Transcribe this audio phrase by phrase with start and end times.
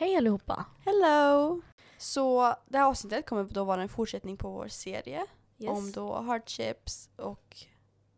[0.00, 0.64] Hej allihopa!
[0.84, 1.60] Hello!
[1.98, 5.26] Så det här avsnittet kommer då vara en fortsättning på vår serie
[5.66, 7.56] om då hardships och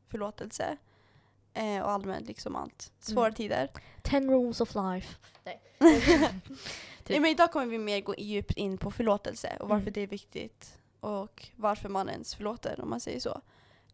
[0.08, 0.76] förlåtelse.
[1.54, 2.92] Eh, och allmänt liksom allt.
[3.00, 3.34] Svåra Mm.
[3.34, 3.70] tider.
[4.02, 5.16] Ten rules of life.
[7.08, 9.92] Nej, men idag kommer vi mer gå djupt in på förlåtelse och varför Mm.
[9.92, 13.40] det är viktigt och varför man ens förlåter om man säger så.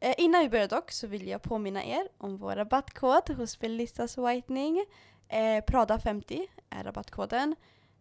[0.01, 4.19] Eh, innan vi börjar dock så vill jag påminna er om vår rabattkod hos Felistas
[4.19, 4.85] Whitening.
[5.29, 7.57] Eh, Prada50 är rabattkoden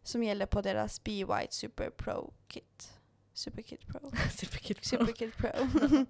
[0.08, 2.94] som gäller på deras Be White Super Pro Kit.
[3.34, 4.12] Super Kit Pro.
[4.38, 4.76] Superkul.
[4.82, 5.50] Super Kit Pro.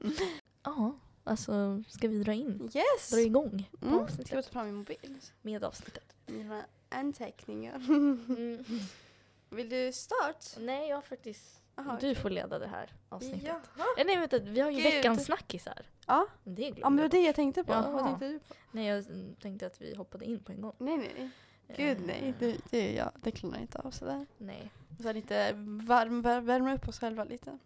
[0.64, 2.70] Ja, alltså ska vi dra in?
[2.74, 3.10] yes!
[3.12, 3.98] Dra igång på Mm.
[3.98, 5.18] Ska avsnittet jag ta fram min mobil?
[5.42, 6.16] med avsnittet.
[6.26, 7.76] Mina anteckningar.
[7.76, 8.64] Mm.
[9.50, 10.46] Vill du start?
[10.60, 11.62] Nej, jag har faktiskt...
[11.76, 12.16] Aha, du okej.
[12.16, 13.44] får leda det här avsnittet.
[13.44, 13.86] Jaha.
[13.98, 14.94] Eh, nej, vänta, vi har ju Gud.
[14.94, 15.86] veckans snackisar.
[16.08, 16.28] Ja.
[16.44, 17.72] Det ja, men det var det jag tänkte på.
[17.74, 17.92] Jaha.
[17.92, 18.56] Vad tänkte du på?
[18.72, 19.06] Nej, jag
[19.42, 20.76] tänkte att vi hoppade in på en gång.
[20.78, 21.30] Nej, nej, nej.
[21.76, 22.34] Gud Eh, nej.
[22.40, 24.26] Det, det, ja, det klarar jag inte av sådär.
[24.38, 24.72] Nej.
[25.02, 25.54] Så lite
[25.84, 27.58] varm, vär, värma upp oss själva lite.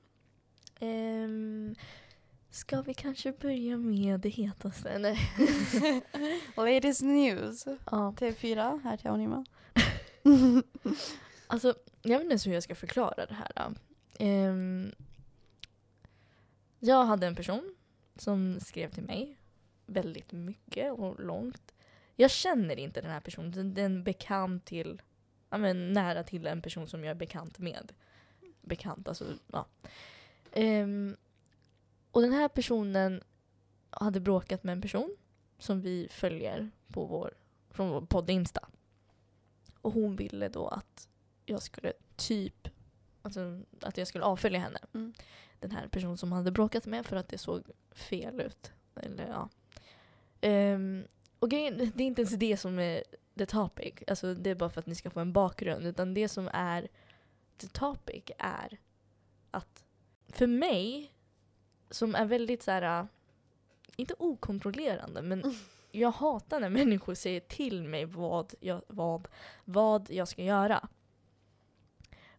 [0.79, 1.75] Ehm,
[2.49, 4.99] ska vi kanske börja med det hetaste?
[4.99, 5.17] Nej.
[6.55, 7.65] Latest news.
[7.65, 9.45] ja, TV4, här till Anima.
[11.47, 13.75] Alltså, jag vet inte ens hur jag ska förklara det här.
[14.19, 14.91] Ehm,
[16.79, 17.75] jag hade en person
[18.15, 19.37] som skrev till mig
[19.85, 21.73] väldigt mycket och långt.
[22.21, 23.73] Jag känner inte den här personen.
[23.73, 25.01] Den- är bekant till,
[25.49, 27.93] ja men nära till en person som jag är bekant med.
[28.61, 29.65] Bekant, alltså ja.
[30.51, 31.15] Ehm,
[32.11, 33.23] och den här personen
[33.89, 35.15] hade bråkat med en person
[35.57, 37.33] som vi följer på vår,
[37.69, 38.67] från vår podd Insta.
[39.81, 41.07] Och hon ville då att
[41.45, 42.67] jag skulle typ,
[43.21, 44.79] alltså att jag skulle avfölja henne.
[44.93, 45.13] Mm.
[45.59, 48.71] Den här personen som hade bråkat med för att det såg fel ut.
[48.95, 49.49] Eller ja.
[50.41, 51.07] Ehm,
[51.41, 53.03] och grejen, det är inte ens det som är
[53.37, 53.93] the topic.
[54.07, 55.85] Alltså det är bara för att ni ska få en bakgrund.
[55.85, 56.87] Utan det som är
[57.57, 58.79] the topic är
[59.51, 59.85] att
[60.27, 61.13] för mig,
[61.89, 63.07] som är väldigt så här,
[63.95, 65.55] inte okontrollerande, men Mm.
[65.91, 69.27] jag hatar när människor säger till mig vad jag, vad,
[69.65, 70.87] vad jag ska göra.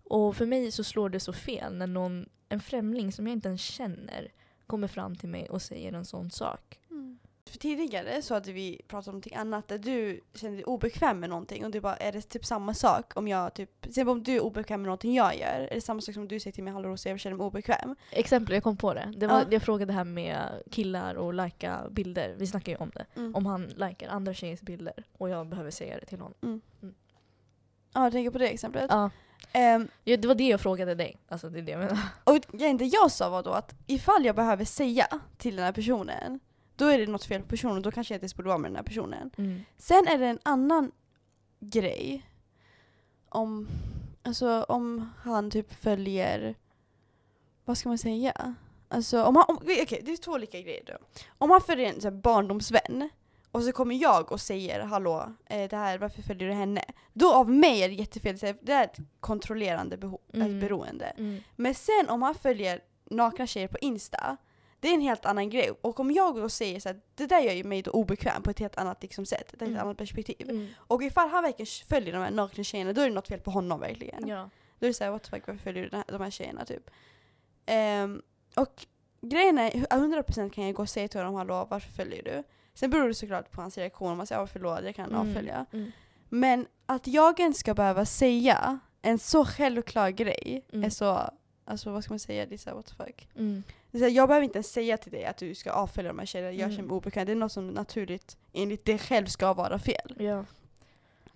[0.04, 3.48] Och för mig så slår det så fel när någon, en främling som jag inte
[3.48, 4.32] ens känner
[4.66, 6.78] kommer fram till mig och säger en sån sak.
[7.52, 7.58] Mm.
[7.58, 11.30] För tidigare så hade vi pratat om någonting annat där du kände dig obekväm med
[11.30, 14.22] någonting och du bara, är det typ samma sak om jag typ, till exempel om
[14.22, 16.64] du är obekväm med någonting jag gör, är det samma sak som du säger till
[16.64, 17.96] mig, hallå Rosa jag känner mig obekväm?
[18.10, 19.12] Exempel, jag kom på det.
[19.16, 19.46] det var, Ja.
[19.50, 22.34] Jag frågade här med killar och lajka bilder.
[22.38, 23.06] Vi snackar ju om det.
[23.16, 23.34] Mm.
[23.34, 26.60] Om han likar andra tjejers bilder och jag behöver säga det till honom.
[27.94, 28.86] Ja, jag tänker på det exemplet.
[28.90, 29.10] Ja.
[29.52, 31.16] Ehm, Ja, det var det jag frågade dig.
[31.28, 31.98] Alltså det är det jag menar.
[32.24, 32.38] och
[32.78, 36.40] det jag sa var då att ifall jag behöver säga till den här personen,
[36.76, 38.70] då är det något fel på personen då kanske jag inte ens borde vara med
[38.70, 39.30] den här personen.
[39.78, 40.92] Sen är det en annan
[41.60, 42.26] grej.
[43.28, 43.68] Om,
[44.22, 46.54] alltså, om han typ följer,
[47.64, 48.54] vad ska man säga?
[48.88, 50.92] Alltså om han, om, okej det är två olika grejer då.
[51.38, 53.08] Om han följer en så här, barndomsvän
[53.50, 56.84] och så kommer jag och säger hallå, eh, det här, varför följer du henne?
[57.12, 60.54] Då av mig är det jättefel, det är ett kontrollerande beho- Mm.
[60.54, 61.04] ett beroende.
[61.06, 61.40] Mm.
[61.56, 62.80] Men sen om han följer
[63.10, 64.36] nakna tjejer på Insta,
[64.82, 65.70] det är en helt annan grej.
[65.80, 68.50] Och om jag då säger så här, det där gör ju mig då obekväm på
[68.50, 69.78] ett helt annat liksom, sätt, ett Mm.
[69.78, 70.50] annat perspektiv.
[70.50, 70.66] Mm.
[70.76, 73.50] Och ifall han verkligen följer de här nakna tjejerna, då är det något fel på
[73.50, 74.28] honom verkligen.
[74.28, 74.50] Ja.
[74.78, 76.90] Då är det såhär, what the fuck, varför följer du de här tjejerna typ?
[77.66, 78.22] Ehm,
[78.56, 78.86] och
[79.20, 82.42] grejen är, 100% kan jag gå och säga till honom, hallå varför följer du?
[82.74, 85.66] Sen beror det såklart på hans reaktion, om man säger, ja förlåt jag kan avfölja.
[85.72, 85.92] Mm.
[86.28, 90.84] Men att jag ens ska behöva säga en så självklar grej Mm.
[90.84, 91.30] är så,
[91.64, 93.28] alltså vad ska man säga, det är såhär what the fuck.
[93.36, 93.62] Mm.
[93.90, 96.10] Det är så här, jag behöver inte ens säga till dig att du ska avfölja
[96.12, 96.76] de här tjejerna, jag Mm.
[96.76, 97.26] känner mig obekväm.
[97.26, 100.14] Det är något som naturligt enligt dig själv ska vara fel.
[100.18, 100.44] Ja.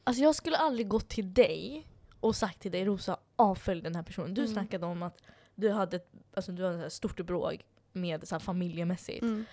[0.04, 1.86] Alltså jag skulle aldrig gått till dig
[2.20, 4.34] och sagt till dig Rosa, avfölj den här personen.
[4.34, 4.52] Du Mm.
[4.52, 5.22] snackade om att
[5.54, 7.54] du hade ett, alltså du hade ett stort bråk
[7.92, 9.22] med så här, familjemässigt.
[9.22, 9.44] Mm.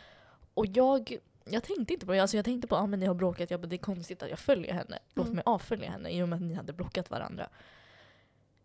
[0.54, 2.20] Och jag, jag tänkte inte på det.
[2.20, 4.30] Alltså jag tänkte på att ah, men ni har bråkat, jag det är konstigt att
[4.30, 5.00] jag följer henne.
[5.14, 5.36] Låt Mm.
[5.36, 7.50] mig avfölja henne i och med att ni hade blockat varandra.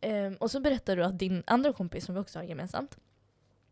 [0.01, 2.99] Ehm, och så berättade du att din andra kompis som vi också har gemensamt,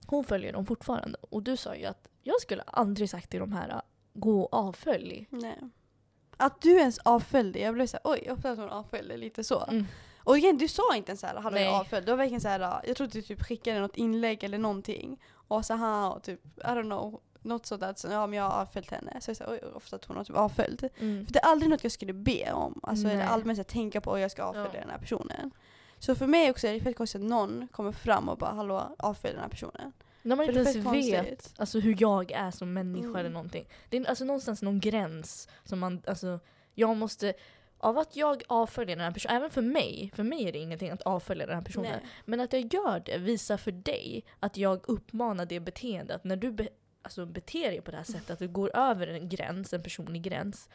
[0.07, 1.19] hon följer dem fortfarande.
[1.31, 3.83] Och du sa ju att jag skulle aldrig sagt till de här,
[4.15, 5.27] gå och avfölj.
[5.31, 5.59] Nej.
[6.37, 9.65] Att du ens avföljde, jag blev såhär oj, jag uppfattade att hon avföljde lite så.
[9.65, 9.87] Mm.
[10.19, 12.07] Och igen, du sa inte ens såhär, hallå jag avföljde.
[12.07, 15.21] Det var verkligen såhär, jag tror att du typ skickade något inlägg eller någonting.
[15.49, 17.99] Och så här och typ, I don't know, något sådant.
[17.99, 19.21] Så, ja men jag har avföljt henne.
[19.21, 20.83] Så jag sa oj, ofta att hon har typ avföljt.
[20.83, 21.27] Mm.
[21.27, 22.81] För det är aldrig något jag skulle be om.
[22.83, 24.81] Alltså eller allmänt så här, tänka på att jag ska avfölja Ja.
[24.81, 25.51] den här personen.
[25.99, 28.95] Så för mig också är det fett konstigt att någon kommer fram och bara hallå
[28.99, 29.93] avfölj den här personen.
[30.23, 33.17] När man För inte ens vet alltså, hur jag är som människa Mm.
[33.17, 33.69] eller någonting.
[33.89, 36.41] Det är alltså någonstans någon gräns som man, alltså
[36.75, 37.35] jag måste
[37.79, 40.91] av att jag avföljer den här personen, även för mig, för mig är det ingenting
[40.91, 41.91] att avfölja den här personen.
[41.91, 42.11] Nej.
[42.25, 46.25] Men att jag gör det visar för dig att jag uppmanar det beteendet.
[46.25, 46.69] När du be,
[47.03, 50.23] alltså beter dig på det här sättet, att du går över en gräns, en personlig
[50.23, 50.69] gräns.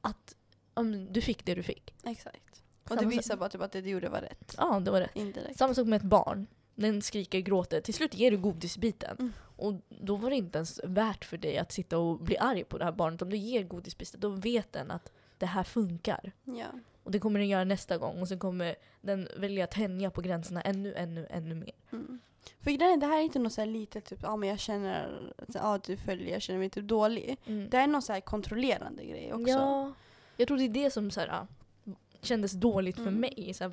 [0.00, 0.36] Att
[0.74, 1.94] um, du fick det du fick.
[2.04, 2.62] Exakt.
[2.90, 4.54] Och det visar bara typ att det du gjorde var rätt.
[4.58, 5.16] Ja, det var rätt.
[5.16, 5.58] Indirekt.
[5.58, 6.46] Samma sak med ett barn.
[6.74, 7.80] Den skriker, gråter.
[7.80, 9.16] Till slut ger du godisbiten.
[9.18, 9.32] Mm.
[9.56, 12.78] Och då var det inte ens värt för dig att sitta och bli arg på
[12.78, 13.22] det här barnet.
[13.22, 16.32] Om du ger godisbiten, då vet den att det här funkar.
[16.44, 16.66] Ja.
[17.02, 18.20] Och det kommer den göra nästa gång.
[18.20, 21.72] Och sen kommer den välja att tänja på gränserna ännu, ännu, ännu mer.
[21.92, 22.18] Mm.
[22.60, 25.32] För grejen, det här är inte något så här litet, typ, ja men jag känner
[25.38, 27.36] att ja, du följer, jag känner mig typ dålig.
[27.46, 27.70] Mm.
[27.70, 29.48] Det är någon så här kontrollerande grej också.
[29.48, 29.92] Ja,
[30.36, 31.46] jag tror det är det som så här, ah,
[32.22, 33.20] kändes dåligt för Mm.
[33.20, 33.54] mig.
[33.54, 33.72] Så här,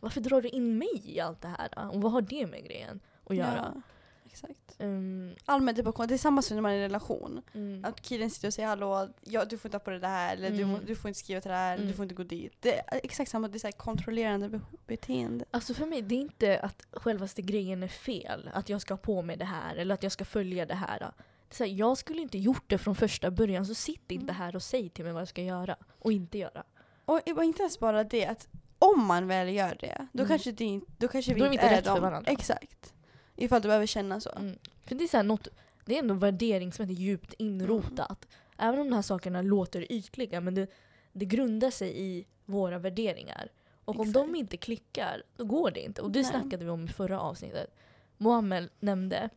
[0.00, 1.90] varför drar du in mig i allt det här?
[1.90, 3.72] Och vad har det med grejen att göra?
[3.74, 3.80] Ja,
[4.24, 4.76] exakt.
[4.78, 7.42] Mm, Allmänt typ, det är samma som när man är i en relation.
[7.54, 10.36] mm, Att killen sitter och säger hallå, ja, du får inte ha på det där,
[10.36, 10.80] eller du, Mm.
[10.86, 11.96] du får inte skriva till det här, eller du Mm.
[11.96, 12.56] får inte gå dit.
[12.60, 15.44] Det är exakt samma, det är så här kontrollerande be- beteende.
[15.50, 18.50] Alltså för mig, det är inte att självaste grejen är fel.
[18.54, 20.98] Att jag ska ha på mig det här eller att jag ska följa det här.
[20.98, 21.04] Det
[21.50, 24.34] är så här, jag skulle inte gjort det från första början, så sitt inte Mm.
[24.36, 26.64] här och säg till mig vad jag ska göra och inte göra.
[27.04, 28.48] Och inte ens bara det, att
[28.78, 30.28] om man väl gör det, då Mm.
[30.28, 32.30] kanske, det, då kanske vi Då är inte är rätt för de- varandra.
[32.32, 32.94] Exakt.
[33.36, 34.30] Ifall du behöver känna så.
[34.30, 34.58] Mm.
[34.82, 35.48] För det är så något,
[35.84, 38.26] det är ändå värderingsmässigt djupt inrotat.
[38.58, 40.66] Även om de här sakerna låter ytliga, men det,
[41.12, 43.48] det grundar sig i våra värderingar.
[43.84, 44.14] Och om Exakt.
[44.14, 46.02] de inte klickar, då går det inte.
[46.02, 46.30] Och det Nej.
[46.30, 47.74] snackade vi om i förra avsnittet.
[48.16, 49.30] Mohammed nämnde,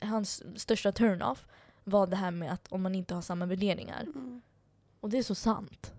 [0.00, 1.46] hans största turn-off
[1.84, 4.02] var det här med att om man inte har samma värderingar.
[4.02, 4.42] Mm.
[5.00, 5.92] Och det är så sant.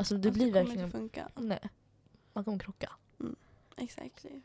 [0.00, 0.84] Alltså det Att blir kommer verkligen...
[0.84, 1.28] inte funka.
[1.36, 1.68] Nej.
[2.32, 2.92] Man kommer krocka.
[3.76, 4.40] Exactly.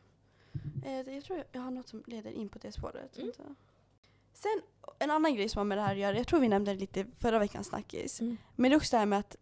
[0.84, 3.18] Eh, jag tror jag har något som leder in på det spåret.
[3.18, 3.32] Mm.
[4.32, 4.60] Sen
[4.98, 6.80] en annan grej som har med det här att göra, jag tror vi nämnde det
[6.80, 8.20] lite förra veckans snackis.
[8.20, 8.36] Mm.
[8.56, 9.36] Men det är också det här med att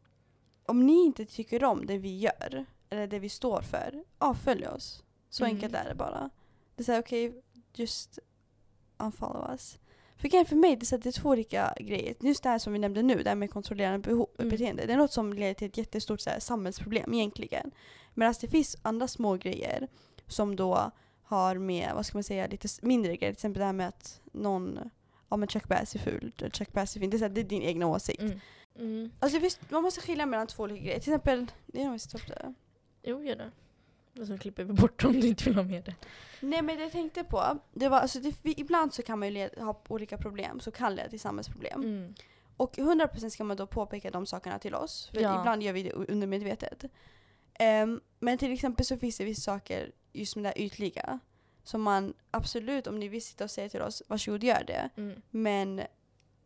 [0.67, 5.05] om ni inte tycker om det vi gör, eller det vi står för, avfölj oss.
[5.31, 5.57] Så Mm.
[5.57, 6.31] enkelt är det bara.
[6.75, 7.43] Det är såhär, okej,
[7.75, 8.19] just
[8.99, 9.79] unfollow us.
[10.17, 12.15] För grejen för mig, det är, så att det är två olika grejer.
[12.21, 14.51] Just det här som vi nämnde nu, det här med kontrollerande beho- Mm.
[14.51, 14.87] beteende.
[14.87, 17.71] Det är något som leder till ett jättestort så här, samhällsproblem egentligen.
[18.15, 19.89] Medan det finns andra små grejer
[20.27, 20.91] som då
[21.23, 23.33] har med, vad ska man säga, lite mindre grejer.
[23.33, 24.91] Till exempel det här med att någon,
[25.29, 27.11] ja men Chuck Bass är eller Chuck Bass är fin.
[27.11, 28.21] Det är, så här, det är din egna åsikt.
[28.23, 28.41] Mm.
[28.79, 29.11] Mm.
[29.19, 31.01] Alltså visst, man måste skilja mellan två olika grejer.
[31.01, 32.55] Till exempel, det är nog visst det.
[33.03, 33.51] Jo, gör det.
[34.21, 35.95] Och så klipper vi bort om du inte vill ha med det.
[36.41, 39.29] Nej men det jag tänkte på, det var alltså det, vi, ibland så kan man
[39.29, 41.83] ju led, ha olika problem som kan leda till samhällsproblem.
[41.83, 42.15] Mm.
[42.57, 45.11] Och 100% ska man då påpeka de sakerna till oss.
[45.15, 45.41] För Ja.
[45.41, 46.85] ibland gör vi det undermedvetet.
[47.55, 51.19] Ehm, men till exempel så finns det vissa saker, just med det här ytliga,
[51.65, 54.91] som man absolut, om ni vill sitta och säga till oss, varsågod gör det.
[54.97, 55.23] Mm.
[55.31, 55.77] Men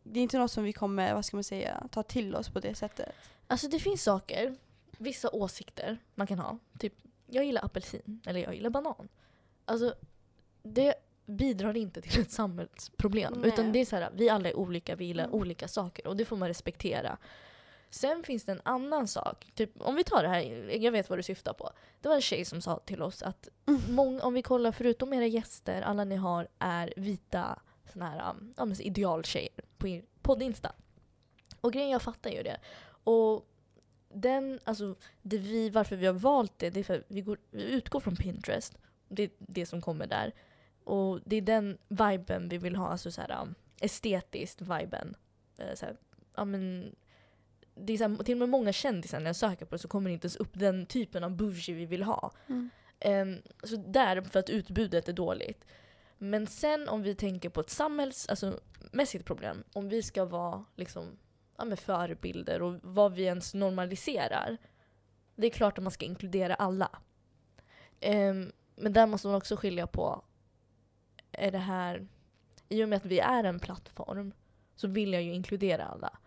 [0.03, 2.59] det är inte något som vi kommer, vad ska man säga, ta till oss på
[2.59, 3.15] det sättet.
[3.47, 4.55] Alltså det finns saker,
[4.97, 6.57] vissa åsikter man kan ha.
[6.79, 6.93] Typ,
[7.31, 9.07] jag gillar apelsin eller jag gillar banan.
[9.65, 9.95] Alltså,
[10.63, 10.93] det
[11.25, 13.33] bidrar inte till ett samhällsproblem.
[13.37, 13.47] Nej.
[13.49, 15.35] Utan det är så här, vi alla är olika, vi gillar Mm.
[15.35, 17.17] olika saker och det får man respektera.
[17.89, 19.51] Sen finns det en annan sak.
[19.55, 20.41] Typ, om vi tar det här,
[20.81, 21.69] jag vet vad du syftar på.
[22.01, 23.81] Det var en tjej som sa till oss att Mm.
[23.95, 27.59] många, om vi kollar, förutom era gäster, alla ni har är vita
[27.93, 30.71] såna här, um, idealtjejer på er poddinsta.
[31.61, 32.57] Och grejen, jag fattar ju det.
[33.03, 33.45] Och
[34.09, 37.37] den, alltså, det vi, varför vi har valt det, det är för att vi, går,
[37.51, 38.77] vi utgår från Pinterest.
[39.07, 40.33] Det är det som kommer där.
[40.83, 45.15] Och det är den viben vi vill ha, alltså så här, um, estetiskt viben.
[45.57, 45.97] Eh, så här,
[46.35, 46.95] ja, men,
[47.75, 49.87] det är så här, till och med många kändisar när jag söker på det så
[49.87, 52.31] kommer det inte ens upp den typen av bougie vi vill ha.
[52.47, 52.69] Mm.
[52.99, 55.65] Ehm, så där, för att utbudet är dåligt.
[56.17, 58.59] Men sen om vi tänker på ett samhälls, alltså,
[59.25, 61.17] problem, om vi ska vara liksom,
[61.59, 64.57] ja, med förebilder och vad vi ens normaliserar.
[65.35, 66.89] Det är klart att man ska inkludera alla.
[68.01, 70.23] Um, men där måste man också skilja på,
[71.31, 72.07] är det här,
[72.69, 74.33] i och med att vi är en plattform
[74.75, 76.17] så vill jag ju inkludera alla.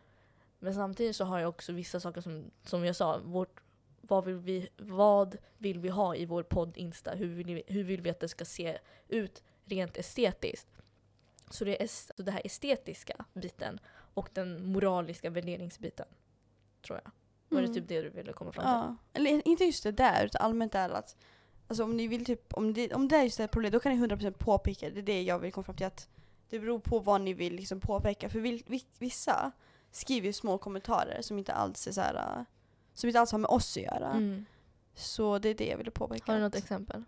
[0.59, 3.61] Men samtidigt så har jag också vissa saker som, som jag sa, vårt,
[4.01, 7.15] vad, vill vi, vad vill vi ha i vår podd Insta?
[7.15, 10.69] Hur vill, vi, hur vill vi att det ska se ut rent estetiskt?
[11.51, 13.81] Så det är så det här estetiska biten
[14.15, 16.07] och den moraliska värderingsbiten.
[16.87, 17.11] Tror jag.
[17.49, 17.75] Var det Mm.
[17.75, 18.71] typ det du ville komma fram till?
[18.71, 18.97] Ja.
[19.13, 21.17] Eller inte just det där, utan allmänt är att
[21.69, 23.81] alltså, om ni vill typ, om det, om det är just det här problemet, då
[23.81, 25.01] kan ni 100% påpeka det.
[25.01, 25.87] är det jag vill komma fram till.
[25.87, 26.09] att
[26.49, 28.29] Det beror på vad ni vill liksom påpeka.
[28.29, 28.41] För
[28.99, 29.53] vissa
[29.91, 32.45] skriver ju små kommentarer som inte alls är så här,
[32.95, 34.11] som inte alls har med oss att göra.
[34.11, 34.45] Mm.
[34.95, 36.33] Så det är det jag ville påpeka.
[36.33, 37.05] Har du något exempel?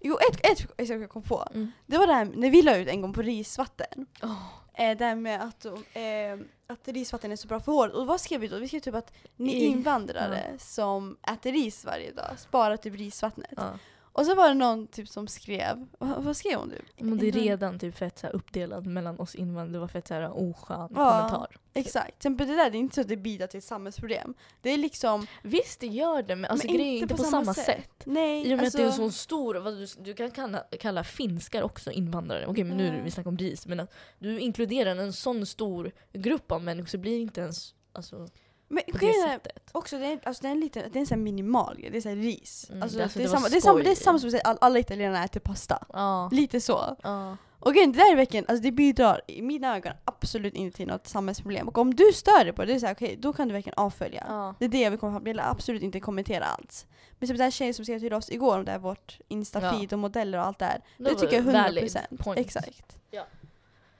[0.00, 1.48] Jo, ett, ett exempel jag kom på.
[1.54, 1.72] Mm.
[1.86, 4.06] Det var det här när vi la ut en gång på risvatten.
[4.22, 4.42] Oh,
[4.78, 7.94] Eh, det här med att, eh, att risvatten är så bra för håret.
[7.94, 8.58] Och vad skrev vi då?
[8.58, 13.50] Vi skrev typ att ni invandrare som äter ris varje dag sparar typ risvattnet.
[13.56, 13.78] Ja.
[14.12, 16.82] Och så var det någon typ som skrev, vad, vad skrev hon nu?
[16.98, 19.72] Men det är redan typ fett så här uppdelat mellan oss invandrare.
[19.72, 21.18] Det var fett så här oskön Ja.
[21.20, 21.56] kommentar.
[21.74, 22.22] Exakt.
[22.22, 24.34] Sen, det där det är inte så att det bidrar till ett samhällsproblem.
[24.62, 27.54] Det är liksom, Visst det gör det men, alltså, Men grejen är inte på, samma
[27.54, 28.02] sätt.
[28.04, 28.40] nej.
[28.40, 30.64] I och med alltså, att det är en sån stor, vad du, du kan kalla,
[30.80, 32.46] kalla finskar också invandrare.
[32.46, 33.02] Okej men nu Ja.
[33.04, 33.66] vi snackar om ris.
[33.66, 37.74] Men att du inkluderar en sån stor grupp av människor så blir det inte ens
[37.92, 38.28] alltså,
[38.68, 39.70] men på det grejen är sättet.
[39.72, 41.90] också, det är, alltså, det är en liten, det är en sån här minimal grej.
[41.90, 42.66] Det är så här ris.
[42.70, 44.28] Mm, alltså, det- alltså, det, är det samma, det, är samma, det är samma som
[44.28, 45.86] att att alla italienare äter pasta.
[45.92, 46.28] Ja.
[46.32, 46.96] Lite så.
[47.02, 47.36] ja.
[47.60, 50.86] Och grejen, det där är verkligen, alltså det bidrar i mina ögon absolut inte till
[50.86, 51.68] något samhällsproblem.
[51.68, 53.54] Och om du stör dig på det, det är så här, okej, då kan du
[53.54, 54.24] verkligen avfölja.
[54.28, 54.54] ja.
[54.58, 55.28] Det är det jag vill komma fram till.
[55.28, 56.86] Jag vill absolut inte kommentera alls.
[57.18, 59.92] Men som den här tjejen som skrev till oss igår om det här vårt instafeed
[59.92, 60.82] och modeller och allt det här.
[60.96, 62.16] Det, var tycker jag är valid 100%.
[62.18, 62.38] point.
[62.38, 62.96] Exakt.
[63.10, 63.26] Ja.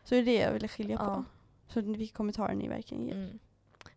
[0.05, 1.15] Så det är det jag ville skilja Ja.
[1.15, 1.25] på.
[1.73, 3.15] Så vilka kommentarer ni verkligen ger.
[3.15, 3.39] Mm.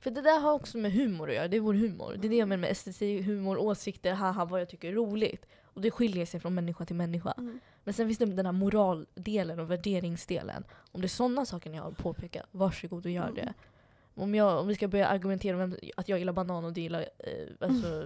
[0.01, 2.15] För det där har också med humor att göra, det är vår humor.
[2.19, 5.45] Det är det jag menar med esteti, humor, åsikter, haha vad jag tycker är roligt.
[5.63, 7.33] Och det skiljer sig från människa till människa.
[7.37, 7.59] Mm.
[7.83, 10.63] Men sen finns det den här moraldelen och värderingsdelen.
[10.91, 13.35] Om det är sådana saker ni har att påpeka, varsågod och gör Mm.
[13.35, 13.53] det.
[14.15, 17.01] Om, jag, om vi ska börja argumentera om att jag gillar banan och du gillar
[17.19, 18.05] eh, alltså,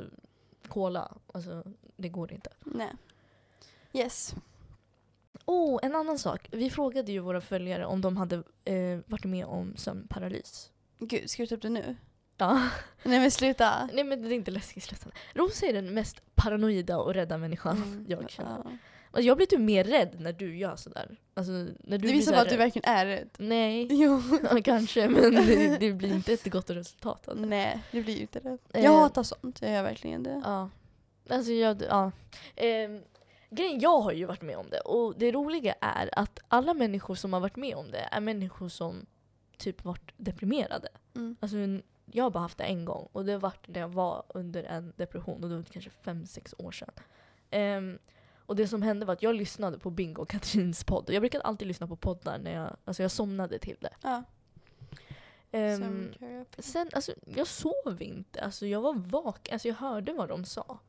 [0.68, 1.64] cola, alltså
[1.96, 2.50] det går inte.
[2.64, 2.92] Nej.
[3.94, 4.36] Yes.
[5.46, 6.48] Oh, en annan sak.
[6.52, 8.36] Vi frågade ju våra följare om de hade
[8.66, 10.72] eh, varit med om sömnparalys.
[11.00, 11.96] Gud, ska du ta upp det nu?
[12.38, 12.70] Ja.
[13.04, 13.90] Nej men sluta.
[13.94, 15.10] Nej men det är inte läskigt sluta.
[15.34, 18.06] Rosa är den mest paranoida och rädda människan Mm.
[18.10, 18.62] jag känner.
[18.64, 18.72] Ja.
[19.12, 21.18] Alltså, jag blir typ mer rädd när du gör sådär.
[21.34, 23.30] Alltså, när du Det visar på här att du verkligen är rädd.
[23.38, 24.22] Nej, Jo.
[24.52, 27.28] ja, kanske men det, det blir inte ett gott resultat.
[27.30, 27.46] Alltså.
[27.46, 28.58] Nej, det blir ju inte det.
[28.74, 28.84] Eh.
[28.84, 30.42] Jag hatar sånt, jag gör verkligen det.
[30.44, 30.70] Ja.
[31.30, 32.12] Alltså jag, ja.
[32.56, 33.02] Ehm,
[33.50, 37.16] grejen, jag har ju varit med om det och det roliga är att alla människor
[37.16, 39.06] som har varit med om det är människor som
[39.57, 40.88] typ varit deprimerade.
[41.15, 41.35] Mm.
[41.39, 41.57] Alltså,
[42.05, 44.93] jag har bara haft det en gång och det var när jag var under en
[44.95, 46.93] depression och det var kanske fem sex år sedan.
[47.50, 48.00] Ehm,
[48.45, 51.09] och det som hände var att jag lyssnade på Bingo och Katrins podd.
[51.09, 53.93] Jag brukade alltid lyssna på poddar när jag, alltså jag somnade till det.
[54.01, 54.24] Ja.
[55.51, 56.62] Sömnterapi.
[56.62, 58.41] sen, alltså jag sov inte.
[58.41, 60.79] Alltså jag var vaken, alltså jag hörde vad de sa.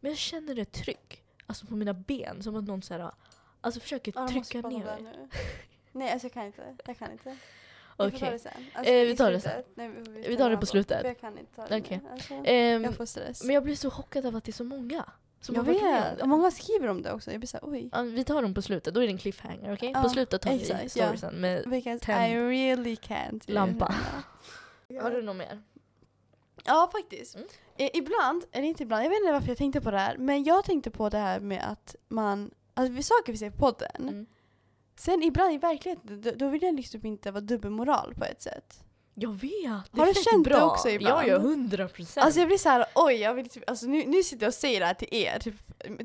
[0.00, 3.10] Men jag känner ett tryck alltså på mina ben som att någon så här,
[3.60, 5.28] alltså försöker Ja, trycka ner mig.
[5.92, 6.76] Nej alltså jag kan inte.
[6.86, 7.36] Jag kan inte.
[7.98, 8.30] Vi Okej.
[8.32, 8.52] det sen.
[8.74, 9.64] Alltså, Eh, vi tar det.
[9.74, 11.04] Nej, vi, Vi tar det på slutet.
[11.04, 12.00] Jag kan inte ta det Okej.
[12.04, 12.10] nu.
[12.12, 13.44] Alltså, Ehm, jag får stress.
[13.44, 15.04] men jag blir så chockad av att det är så många
[15.40, 16.20] som jag vet.
[16.22, 17.30] Och många skriver om det också.
[17.30, 17.88] Jag blir såhär oj.
[17.92, 19.72] Ja, vi tar dem på slutet, då är det en cliffhanger.
[19.74, 19.90] okej?
[19.94, 21.64] Ja, på slutet tar vi exakt, storiesen med...
[21.70, 23.42] Because tänd I really can't.
[23.46, 23.94] lampa.
[24.88, 25.02] Ja.
[25.02, 25.62] Har du något mer?
[26.64, 27.34] Ja, faktiskt.
[27.34, 27.46] Mm.
[27.94, 30.64] Ibland, eller inte ibland, jag vet inte varför jag tänkte på det här, men jag
[30.64, 34.26] tänkte på det här med att man, alltså vi saker vi säger på podden, Mm.
[34.98, 38.84] Sen ibland i verkligen, då, då vill jag liksom inte vara dubbelmoral på ett sätt.
[39.20, 39.92] Jag vet!
[39.92, 40.70] Det Har du fett känt det bra.
[40.70, 41.28] också ibland?
[41.28, 42.24] Ja, ja, hundra procent.
[42.24, 44.80] Alltså jag blir såhär, oj, jag vill typ, alltså nu, nu sitter jag och säger
[44.80, 45.54] det här till er, typ,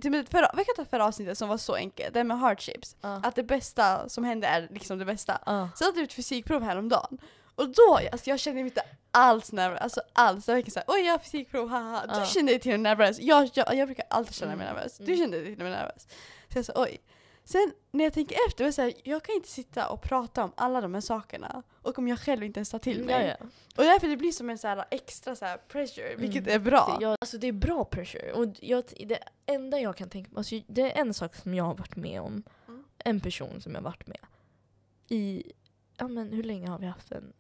[0.02, 3.22] typ förra, vad kan ta förra avsnittet som var så enkelt, det med hardships, ja.
[3.24, 5.40] att det bästa som hände är liksom det bästa.
[5.46, 5.70] Ja.
[5.76, 7.18] Så hade jag ett fysikprov häromdagen.
[7.56, 8.82] Och då, alltså jag kände mig inte
[9.12, 10.48] alls nervös, alltså alls.
[10.48, 12.20] Jag var såhär, oj jag har fysikprov, haha.
[12.20, 13.20] Du kände dig till och med nervös.
[13.20, 14.98] Jag, jag, jag brukar alltid känna mig Mm, nervös.
[14.98, 15.18] Du mm.
[15.18, 16.08] kände dig till och med nervös.
[16.54, 17.02] Så jag sa oj.
[17.46, 20.82] Sen när jag tänker efter, så här, jag kan inte sitta och prata om alla
[20.82, 21.64] de här sakerna.
[21.82, 23.28] Och om jag själv inte ens tar till mig.
[23.28, 23.46] Ja, ja.
[23.78, 26.56] Och därför det blir som en så här extra så här pressure, vilket Mm.
[26.56, 26.98] är bra.
[27.02, 28.34] Jag, alltså det är bra pressure.
[28.34, 31.76] Och jag, det enda jag kan tänka alltså det är en sak som jag har
[31.76, 32.44] varit med om.
[32.68, 32.84] Mm.
[32.98, 34.20] En person som jag har varit med.
[35.08, 35.44] I,
[35.98, 37.34] ja men hur länge har vi haft en,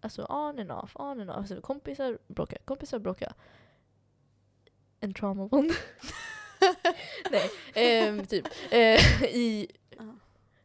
[0.00, 1.36] alltså on and off, on and off.
[1.36, 3.32] Alltså kompisar bråkar, kompisar bråkar.
[5.00, 5.72] En trauma bond.
[7.30, 8.46] Nej, ehm, typ.
[8.70, 9.68] Eh, I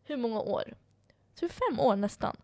[0.03, 0.73] hur många år?
[1.35, 2.35] Typ fem år nästan.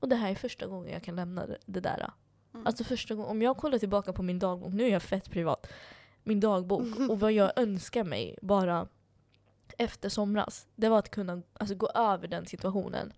[0.00, 2.10] Och det här är första gången jag kan lämna det, det där.
[2.54, 2.66] Mm.
[2.66, 5.66] Alltså första gången, om jag kollar tillbaka på min dagbok, nu är jag fett privat,
[6.22, 8.88] min dagbok och vad jag önskar mig bara
[9.78, 13.12] efter somras, det var att kunna alltså, gå över den situationen.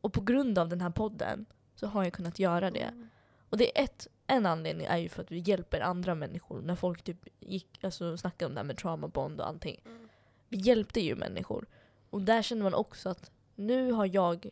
[0.00, 2.80] Och på grund av den här podden så har jag kunnat göra det.
[2.80, 3.08] Mm.
[3.50, 6.60] Och det är ett, en anledning är ju för att vi hjälper andra människor.
[6.60, 9.80] När folk typ gick, alltså, snackade om det här med trauma bond och allting.
[9.84, 10.08] Mm.
[10.48, 11.66] Vi hjälpte ju människor.
[12.10, 14.50] Och där känner man också att nu har jag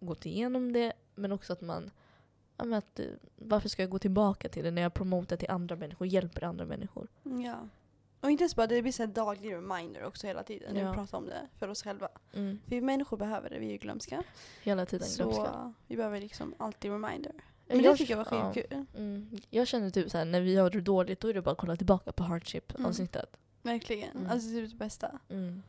[0.00, 1.90] gått igenom det, men också att man
[2.56, 3.06] ja, att, eh,
[3.36, 6.44] varför ska jag gå tillbaka till det när jag promotar till andra människor och hjälper
[6.44, 7.08] andra människor?
[7.22, 7.68] Ja.
[8.20, 10.90] Och inte ens bara, det blir så här daglig reminder också hela tiden när Ja.
[10.90, 12.08] vi pratar om det för oss själva.
[12.32, 12.58] Mm.
[12.64, 14.22] För vi människor behöver det, vi är ju glömska.
[14.62, 15.44] Hela tiden glömska.
[15.44, 17.32] Så vi behöver liksom alltid reminder.
[17.68, 18.52] Men Jag- det tycker jag var ja.
[18.52, 18.84] skitkul.
[18.96, 19.30] Mm.
[19.50, 21.76] Jag känner typ såhär, när vi har det dåligt då är det bara att kolla
[21.76, 23.36] tillbaka på hardship-avsnittet.
[23.62, 24.16] Verkligen.
[24.16, 24.30] Mm.
[24.30, 25.18] Alltså det är det bästa.
[25.28, 25.62] Mm.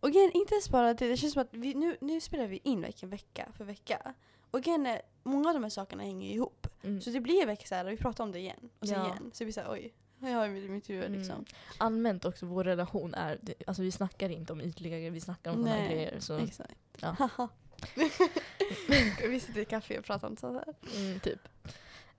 [0.00, 2.60] Och igen, inte ens bara det, det känns som att vi, nu, nu spelar vi
[2.64, 4.14] in vilken vecka för vecka.
[4.50, 6.66] Och är, många av de här sakerna hänger ju ihop.
[6.82, 7.00] Mm.
[7.00, 9.06] Så det blir väl så här, vi pratar om det igen och sen Ja.
[9.06, 9.30] igen.
[9.32, 11.34] Så det blir så här, oj, vad har jag i mitt huvud liksom.
[11.34, 11.44] Mm.
[11.78, 15.56] Allmänt också, vår relation är, alltså vi snackar inte om ytliga grejer, vi snackar om
[15.62, 16.20] sådana grejer.
[16.20, 16.74] Så, Exakt.
[17.00, 17.48] Ja.
[19.28, 20.74] vi sitter i kafé och pratar om sånt här.
[21.00, 21.48] mm, typ.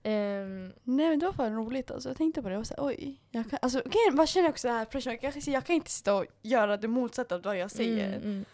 [0.02, 2.08] Ehm, Nej men det var fan roligt alltså.
[2.08, 3.20] Jag tänkte på det och så här, oj.
[3.30, 6.14] Jag kan, alltså, grejen, vad känner också det här jag, kan- jag kan inte sitta
[6.14, 8.08] och göra det motsatta av vad jag säger.
[8.08, 8.44] mm, mm.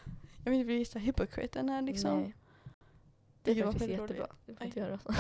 [0.45, 2.21] Jag vill inte bli så hypocriten här liksom.
[2.21, 2.35] Nej.
[3.43, 4.17] Det är faktiskt jättebra.
[4.25, 4.31] roligt.
[4.47, 5.13] Du får inte göra så.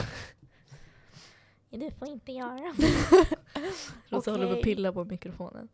[1.70, 2.74] Det får inte göra.
[4.08, 5.68] Rosa håller på att pilla på mikrofonen.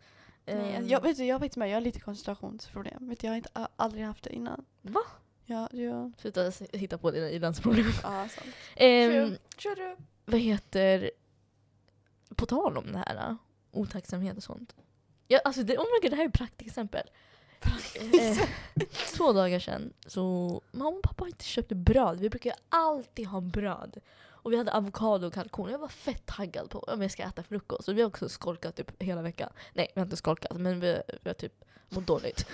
[0.47, 3.09] Nej, Ehm, jag, vet du, jag vet med, jag har lite koncentrationsproblem.
[3.09, 4.64] Vet du, jag har inte, aldrig haft det innan.
[4.83, 5.00] Va?
[5.50, 6.11] Ja, ja.
[6.19, 7.92] Sluta hitta på dina ilandsproblem.
[8.02, 8.54] Ja, sant.
[8.76, 9.37] Ehm.
[9.62, 9.97] True, true.
[10.25, 11.11] vad heter...
[12.37, 13.35] På tal om det här, äh,
[13.71, 14.75] otacksamhet och sånt.
[15.28, 17.11] Ja, alltså det, oh my god, det här är ett praktexempel.
[17.95, 18.49] Eh,
[19.16, 20.23] två dagar sedan så
[20.71, 22.21] mamma och pappa har inte köpt bröd.
[22.21, 24.00] Vi brukar ju alltid ha bröd.
[24.42, 25.70] Och vi hade avokado och kalkon.
[25.70, 27.88] Jag var fett taggad på om jag ska äta frukost.
[27.88, 29.49] Och vi har också skolkat typ hela veckan.
[29.73, 32.47] Nej, vi har inte skolkat men vi, vi har typ mått dåligt.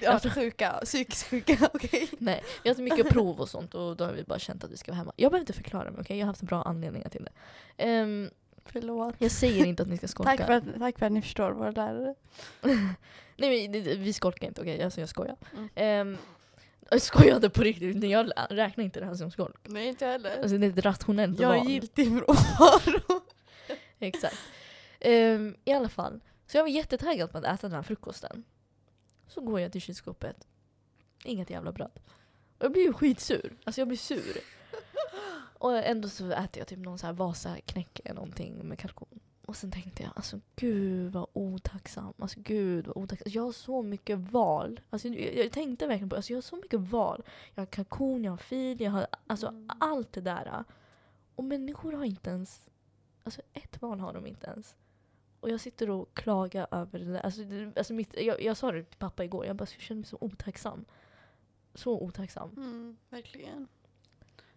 [0.00, 2.08] Jag har varit sjuka, psykiskt sjuka, okej.
[2.18, 4.70] Nej, vi har haft mycket prov och sånt och då har vi bara känt att
[4.70, 5.12] vi ska vara hemma.
[5.16, 6.18] Jag behöver inte förklara mig, okej?
[6.18, 7.32] Jag har haft bra anledningar till det.
[7.84, 8.30] Ehm,
[8.64, 9.14] Förlåt.
[9.18, 10.36] jag säger inte att ni ska skolka.
[10.36, 12.14] Tack för, att, tack för att ni förstår våra lärare.
[13.36, 14.82] Nej men vi skolkar inte, okej?
[14.82, 15.36] Alltså jag skojar.
[15.52, 15.68] Mm.
[15.74, 16.18] Ehm,
[16.90, 19.56] jag skojade på riktigt, jag räknar inte det här som skolk.
[19.62, 20.40] Nej, inte heller.
[20.40, 21.68] Alltså det är ett rationellt jag är val.
[21.68, 23.20] giltig frånvaro.
[23.98, 24.38] Exakt.
[25.00, 28.44] Ehm, I alla fall, så jag var jättetaggad på att äta den här frukosten.
[29.28, 30.46] Så går jag till kylskåpet.
[31.24, 31.90] Inget jävla bröd.
[32.58, 33.56] Och jag blir ju skitsur.
[33.64, 34.36] Alltså jag blir sur.
[35.58, 39.20] Och ändå så äter jag typ någon så här Vasaknäck eller någonting med kalkon.
[39.46, 42.14] Och sen tänkte jag, alltså gud vad otacksam.
[42.18, 43.32] Alltså gud vad otacksam.
[43.32, 44.80] Jag har så mycket val.
[44.90, 47.22] Alltså, jag, jag tänkte verkligen på alltså, jag har så mycket val.
[47.54, 49.70] Jag har kalkon, jag har fil, jag har alltså Mm.
[49.80, 50.64] allt det där.
[51.34, 52.68] Och människor har inte ens,
[53.24, 54.76] alltså ett val har de inte ens.
[55.40, 57.20] Och jag sitter och klagar över det där.
[57.20, 59.98] Alltså, det, alltså mitt, jag, jag sa det till pappa igår, jag bara jag känner
[59.98, 60.84] mig så otacksam.
[61.74, 62.50] Så otacksam.
[62.56, 63.68] Mm, verkligen.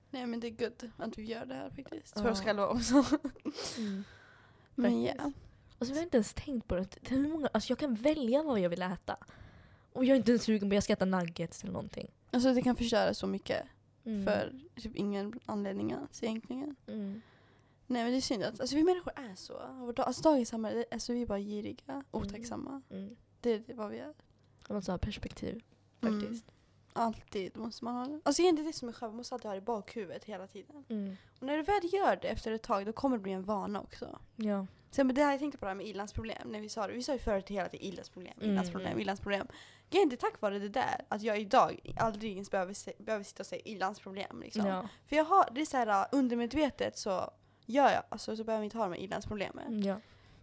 [0.10, 2.14] Nej men det är good att vi gör det här faktiskt.
[2.16, 2.22] Ja.
[2.24, 3.04] För oss själva också.
[4.82, 5.14] Men ja.
[5.80, 6.88] Alltså, jag har inte ens tänkt på det.
[7.02, 9.18] hur många, alltså, jag kan välja vad jag vill äta.
[9.94, 12.08] Och jag är inte ens sugen på att jag ska äta nuggets eller någonting.
[12.32, 13.64] Alltså det kan förstöra så mycket
[14.06, 14.26] Mm.
[14.26, 16.76] för typ ingen anledning alls egentligen.
[16.88, 17.22] Mm.
[17.88, 19.54] Nej men det är synd att, alltså vi människor är så.
[19.80, 22.82] Vår dag- Alltså dagens samhälle, alltså vi är bara giriga, otacksamma.
[22.90, 23.16] Mm.
[23.42, 24.14] Det, det är vad vi är.
[24.68, 25.62] Man måste ha perspektiv
[26.02, 26.22] Mm.
[26.22, 26.46] faktiskt.
[27.00, 28.20] Alltid måste man ha det.
[28.24, 30.86] Alltså egentligen det som är skönt, man måste alltid ha det i bakhuvudet hela tiden.
[30.90, 31.18] Mm.
[31.40, 33.82] Och när du väl gör det efter ett tag, då kommer det bli en vana
[33.82, 34.20] också.
[34.36, 34.66] Ja.
[34.92, 36.94] Sen men det här, jag tänkte på det här med ilandsproblem, när vi sa det.
[36.94, 39.02] Vi sa ju förut hela tiden ilandsproblem, Mm, ilandsproblem, mm.
[39.02, 39.48] ilandsproblem.
[39.90, 43.44] Grejen är tack vare det där, att jag idag aldrig ens behöver, se, behöver sitta
[43.44, 44.42] och säga ilandsproblem.
[44.42, 44.66] Liksom.
[44.66, 44.88] ja.
[45.06, 47.32] För jag har, det är så här undermedvetet så
[47.66, 49.84] gör jag, alltså så behöver jag inte ha de här ilandsproblemen.
[49.84, 50.00] ja.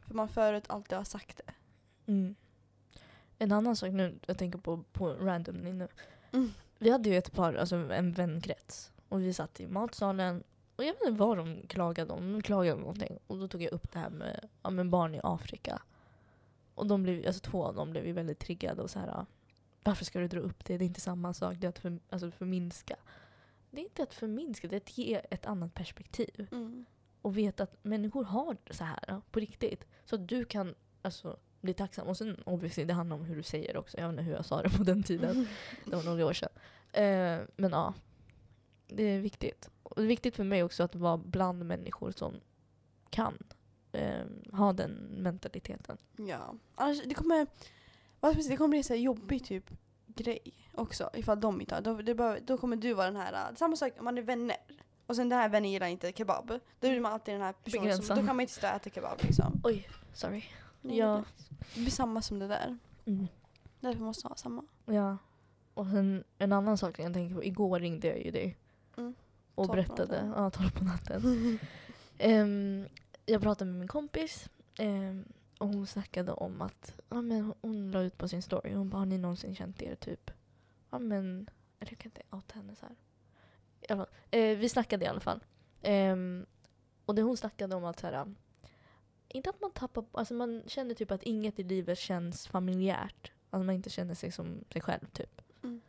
[0.07, 1.53] För man förut alltid har sagt det.
[2.13, 2.35] Mm.
[3.39, 5.89] En annan sak nu, jag tänker på, på randomly nu.
[6.37, 6.53] Mm.
[6.79, 8.93] Vi hade ju ett par, alltså en vänkrets.
[9.09, 10.43] Och vi satt i matsalen.
[10.77, 12.33] Och jag vet inte vad de klagade om.
[12.33, 13.19] De klagade om någonting.
[13.27, 15.83] Och då tog jag upp det här med, ja, med barn i Afrika.
[16.75, 19.09] Och de blev, alltså två av dem blev ju väldigt triggade och så här.
[19.09, 19.27] "Ah,
[19.85, 20.79] Varför ska du dra upp det?
[20.79, 21.55] Det är inte samma sak.
[21.59, 22.97] Det är att för, alltså förminska.
[23.71, 26.47] Det är inte att förminska, det är att ge ett annat perspektiv.
[26.53, 26.85] Mm.
[27.23, 29.87] Och veta att människor har så här på riktigt.
[30.05, 31.37] Så att du kan alltså,
[31.67, 32.09] bli tacksam.
[32.09, 33.99] Och sen obviously, det handlar om hur du säger också.
[33.99, 35.49] Jag vet inte hur jag sa det på den tiden.
[35.85, 36.51] Det var några år sedan.
[36.93, 37.95] Eh, men ja,
[38.89, 39.71] det är viktigt.
[39.83, 42.41] Och det är viktigt för mig också att vara bland människor som
[43.11, 43.39] kan
[43.93, 45.97] eh, ha den mentaliteten.
[46.17, 46.55] Ja.
[46.75, 47.47] Annars, det kommer,
[48.49, 49.71] det kommer bli en så jobbig typ
[50.07, 51.11] grej också.
[51.15, 51.83] Ifall de inte har.
[51.83, 54.57] Då, behöver, då kommer du vara den här, äh, samma sak om man är vänner.
[55.07, 56.49] Och sen den här vännen gillar inte kebab.
[56.81, 58.91] Då blir man alltid den här personen som, då kan man inte stå och äta
[58.91, 59.61] kebab liksom.
[59.65, 60.45] Oj, sorry.
[60.91, 61.25] Ja.
[61.75, 62.79] Det blir samma som det där.
[63.05, 63.27] Mm.
[63.81, 64.65] Därför måste man ha samma.
[64.87, 65.17] Ja.
[65.75, 67.45] Och sen en annan sak jag tänker på.
[67.45, 68.57] Igår ringde jag ju dig.
[68.97, 69.15] Mm.
[69.55, 70.33] Och berättade.
[70.37, 71.59] Ja, tolv på natten.
[72.19, 72.89] Ehm,
[73.27, 74.49] jag pratade med min kompis.
[74.79, 75.25] ehm,
[75.59, 78.75] och hon snackade om att ja, men hon- la ut på sin story.
[78.75, 80.31] Hon bara, har ni någonsin känt er typ...
[80.91, 81.51] Ja men...
[81.81, 82.97] Eller jag kan inte outa henne så här.
[83.81, 85.45] I alla fall, eh, vi snackade i alla fall.
[85.83, 86.47] Ehm,
[87.07, 88.35] och det hon snackade om att så här,
[89.37, 90.05] Inte att man tappar...
[90.13, 93.33] Alltså man känner typ att inget i livet känns familjärt.
[93.51, 95.43] Alltså man inte känner sig som sig själv typ.
[95.63, 95.81] Mm.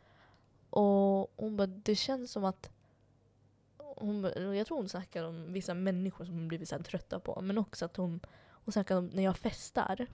[0.70, 2.70] Och hon bara, det känns som att
[3.76, 7.40] hon, jag tror hon snackar om vissa människor som hon blivit så trötta på.
[7.40, 10.06] Men också att hon, hon snackar om när jag festar.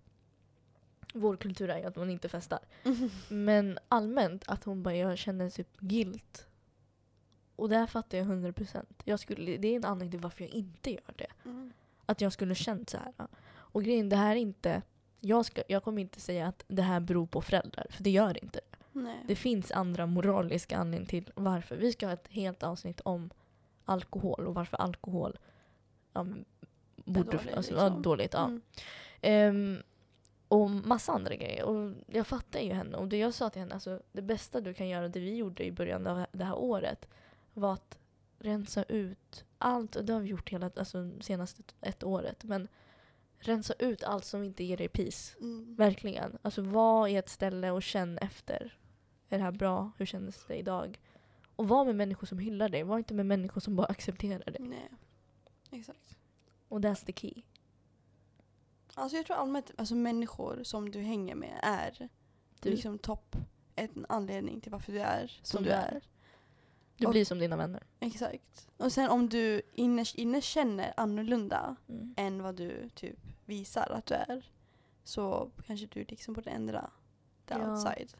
[1.14, 2.60] Vår kultur är ju att man inte festar.
[3.28, 6.46] Men allmänt att hon bara, jag känner typ guilt.
[7.56, 8.84] Och det här fattar jag 100%.
[9.04, 11.30] Jag skulle, det är en anledning till varför jag inte gör det.
[11.44, 11.72] Mm.
[12.06, 13.28] Att jag skulle känt så här.
[13.54, 14.82] Och grejen, det här är inte...
[15.20, 18.44] Jag, ska, jag kommer inte säga att det här beror på föräldrar, för det gör
[18.44, 18.76] inte det.
[18.92, 19.24] Nej.
[19.28, 21.76] Det finns andra moraliska anledningar till varför.
[21.76, 23.30] Vi ska ha ett helt avsnitt om
[23.84, 25.38] alkohol och varför alkohol
[26.12, 26.26] ja,
[26.96, 28.02] borde, dåligt, alltså, liksom.
[28.02, 28.32] dåligt.
[28.32, 28.44] Ja.
[28.44, 28.62] Mm.
[29.20, 29.82] Ehm,
[30.48, 31.64] och massa andra grejer.
[31.64, 32.96] Och jag fattar ju henne.
[32.96, 35.64] Och det jag sa till henne, alltså, det bästa du kan göra, det vi gjorde
[35.64, 37.08] i början av det här året,
[37.54, 37.98] var att
[38.44, 39.96] rensa ut allt.
[39.96, 42.44] Och det har vi gjort hela alltså, senaste ett året.
[42.44, 42.68] Men
[43.38, 45.36] rensa ut allt som inte ger dig peace.
[45.40, 45.74] Mm.
[45.74, 46.38] Verkligen.
[46.42, 48.78] Alltså var i ett ställe och känn efter.
[49.28, 49.90] Är det här bra?
[49.98, 51.00] Hur kändes det idag?
[51.56, 52.82] Och var med människor som hyllar dig.
[52.82, 54.56] Var inte med människor som bara accepterar dig.
[54.60, 54.90] Nej.
[55.70, 56.16] Exakt.
[56.68, 57.42] Och that's the key.
[58.94, 62.08] Alltså jag tror allmänt alltså människor som du hänger med är
[62.60, 63.36] Du, liksom topp
[63.76, 65.92] en anledning till varför du är som, Som du du är.
[65.92, 66.02] är.
[66.96, 67.82] Du och- blir som dina vänner.
[68.00, 68.68] Exakt.
[68.76, 72.14] Och sen om du innerst inne känner annorlunda Mm.
[72.16, 74.50] än vad du typ visar att du är
[75.04, 76.90] så kanske du liksom borde ändra
[77.46, 77.70] the Ja.
[77.70, 78.12] outside.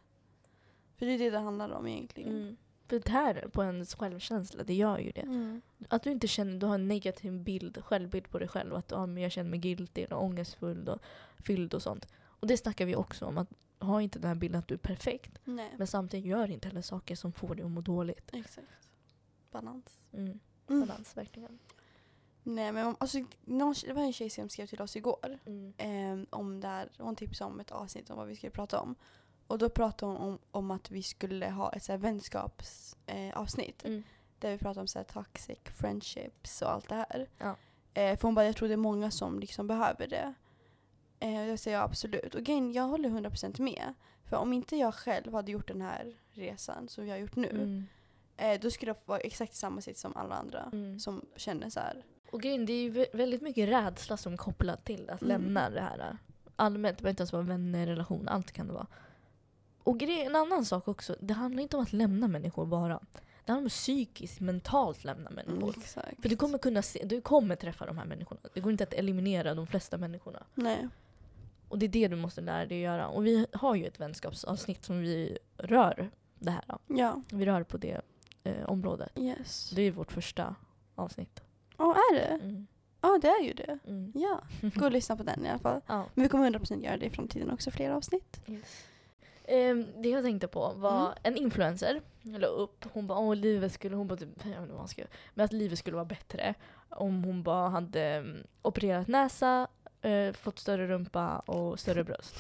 [0.97, 2.31] För det är det det handlar om egentligen.
[2.43, 2.57] Mm.
[2.89, 5.21] För det här på ens självkänsla, det gör ju det.
[5.21, 5.61] Mm.
[5.89, 8.75] Att du inte känner, du har en negativ bild, självbild på dig själv.
[8.75, 10.99] Att ah, jag känner mig guilty och ångestfull och
[11.39, 12.09] fylld och sånt.
[12.23, 13.39] Och det snackar vi också om.
[13.39, 13.49] att
[13.85, 15.39] Ha inte den här bilden att du är perfekt.
[15.45, 18.31] Nej, Men samtidigt gör inte heller saker som får dig att må dåligt.
[18.35, 18.67] exakt.
[19.51, 19.99] Balans.
[20.13, 20.41] Mm.
[20.69, 20.81] Mm.
[20.81, 21.59] Balans, verkligen.
[22.43, 25.39] Nej men alltså, någon, det var en tjej som skrev till oss igår.
[25.47, 25.75] Mm.
[25.79, 28.95] eh, om där, hon tipsade om ett avsnitt om vad vi skulle prata om.
[29.47, 33.85] Och då pratade hon om, om att vi skulle ha ett så vänskapsavsnitt.
[33.85, 34.03] Eh, Mm.
[34.39, 37.29] där vi pratade om så här toxic friendships och allt det här.
[37.39, 37.57] Ja.
[37.95, 40.35] Eh, för hon bara, jag tror det är många som liksom behöver det.
[41.25, 42.35] Eh, jag säger absolut.
[42.35, 43.95] Och grejen, jag håller 100% med.
[44.31, 47.49] För om inte jag själv hade gjort den här resan som vi har gjort nu.
[47.51, 47.87] Mm.
[48.37, 50.69] Eh, då skulle jag vara exakt samma sitt som alla andra.
[50.73, 51.01] Mm.
[51.01, 52.05] Som känner så här.
[52.31, 55.29] Och grejen, det är ju vä- väldigt mycket rädsla som kopplat till att Mm.
[55.43, 56.17] lämna det här.
[56.57, 58.87] Allmänt, det behöver inte ens vara vänner, relation, allt kan det vara.
[59.83, 63.01] Och grejen, en annan sak också, det handlar inte om att lämna människor bara.
[63.45, 65.75] Det handlar om att psykiskt, mentalt lämna människor.
[65.97, 66.15] Mm.
[66.23, 68.41] För du kommer kunna se, du kommer träffa de här människorna.
[68.55, 70.43] Det går inte att eliminera de flesta människorna.
[70.55, 70.89] Nej.
[71.75, 73.09] Och det är det du måste lära dig att göra.
[73.09, 76.65] Och vi har ju ett vänskapsavsnitt som vi rör det här.
[76.67, 76.79] Då.
[76.87, 77.23] Ja.
[77.31, 78.01] Vi rör på det
[78.45, 79.13] eh, området.
[79.19, 79.71] Yes.
[79.71, 80.55] Det är vårt första
[80.95, 81.43] avsnitt.
[81.77, 82.27] Ja, är det?
[82.45, 82.67] Mm.
[83.01, 83.79] Ja, det är ju det.
[83.87, 84.13] Mm.
[84.15, 84.41] Ja,
[84.75, 85.81] gå och lyssna på den i alla fall.
[85.87, 86.05] Ja.
[86.15, 88.41] Men vi kommer 100% göra det i framtiden också, fler avsnitt.
[89.45, 91.15] Ehm, det jag tänkte på var Mm.
[91.23, 94.73] en influencer la upp, hon bara åh livet skulle, hon bara typ, jag vet inte
[94.73, 96.55] vad hon skrev, men att livet skulle vara bättre
[96.89, 99.69] om hon bara hade mm, opererat näsa,
[100.05, 102.35] eh, fått större rumpa och större bröst.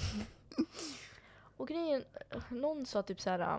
[1.56, 2.04] och grejen,
[2.48, 3.58] någon sa typ så här.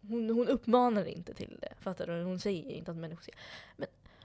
[0.00, 2.22] Hon, hon uppmanar inte till det, fattar du?
[2.22, 3.32] Hon säger inte att människor ska.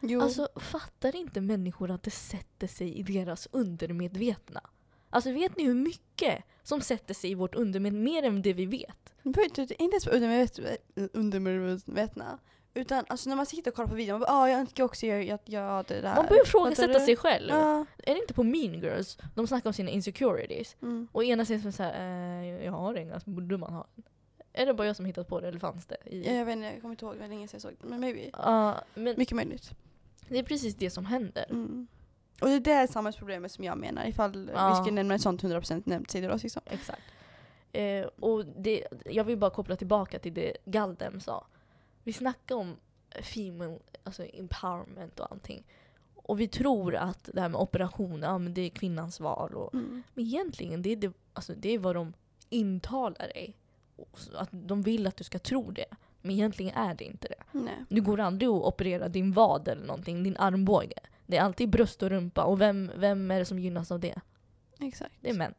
[0.02, 0.22] Jo.
[0.22, 4.62] Alltså fattar inte människor att det sätter sig i deras undermedvetna?
[5.10, 8.65] Alltså vet ni hur mycket som sätter sig i vårt undermedvetna, mer än det vi
[8.65, 9.13] vet?
[9.24, 12.39] Inte- ens undermedvet- undermedvetna.
[12.74, 15.06] Utan alltså när man sitter och kollar på videon, man bara, ah, jag önskar också
[15.06, 16.16] jag, jag, jag hade det här.
[16.16, 17.50] Man börjar ifrågasätta sig själv.
[17.50, 17.86] Ja.
[17.98, 20.76] Är det inte på Mean Girls de snackar om sina insecurities?
[20.82, 21.08] Mm.
[21.12, 23.88] Och ena säger som såhär, eh, jag har inga, så borde man ha.
[24.54, 25.98] Är det bara jag som hittat på det eller fanns det?
[26.06, 26.24] I...
[26.28, 27.88] Ja, jag vet inte, jag kommer inte ihåg, det var länge sedan jag såg det.
[27.88, 28.30] Men maybe.
[28.34, 29.72] Ja, men Mycket möjligt.
[30.28, 31.46] det är precis det som händer.
[31.50, 31.88] Mm.
[32.42, 34.70] Och det är det samhällsproblemet som jag menar, ifall Ja.
[34.70, 36.62] vi skulle nämna ett sånt 100% nämnt oss liksom.
[36.66, 37.02] Exakt.
[37.72, 41.46] Eh, och det, jag vill bara koppla tillbaka till det Galdem sa.
[42.04, 42.76] Vi snackar om
[43.22, 45.63] female alltså empowerment och allting.
[46.16, 49.56] Och vi tror att det här med operationer, ja, men det är kvinnans val.
[49.56, 50.04] Och, Mm.
[50.13, 52.13] men egentligen, det är, det, alltså, det är vad de
[52.50, 53.56] intalar dig.
[54.36, 55.86] Att de vill att du ska tro det.
[56.22, 57.60] Men egentligen är det inte det.
[57.60, 57.86] Nej.
[57.89, 61.00] Du går aldrig att operera din vad eller någonting, din armbåge.
[61.28, 62.44] Det är alltid bröst och rumpa.
[62.44, 64.22] Och vem, vem är det som gynnas av det?
[64.80, 65.13] Exakt.
[65.22, 65.54] Det är män.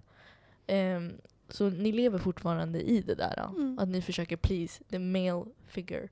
[0.66, 1.12] Ehm,
[1.48, 3.48] så ni lever fortfarande i det där.
[3.56, 3.78] Mm.
[3.78, 6.08] Att ni försöker please the male figure.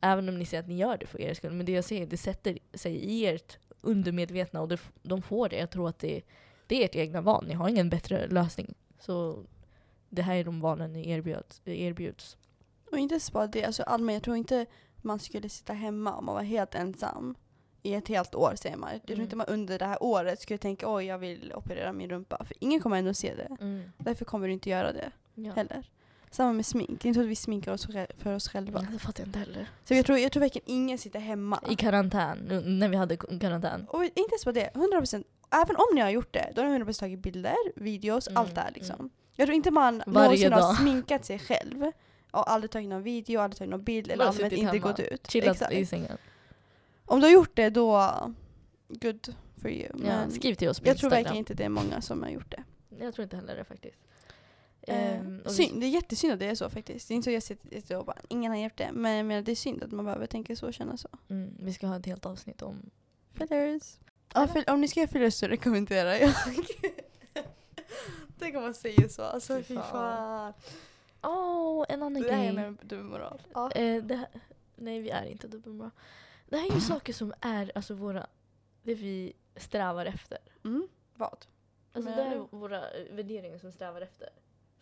[0.00, 1.52] Även om ni säger att ni gör det för er skull.
[1.52, 5.56] Men det jag säger, det sätter sig i ert undermedvetna och det, de får det.
[5.58, 6.22] Jag tror att det,
[6.66, 7.44] det är ert egna val.
[7.48, 8.74] Ni har ingen bättre lösning.
[9.00, 9.44] Så
[10.08, 11.62] det här är de valen ni erbjuds.
[11.64, 12.36] erbjuds.
[12.92, 16.34] Och inte bara det, alltså allmänt, jag tror inte man skulle sitta hemma om man
[16.34, 17.34] var helt ensam
[17.82, 18.92] i ett helt år säger man.
[18.92, 19.24] Jag tror Mm.
[19.24, 22.44] inte man under det här året skulle tänka oj jag vill operera min rumpa.
[22.44, 23.56] För ingen kommer ändå se det.
[23.60, 23.82] Mm.
[23.98, 25.52] Därför kommer du inte göra det Ja.
[25.52, 25.90] heller.
[26.30, 26.88] Samma med smink.
[27.02, 27.86] Det är inte så att vi sminkar oss
[28.18, 28.80] för oss själva.
[28.92, 29.70] Det fattar jag inte heller.
[29.84, 31.60] Så jag tror, jag tror verkligen ingen sitter hemma.
[31.70, 33.86] I karantän, nu- när vi hade karantän.
[33.88, 35.24] Och inte ens på det, 100%.
[35.50, 38.54] Även om ni har gjort det, då har ni 100% tagit bilder, videos, Mm, allt
[38.54, 39.10] det här liksom.
[39.36, 40.76] Jag tror inte man Varje någonsin har dag.
[40.76, 41.92] sminkat sig själv
[42.30, 45.30] och aldrig tagit någon video, aldrig tagit någon bild eller suttit inte hemma, gått ut.
[45.30, 45.72] Chillat Exakt.
[45.72, 46.16] i sängen.
[47.04, 48.12] Om du har gjort det då,
[48.88, 49.88] good for you.
[49.94, 52.30] Ja, Men skriv till oss på jag tror verkligen inte det är många som har
[52.30, 52.62] gjort det.
[53.04, 53.96] Jag tror inte heller det faktiskt.
[55.44, 57.08] Vi- synd, det är jättesynd att det är så faktiskt.
[57.08, 58.90] Det är inte så jag sitter och bara, ingen har gjort det.
[58.92, 61.08] Men jag menar, det är synd att man behöver tänka så och känna så.
[61.28, 62.90] Mm, vi ska ha ett helt avsnitt om...
[63.34, 63.96] Fillers.
[64.34, 66.34] Ja, fyll- om ni ska göra fillers så rekommenderar jag.
[68.38, 69.22] Tänk om man säger så.
[69.22, 70.52] Alltså Fy fy fan.
[71.22, 72.74] Åh, en annan Det här är grej.
[72.82, 73.42] dubbelmoral.
[73.54, 73.70] Ja.
[73.72, 74.26] Eh, här,
[74.76, 75.90] nej, vi är inte dubbelmoral.
[76.48, 78.26] Det här är ju saker som är alltså våra...
[78.82, 80.38] Det vi strävar efter.
[80.64, 80.88] Mm.
[81.14, 81.46] Vad?
[81.92, 84.28] Alltså Menar det är våra värderingar som strävar efter.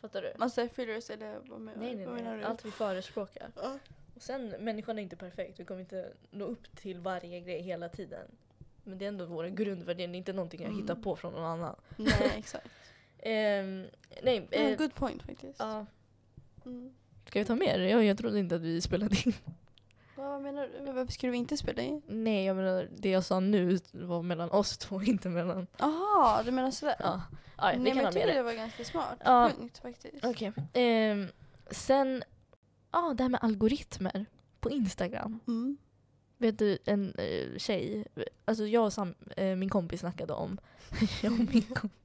[0.09, 0.33] Fattar du?
[0.39, 2.41] Man säger fillers eller vad menar Nej, nej, vad menar nej.
[2.41, 2.45] du?
[2.47, 3.51] Allt vi förespråkar.
[3.57, 3.79] Ja.
[4.15, 5.61] Och sen, människan är inte perfekt.
[5.61, 8.27] Vi kommer inte nå upp till varje grej hela tiden.
[8.85, 10.13] Men det är ändå våra grundvärderingar.
[10.13, 11.03] Det är inte någonting jag hittar Mm.
[11.03, 11.77] på från någon annan.
[11.97, 12.69] Nej, exakt.
[13.19, 13.87] Ehm,
[14.23, 15.59] nej, eh, good point faktiskt.
[15.59, 15.87] ja.
[16.67, 16.95] Mm.
[17.27, 17.79] Ska vi ta mer?
[17.79, 19.33] Jag, jag trodde inte att vi spelade in.
[20.17, 20.93] Vad menar du?
[20.93, 22.03] Varför skulle vi inte spela in?
[22.07, 25.67] Nej, jag menar det jag sa nu var mellan oss två, inte mellan...
[25.79, 26.97] Jaha, du menar sådär?
[26.99, 27.23] Ja,
[27.57, 28.43] ja vi Nej, men jag tycker det.
[28.43, 29.51] var ganska smart Ja.
[29.57, 30.25] punkt faktiskt.
[30.25, 30.53] Okej.
[30.73, 31.29] Ehm,
[31.71, 32.23] sen,
[32.93, 34.27] ja det här med algoritmer
[34.61, 35.41] på Instagram.
[35.47, 35.77] Mm.
[36.39, 38.05] Vet du, en eh, tjej,
[38.45, 40.59] alltså jag och Sam, eh, min kompis snackade om,
[41.23, 42.01] jag och min kompis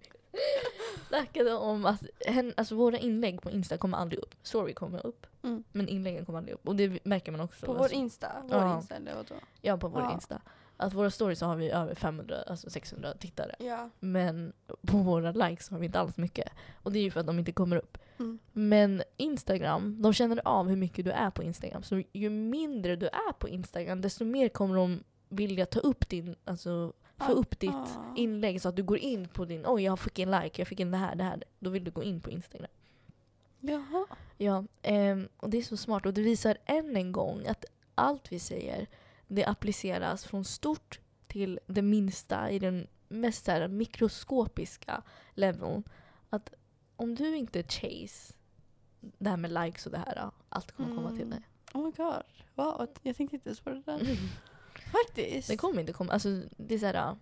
[1.17, 4.35] snackade om att hen, alltså våra inlägg på Insta kommer aldrig upp.
[4.43, 5.63] Story kommer upp, Mm.
[5.71, 6.67] men inläggen kommer aldrig upp.
[6.67, 7.65] Och det märker man också.
[7.65, 8.31] På vår alltså, Insta?
[8.43, 8.75] Vår Ja.
[8.77, 9.35] Insta eller vadå?
[9.61, 10.13] Ja, på vår Ja.
[10.13, 10.41] Insta.
[10.77, 13.55] Att våra stories så har vi över 500, alltså 600 tittare.
[13.59, 13.89] Ja.
[13.99, 14.53] Men
[14.87, 16.49] på våra likes har vi inte alls mycket.
[16.83, 17.97] Och det är ju för att de inte kommer upp.
[18.19, 18.39] Mm.
[18.51, 21.83] Men Instagram, de känner av hur mycket du är på Instagram.
[21.83, 26.35] Så ju mindre du är på Instagram, desto mer kommer de vilja ta upp din,
[26.45, 26.93] alltså
[27.25, 28.13] få Ah, upp ditt ah.
[28.15, 30.79] inlägg så att du går in på din, oj jag fick en like, jag fick
[30.79, 31.43] in det här, det här.
[31.59, 32.71] Då vill du gå in på Instagram.
[33.59, 34.05] Jaha.
[34.37, 36.05] Ja, ehm, och det är så smart.
[36.05, 38.87] Och det visar än en gång att allt vi säger,
[39.27, 45.01] det appliceras från stort till det minsta i den mest här, mikroskopiska
[45.33, 45.83] leveln.
[46.29, 46.53] Att
[46.95, 48.33] om du inte chase
[48.99, 51.29] det här med likes och det här, allt kommer komma till Mm.
[51.29, 51.41] dig.
[51.73, 52.23] Oh my god.
[52.55, 53.99] Wow, jag tänkte inte ens på det där.
[54.91, 55.47] Faktiskt.
[55.47, 57.15] Det kommer inte komma, alltså det är så här,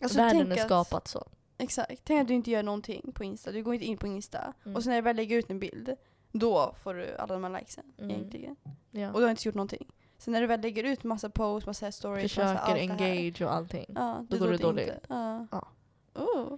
[0.00, 1.26] Alltså, världen är att- skapat så.
[1.58, 2.00] Exakt.
[2.04, 3.52] Tänk att du inte gör någonting på Insta.
[3.52, 4.52] Du går inte in på Insta.
[4.64, 4.76] Mm.
[4.76, 5.96] Och sen när du väl lägger ut en bild,
[6.32, 7.84] då får du alla de här likesen.
[7.98, 8.10] Mm.
[8.10, 8.56] Egentligen.
[8.90, 9.12] Ja.
[9.12, 9.86] Och du har inte gjort någonting.
[10.18, 13.10] Sen när du väl lägger ut massa posts, massa stories, massa Försöker allt det här.
[13.12, 13.86] engage och allting.
[13.94, 14.88] Ja, Då går det dåligt.
[14.88, 15.46] inte- Ja.
[15.50, 15.68] Ja.
[16.14, 16.56] Oh.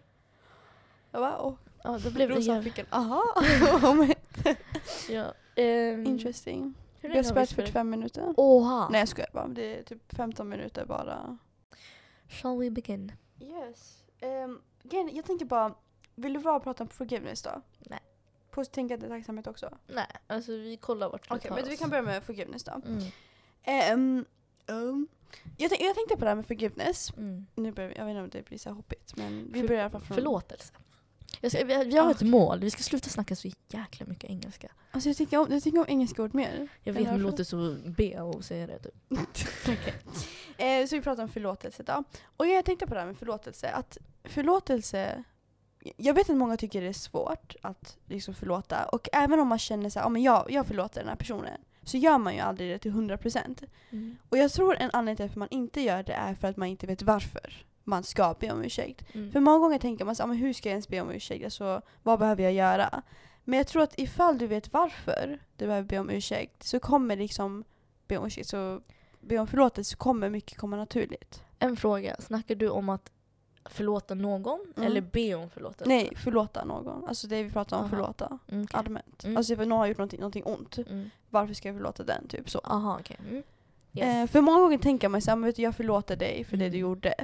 [1.13, 1.57] Wow.
[1.85, 2.63] Ja, då blev det Rosa jävla...
[2.63, 3.23] fick en aha.
[5.11, 6.75] Ja, ehm, Interesting.
[7.01, 7.69] Hur Vi har spelat spelat?
[7.69, 8.35] 45 minuter.
[8.37, 8.89] Oha!
[8.89, 9.49] Nej jag skojar bara.
[9.49, 11.39] Det är typ 15 minuter bara.
[12.29, 13.13] Shall we begin?
[13.41, 14.05] Yes.
[14.23, 14.63] Um,
[15.13, 15.75] jag tänker bara,
[16.15, 17.63] vill du bara prata om forgiveness då?
[17.79, 18.01] Nej.
[18.51, 19.79] Positivt tacksamhet också?
[19.87, 22.73] Nej, alltså vi kollar vart Okej, det tar men vi kan börja med forgiveness då.
[22.87, 23.05] Mm.
[23.63, 24.25] Ehm,
[24.67, 25.09] um,
[25.57, 27.13] jag, tänk, jag tänkte på det här med forgiveness.
[27.17, 27.47] Mm.
[27.55, 29.69] Nu börjar, vi- jag vet inte om det blir så här hoppigt men vi För-
[29.69, 30.15] börjar i alla fall från...
[30.15, 30.73] Förlåtelse.
[31.41, 32.11] Jag ska, vi, vi har Ah.
[32.11, 34.69] ett mål, vi ska sluta snacka så jäkla mycket engelska.
[34.91, 36.69] Alltså jag tycker om, jag tycker om engelska ord mer.
[36.83, 38.95] Jag vet, men låter så B att säga det typ.
[40.59, 42.05] Eh, så vi pratar om förlåtelse då.
[42.37, 43.71] Och jag tänkte på det här med förlåtelse.
[43.71, 45.25] Att förlåtelse,
[45.97, 48.85] jag vet att många tycker det är svårt att liksom förlåta.
[48.85, 51.61] Och även om man känner så här, men jag, jag förlåter den här personen.
[51.83, 53.67] Så gör man ju aldrig det till 100%.
[53.91, 54.17] Mm.
[54.29, 56.69] Och jag tror en anledning till att man inte gör det är för att man
[56.69, 59.15] inte vet varför man ska be om ursäkt.
[59.15, 59.33] Mm.
[59.33, 61.45] För många gånger tänker man så men hur ska jag ens be om ursäkt?
[61.45, 63.03] Alltså, vad behöver jag göra?
[63.45, 67.17] Men jag tror att ifall du vet varför du behöver be om ursäkt så kommer
[67.17, 67.65] liksom
[68.09, 68.81] be om ursäkt, så
[69.21, 71.43] be om förlåtelse så kommer mycket komma naturligt.
[71.59, 73.11] En fråga, snackar du om att
[73.65, 74.87] förlåta någon Mm.
[74.87, 75.85] eller be om förlåtelse?
[75.89, 77.09] Nej, förlåta någon.
[77.09, 77.91] Alltså det vi pratar om, Aha.
[77.91, 78.39] förlåta.
[78.49, 78.79] Mm, okej.
[78.79, 79.25] Allmänt.
[79.25, 79.37] Mm.
[79.37, 81.11] Alltså ifall någon har gjort någonting, någonting ont, Mm.
[81.31, 82.29] varför ska jag förlåta den?
[82.29, 82.59] Typ så.
[82.65, 83.17] Aha, okej.
[83.31, 83.43] Mm.
[83.93, 84.05] Yes.
[84.07, 86.73] Eh, för många gånger tänker man så här, jag förlåter dig för det Mm.
[86.73, 87.15] du gjorde.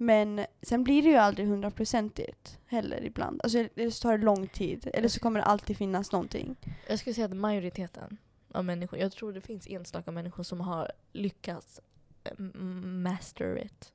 [0.00, 3.40] Men sen blir det ju aldrig hundraprocentigt heller ibland.
[3.42, 4.90] Alltså eller så tar det lång tid.
[4.94, 6.56] Eller så kommer det alltid finnas någonting.
[6.88, 8.16] Jag skulle säga att majoriteten
[8.52, 11.80] av människor, jag tror det finns enstaka människor som har lyckats
[12.24, 12.38] eh,
[12.84, 13.92] master it.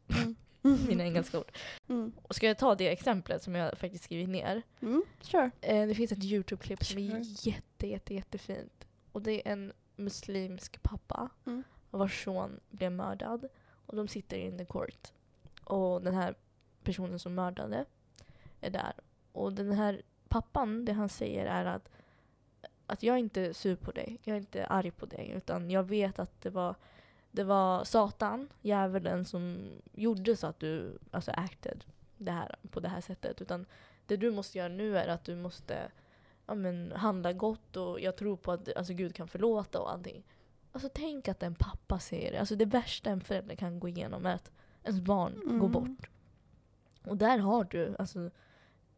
[0.88, 1.52] Mina engelska ord.
[1.90, 2.12] Mm.
[2.30, 4.62] Ska jag ta det exemplet som jag faktiskt skrivit ner.
[4.82, 5.52] Mm, sure.
[5.62, 8.88] Eh, det finns ett YouTube-klipp som är jätte, jätte, jättefint.
[9.12, 11.64] Och det är en muslimsk pappa Mm.
[11.90, 13.48] vars son blev mördad.
[13.86, 15.14] Och de sitter in the court.
[15.64, 16.36] Och den här
[16.84, 17.86] personen som mördade
[18.62, 18.94] är där.
[19.32, 21.90] Och den här pappan, det han säger är att,
[22.86, 24.20] att jag är inte sur på dig.
[24.24, 25.32] Jag är inte arg på dig.
[25.36, 26.76] Utan jag vet att det var,
[27.32, 31.86] det var Satan, djävulen, som gjorde så att du alltså acted
[32.18, 33.42] det här, på det här sättet.
[33.42, 33.66] Utan
[34.06, 35.92] det du måste göra nu är att du måste
[36.46, 40.24] ja, men, handla gott och jag tror på att alltså, Gud kan förlåta och allting.
[40.72, 42.40] Alltså tänk att en pappa säger det.
[42.40, 44.52] Alltså det värsta en förälder kan gå igenom är att
[44.84, 45.60] ens barn Mm.
[45.60, 46.10] går bort.
[47.06, 48.30] Och där har du alltså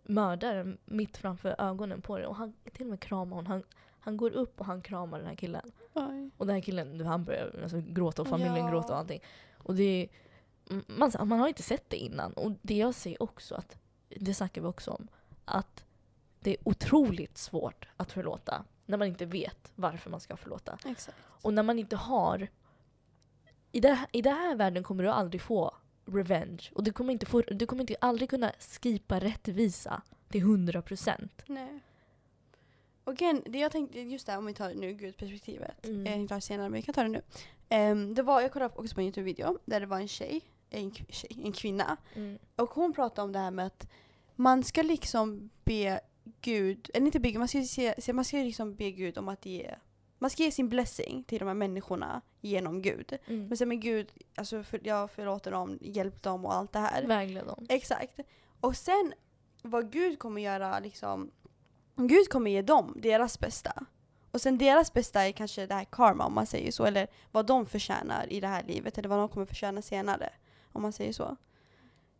[0.04, 3.48] mördaren mitt framför ögonen på dig och han till och med kramar hon.
[3.48, 3.64] Han,
[4.00, 5.72] han går upp och han kramar den här killen.
[5.94, 6.30] Oj.
[6.38, 8.70] Och den här killen, han börjar alltså, gråta och familjen Ja.
[8.72, 9.22] gråter och allting.
[9.58, 10.08] Och det
[10.88, 12.34] man, man har inte sett det innan.
[12.34, 13.78] Och det jag säger också, att,
[14.10, 15.08] det snackar vi också om,
[15.46, 15.86] att
[16.40, 20.78] det är otroligt svårt att förlåta när man inte vet varför man ska förlåta.
[20.86, 21.18] Exakt.
[21.24, 22.48] Och när man inte har...
[23.76, 25.74] I, det, I den här världen kommer du aldrig få
[26.06, 26.72] revenge.
[26.74, 31.30] Och du kommer inte, få, du kommer inte aldrig kunna skipa rättvisa till 100%.
[31.46, 31.80] Nej.
[33.04, 35.86] Och igen, det jag tänkte, just det här om vi tar nu gudsperspektivet.
[35.86, 36.06] Mm.
[36.06, 37.22] Jag tänkte ta det senare men vi kan ta det nu.
[37.70, 40.92] Ehm, det var, jag kollade också på en Youtube-video där det var en tjej, en,
[41.10, 41.98] tjej, en kvinna.
[42.14, 42.38] Mm.
[42.56, 43.88] Och hon pratade om det här med att
[44.36, 46.00] man ska liksom be
[46.42, 49.46] Gud, eller inte be Gud, man ska, se, man ska liksom be Gud om att
[49.46, 49.76] ge
[50.18, 53.18] man ska ge sin blessing till de här människorna genom Gud.
[53.26, 53.48] Mm.
[53.48, 57.08] Men sen med Gud, alltså för, jag förlåter dem, hjälp dem och allt det här.
[57.08, 57.66] Vägled dem.
[57.70, 58.20] Exakt.
[58.60, 59.14] Och sen
[59.62, 61.32] vad Gud kommer göra liksom,
[61.96, 63.86] Gud kommer ge dem deras bästa.
[64.32, 67.46] Och sen deras bästa är kanske det här karma om man säger så, eller vad
[67.46, 70.30] de förtjänar i det här livet, eller vad de kommer förtjäna senare.
[70.72, 71.38] Om man säger så.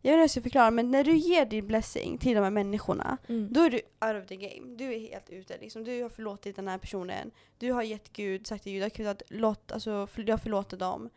[0.06, 2.40] Jag vet inte hur jag ska förklara, men när du ger din blessing till de
[2.44, 3.48] här människorna, Mm.
[3.52, 4.76] då är du out of the game.
[4.76, 5.58] Du är helt ute.
[5.60, 5.84] Liksom.
[5.84, 7.30] Du har förlåtit den här personen.
[7.58, 11.10] Du har gett Gud, sagt till Gud, Gud att låt, alltså, jag förlåter dem.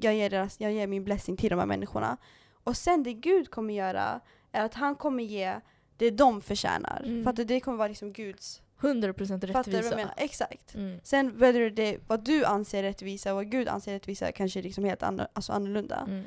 [0.00, 2.16] Jag ger, deras, jag ger min blessing till de här människorna.
[2.64, 4.20] Och sen det Gud kommer göra
[4.52, 5.60] är att han kommer ge
[5.96, 7.02] det de förtjänar.
[7.04, 7.24] Mm.
[7.24, 8.62] För att det, kommer vara liksom Guds...
[8.80, 9.88] 100% Fattar du vad rättvisa.
[9.88, 10.14] jag menar?
[10.16, 10.74] Exakt.
[10.74, 11.00] Mm.
[11.04, 14.84] Sen whether det, vad du anser rättvisa och vad Gud anser rättvisa kanske är liksom
[14.84, 16.04] helt anno, alltså annorlunda.
[16.06, 16.24] Mm.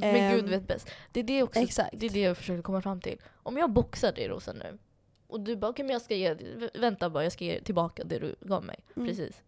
[0.00, 0.90] Men Ehm, Gud vet bäst.
[1.12, 1.90] Det är det, också, exakt.
[1.92, 3.18] det är det jag försöker komma fram till.
[3.42, 4.78] Om jag boxar dig Rosa nu
[5.26, 6.36] och du bara okej men jag ska ge,
[6.74, 8.78] vänta bara jag ska ge tillbaka det du gav mig.
[8.96, 9.08] Mm.
[9.08, 9.42] Precis.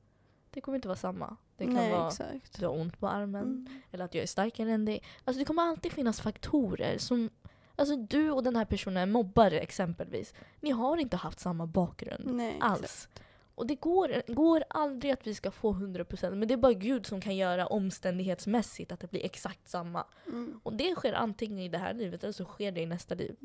[0.50, 1.36] Det kommer inte vara samma.
[1.56, 2.54] Det kan Nej, vara exakt.
[2.54, 3.66] att du har ont på armen Mm.
[3.92, 5.02] eller att jag är starkare än dig.
[5.24, 7.30] Alltså det kommer alltid finnas faktorer som
[7.78, 10.34] Alltså du och den här personen mobbare exempelvis.
[10.60, 13.08] Ni har inte haft samma bakgrund Nej, exakt.
[13.56, 17.06] Och det går, går aldrig att vi ska få 100% men det är bara Gud
[17.06, 20.04] som kan göra omständighetsmässigt att det blir exakt samma.
[20.26, 20.60] Mm.
[20.62, 23.36] Och det sker antingen i det här livet eller så sker det i nästa liv.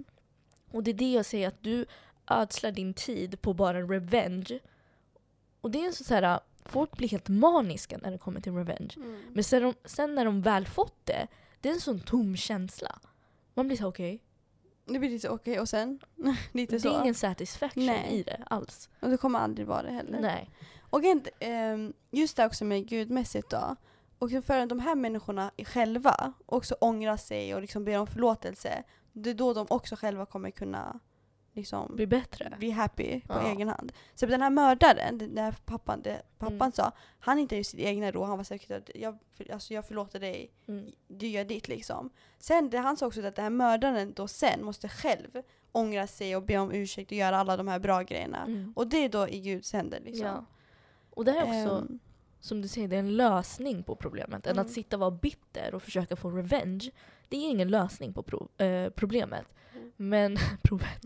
[0.71, 1.86] Och det är det jag säger att du
[2.28, 4.60] ödslar din tid på bara revenge.
[5.62, 8.93] Och det är så så här, folk blir helt maniska när det kommer till revenge.
[8.95, 9.21] Mm.
[9.30, 11.28] Men sen, sen när de väl fått det,
[11.62, 13.00] det är en sån tom känsla.
[13.54, 14.19] Man blir så okej,
[14.86, 16.00] Det blir lite okej och sen?
[16.52, 16.96] lite det så.
[16.96, 18.08] är ingen satisfaction Nej.
[18.12, 18.89] i det alls.
[19.00, 20.20] Och det kommer aldrig vara det heller.
[20.20, 20.50] Nej.
[20.89, 21.02] Och
[21.39, 23.76] ehm, just det också med gudmässigt då.
[24.20, 28.84] Och för de här människorna själva också ångrar sig och liksom ber om förlåtelse.
[29.13, 31.00] Det är då de också själva kommer kunna
[31.53, 32.53] liksom Blir bättre.
[32.59, 33.51] bli happy på Ja.
[33.51, 33.91] egen hand.
[34.15, 36.71] Så den här mördaren, den där pappan, det pappan Mm.
[36.71, 38.23] sa, han inte är sitt egna ro.
[38.23, 39.17] Han var säker att jag,
[39.53, 40.91] alltså jag förlåter dig, Mm.
[41.07, 42.09] du gör ditt liksom.
[42.37, 46.35] Sen det, han sa också att den här mördaren då sen måste själv ångra sig
[46.35, 48.43] och be om ursäkt och göra alla de här bra grejerna.
[48.47, 48.73] Mm.
[48.75, 50.25] Och det är då i Guds händer liksom.
[50.27, 50.45] Ja.
[51.09, 51.99] Och det här är också, Ehm,
[52.39, 54.47] som du säger, det är en lösning på problemet.
[54.47, 54.65] Än Mm.
[54.65, 56.91] att sitta och vara bitter och försöka få revenge.
[57.29, 59.45] Det är ingen lösning på pro- eh, problemet.
[60.01, 61.05] Men, provet.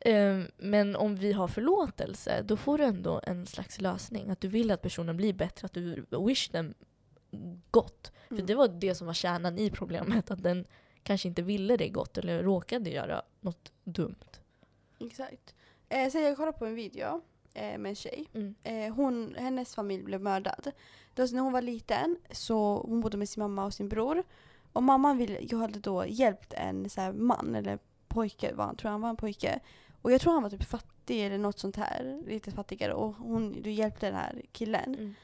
[0.00, 4.30] Eh, men om vi har förlåtelse, då får du ändå en slags lösning.
[4.30, 6.74] Att du vill att personen blir bättre, att du wish them
[7.70, 8.12] gott.
[8.28, 8.46] För Mm.
[8.46, 10.30] det var det som var kärnan i problemet.
[10.30, 10.64] Att den
[11.02, 14.24] kanske inte ville det gott eller råkade göra något dumt.
[14.98, 15.54] Exakt.
[15.88, 17.20] Eh, så jag kollade på en video
[17.54, 18.26] eh, med en tjej.
[18.34, 18.54] Mm.
[18.62, 20.70] Eh, hon, hennes familj blev mördad.
[21.16, 24.22] Så när hon var liten så hon bodde med sin mamma och sin bror.
[24.72, 27.78] Och mamman ville, jag hade då hjälpt en så här, man eller
[28.14, 29.60] pojke, var han, tror han var en pojke.
[30.02, 32.94] Och jag tror han var typ fattig eller något sånt här, lite fattigare.
[32.94, 34.94] Och hon, du hjälpte den här killen.
[34.94, 35.14] Mm.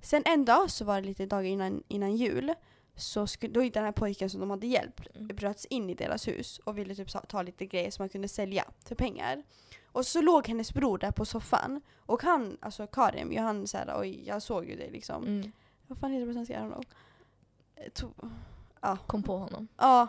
[0.00, 2.54] Sen en dag så var det lite dagar innan, innan jul.
[2.96, 5.36] Så skulle, då den här pojken som de hade hjälpt Mm.
[5.36, 8.64] bröts in i deras hus och ville typ ta, lite grejer som man kunde sälja
[8.84, 9.42] för pengar.
[9.92, 14.00] Och så låg hennes bror där på soffan och han, alltså Karim, ju han såhär
[14.00, 15.24] oj jag såg ju dig liksom.
[15.26, 15.52] Mm.
[15.86, 16.54] Vad fan heter det på svenska?
[16.54, 16.84] I don't know.
[17.76, 18.30] Eh, to-
[18.80, 18.96] Ja.
[19.06, 19.68] Kom på honom.
[19.76, 20.08] Ja.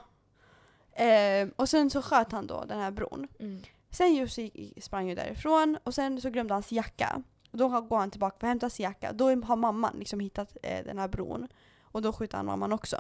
[1.02, 3.28] Eh, och sen så sköt han då den här bron.
[3.40, 3.62] Mm.
[3.90, 7.24] Sen just gick, sprang ju därifrån och sen så glömde han sin jacka.
[7.52, 9.14] Och då går han tillbaka för att hämta sin jacka.
[9.14, 11.48] Då har mamman liksom hittat eh, den här bron.
[11.82, 13.00] Och då skjuter han mamman också.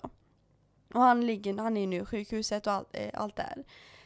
[0.93, 3.63] Och han, ligger, han är nu i sjukhuset och all, eh, allt det här.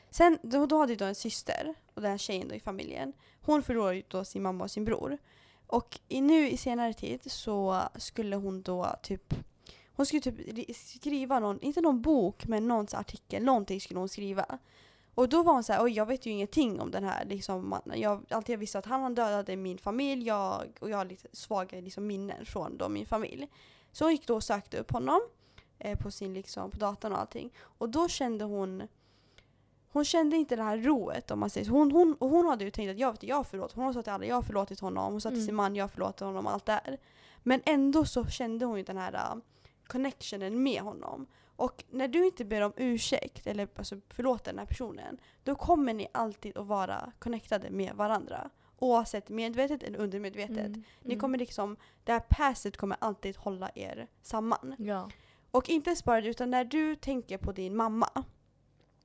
[0.09, 3.13] Sen då, då hade ju då en syster och den här tjejen då i familjen.
[3.41, 5.17] Hon förlorade ju då sin mamma och sin bror.
[5.67, 9.33] Och i, nu i senare tid så skulle hon då typ
[9.95, 14.09] hon skulle typ ri- skriva någon, inte någon bok men någon artikel, någonting skulle hon
[14.09, 14.59] skriva.
[15.15, 17.69] Och då var hon så här, oj jag vet ju ingenting om den här liksom,
[17.69, 17.99] mannen.
[17.99, 22.07] Jag alltid visste att han dödade min familj jag, och jag har lite svaga liksom,
[22.07, 23.47] minnen från då, min familj.
[23.91, 25.21] Så hon gick då och sökte upp honom
[25.79, 27.53] eh, på sin liksom, på datorn och allting.
[27.59, 28.83] Och då kände hon
[29.91, 31.71] hon kände inte det här roet om man säger så.
[31.71, 33.71] Hon, hon, hon hade ju tänkt att jag, vet, jag förlåt.
[33.71, 35.11] Hon sa till alla, jag har förlåtit honom.
[35.11, 35.45] Hon sa till Mm.
[35.45, 36.47] sin man, jag har förlåtit honom.
[36.47, 36.97] Allt där.
[37.43, 39.41] Men ändå så kände hon ju den här
[39.87, 41.27] connectionen med honom.
[41.55, 45.93] Och när du inte ber om ursäkt eller alltså, förlåter den här personen, då kommer
[45.93, 48.49] ni alltid att vara connectade med varandra.
[48.79, 50.57] Oavsett medvetet eller undermedvetet.
[50.57, 51.19] Mm, Ni mm.
[51.19, 54.75] kommer liksom, det här passet kommer alltid hålla er samman.
[54.77, 55.09] Ja.
[55.51, 58.09] Och inte ens bara det, utan när du tänker på din mamma,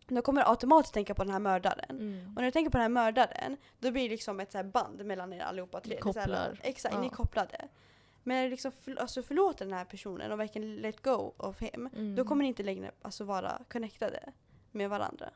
[0.08, 1.90] då kommer du automatiskt tänka på den här mördaren.
[2.00, 2.26] Mm.
[2.28, 5.04] Och när du tänker på den här mördaren, då blir det liksom ett så band
[5.06, 5.94] mellan er allihopa tre.
[6.04, 6.60] Ni så här- kopplar.
[6.62, 7.00] exakt, Ja.
[7.00, 7.68] ni är kopplade.
[8.22, 12.14] Men liksom förl- alltså förlåter den här personen och verkligen let go of him, Mm.
[12.16, 14.32] då kommer ni inte längre alltså vara connectade
[14.70, 15.30] med varandra.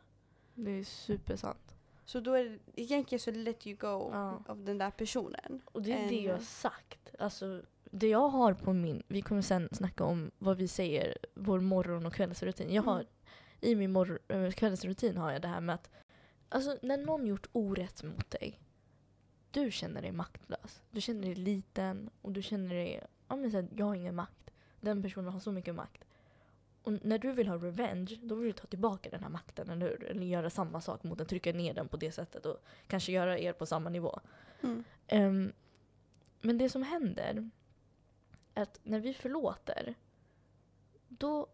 [0.55, 1.77] Det är supersant.
[2.05, 4.43] Så då är det egentligen så let you go Ja.
[4.47, 5.63] av den där personen.
[5.65, 7.15] Och det är det jag har sagt.
[7.19, 9.03] Alltså, det jag har på min...
[9.09, 12.73] Vi kommer sen snacka om vad vi säger, vår morgon och kvällsrutin.
[12.75, 13.07] Jag har, Mm.
[13.61, 15.91] I min mor- äh, kvällsrutin har jag det här med att
[16.49, 18.61] alltså, när någon gjort orätt mot dig,
[19.55, 20.83] du känner dig maktlös.
[20.91, 24.15] Du känner dig liten och du känner dig, ja men så här, jag har ingen
[24.15, 24.51] makt.
[24.81, 26.05] Den personen har så mycket makt.
[26.83, 29.87] Och när du vill ha revenge, då vill du ta tillbaka den här makten, eller
[29.87, 30.05] hur?
[30.05, 33.39] Eller göra samma sak mot den, trycka ner den på det sättet och kanske göra
[33.39, 34.21] er på samma nivå.
[34.63, 34.85] Mm.
[35.07, 35.53] Ehm,
[36.41, 37.51] men det som händer
[38.55, 39.95] är att när vi förlåter,
[41.09, 41.47] då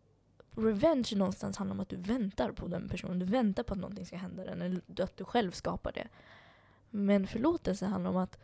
[0.51, 3.19] revenge någonstans handlar om att du väntar på den personen.
[3.19, 6.09] Du väntar på att någonting ska hända den, eller att du själv skapar det.
[6.91, 8.39] Men förlåtelse handlar om att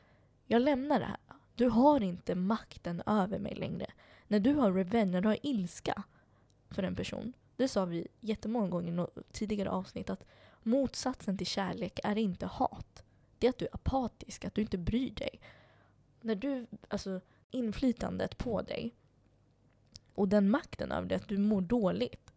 [0.47, 1.16] jag lämnar det här.
[1.55, 3.86] Du har inte makten över mig längre.
[4.28, 6.03] När du har revenge, när du har ilska
[6.70, 7.32] för en person.
[7.57, 10.24] Det sa vi jättemånga gånger i tidigare avsnitt att
[10.62, 13.05] motsatsen till kärlek är inte hat.
[13.38, 15.40] Det är att du är apatisk, att du inte bryr dig.
[16.20, 17.20] När du, alltså
[17.51, 18.94] inflytandet på dig
[20.14, 22.32] och den makten över det, att du mår dåligt.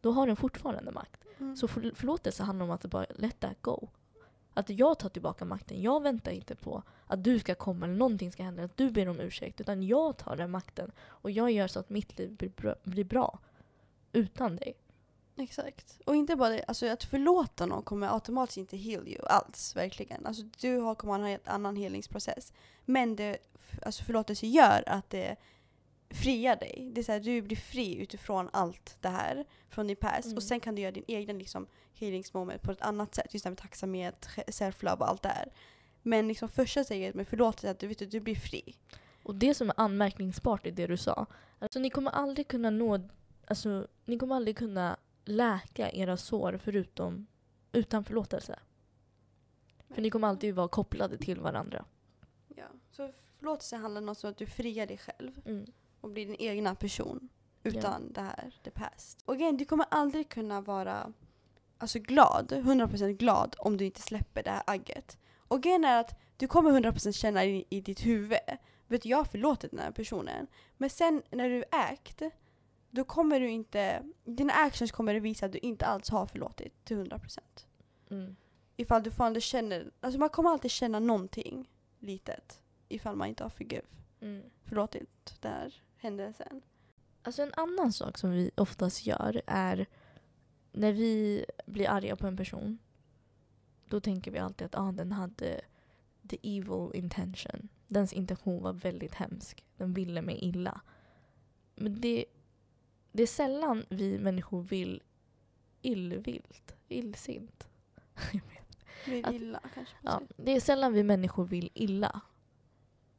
[0.00, 1.24] Då har den fortfarande makt.
[1.38, 1.56] Mm.
[1.56, 3.88] Så för, förlåtelse handlar om att bara let that go.
[4.56, 5.82] Att jag tar tillbaka makten.
[5.82, 9.08] Jag väntar inte på att du ska komma eller någonting ska hända, att du ber
[9.08, 9.60] om ursäkt.
[9.60, 13.04] Utan jag tar den makten och jag gör så att mitt liv blir bra, blir
[13.04, 13.38] bra
[14.12, 14.74] utan dig.
[15.36, 16.00] Exakt.
[16.06, 20.26] Och inte bara det, alltså att förlåta någon kommer automatiskt inte heal you alls, verkligen.
[20.26, 22.52] Alltså du har, kommer ha en helt annan healingsprocess.
[22.84, 23.38] Men det,
[23.82, 25.36] alltså förlåtelse gör att det
[26.10, 26.90] friar dig.
[26.92, 30.26] Det är så här, du blir fri utifrån allt det här från din past.
[30.26, 30.36] Mm.
[30.36, 33.34] Och sen kan du göra din egen liksom, healingsmoment på ett annat sätt.
[33.34, 35.52] Just det här med tacksamhet, self-love och allt det här.
[36.02, 38.76] Men liksom första steget med förlåtelse är att du, vet, att du blir fri.
[39.22, 41.26] Och det som är anmärkningsbart i det du sa,
[41.58, 43.00] alltså ni kommer aldrig kunna nå,
[43.46, 47.26] alltså ni kommer aldrig kunna läka era sår förutom
[47.72, 48.58] utan förlåtelse.
[49.94, 51.84] För ni kommer alltid vara kopplade till varandra.
[52.48, 52.66] Ja.
[52.90, 55.40] Så förlåtelse handlar om att du friar dig själv.
[55.44, 55.66] Mm.
[56.00, 57.28] Och bli din egna person
[57.62, 59.22] utan det här, the past.
[59.24, 61.12] Och igen, du kommer aldrig kunna vara
[61.78, 65.18] alltså glad, 100% glad om du inte släpper det här agget.
[65.48, 68.38] Och grejen är att du kommer 100% känna i, i ditt huvud,
[68.86, 70.46] vet jag har förlåtit den här personen.
[70.76, 72.22] Men sen när du act,
[72.90, 76.84] då kommer du inte, dina actions kommer att visa att du inte alls har förlåtit
[76.84, 77.38] till 100%.
[78.10, 78.36] Mm.
[78.76, 83.50] Ifall du fortfarande känner, alltså man kommer alltid känna någonting litet ifall man inte har
[83.50, 83.82] forgive,
[84.20, 84.42] Mm.
[84.64, 86.62] förlåtit den här händelsen.
[87.22, 89.86] Alltså en annan sak som vi oftast gör är
[90.72, 92.78] när vi blir arga på en person.
[93.88, 95.60] Då tänker vi alltid att ah, den hade
[96.28, 97.68] the evil intention.
[97.86, 99.64] Dens intention var väldigt hemsk.
[99.76, 100.80] Den ville mig illa.
[101.74, 102.24] Men det,
[103.12, 105.02] det är sällan vi människor vill
[105.82, 107.68] illvilt, illsint.
[109.24, 109.94] Att- illa kanske.
[110.02, 112.20] på Ja, det är sällan vi människor vill illa.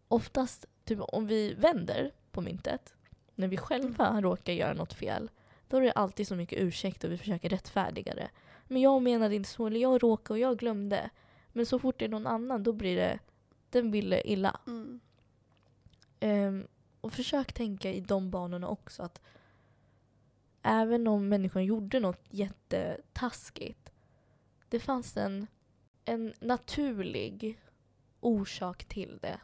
[0.07, 2.93] Oftast, typ, om vi vänder på myntet,
[3.35, 5.29] när vi själva råkar göra något fel,
[5.67, 8.29] då är det alltid så mycket ursäkt och vi försöker rättfärdiga det.
[8.67, 11.09] Men jag menade inte så, eller jag råkade och jag glömde.
[11.53, 13.19] Men så fort det är någon annan, då blir det,
[13.69, 14.59] den ville illa.
[14.67, 14.99] Mm.
[16.19, 16.67] Ehm,
[17.01, 19.21] och försök tänka i de banorna också att
[20.61, 23.89] även om människan gjorde något jättetaskigt,
[24.69, 25.47] det fanns en,
[26.05, 27.59] en naturlig
[28.19, 29.39] orsak till det.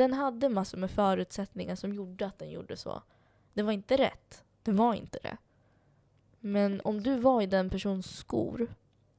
[0.00, 3.02] Den hade massor med förutsättningar som gjorde att den gjorde så.
[3.52, 4.44] Det var inte rätt.
[4.62, 5.36] Det var inte det.
[6.38, 8.74] Men om du var i den persons skor,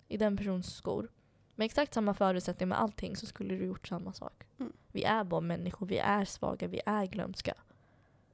[0.08, 1.10] i den persons skor,
[1.56, 4.44] med exakt samma förutsättningar med allting så skulle du gjort samma sak.
[4.60, 4.74] Mm.
[4.92, 7.54] Vi är bara människor, vi är svaga, vi är glömska.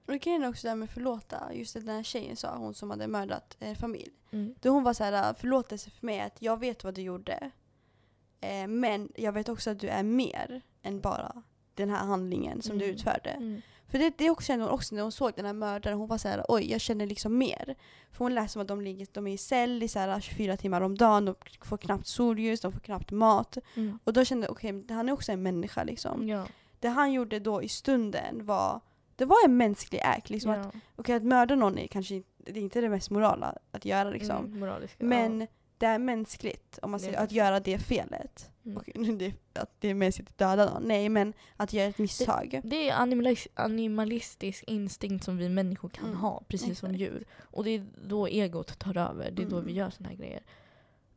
[0.06, 1.54] Och grejen är också det här med förlåta.
[1.54, 4.12] Just det den här tjejen sa, hon som hade mördat eh, familj.
[4.32, 4.56] Mm.
[4.60, 7.52] Då hon var så här, förlåtelse för mig att jag vet vad du gjorde.
[8.42, 11.44] Eh, men jag vet också att du är mer än bara
[11.78, 12.96] den här handlingen som du Mm.
[12.96, 13.30] utförde.
[13.30, 13.62] Mm.
[13.88, 15.98] För det, det kände hon också när hon såg den här mördaren.
[15.98, 17.76] Hon var så här, oj jag känner liksom mer.
[18.12, 20.58] För hon läser om att de, ligger, de är i cell i så här 24
[20.58, 23.58] timmar om dagen, de får knappt solljus, de får knappt mat.
[23.76, 24.00] Mm.
[24.04, 26.28] Och då kände jag, okej han är också en människa liksom.
[26.28, 26.46] Ja.
[26.80, 28.82] Det han gjorde då i stunden var,
[29.16, 30.30] det var en mänsklig akt.
[30.30, 30.80] Liksom att, ja.
[30.96, 34.46] okej att mörda någon är kanske det är inte det mest morala att göra liksom.
[34.46, 34.88] Mm.
[34.98, 35.48] Men ja.
[35.78, 38.50] Det är mänskligt om man Det säger, att göra det felet.
[38.66, 38.78] Mm.
[38.78, 38.84] Och,
[39.20, 40.84] det, att det är mänskligt att döda någon.
[40.84, 42.62] Nej men att göra ett misstag.
[42.64, 47.02] Det är animalis- animalistisk instinkt som vi människor kan Mm, ha, precis som exakt.
[47.02, 47.26] djur.
[47.42, 49.68] Och det är då egot tar över, det är då Mm.
[49.68, 50.42] vi gör såna här grejer.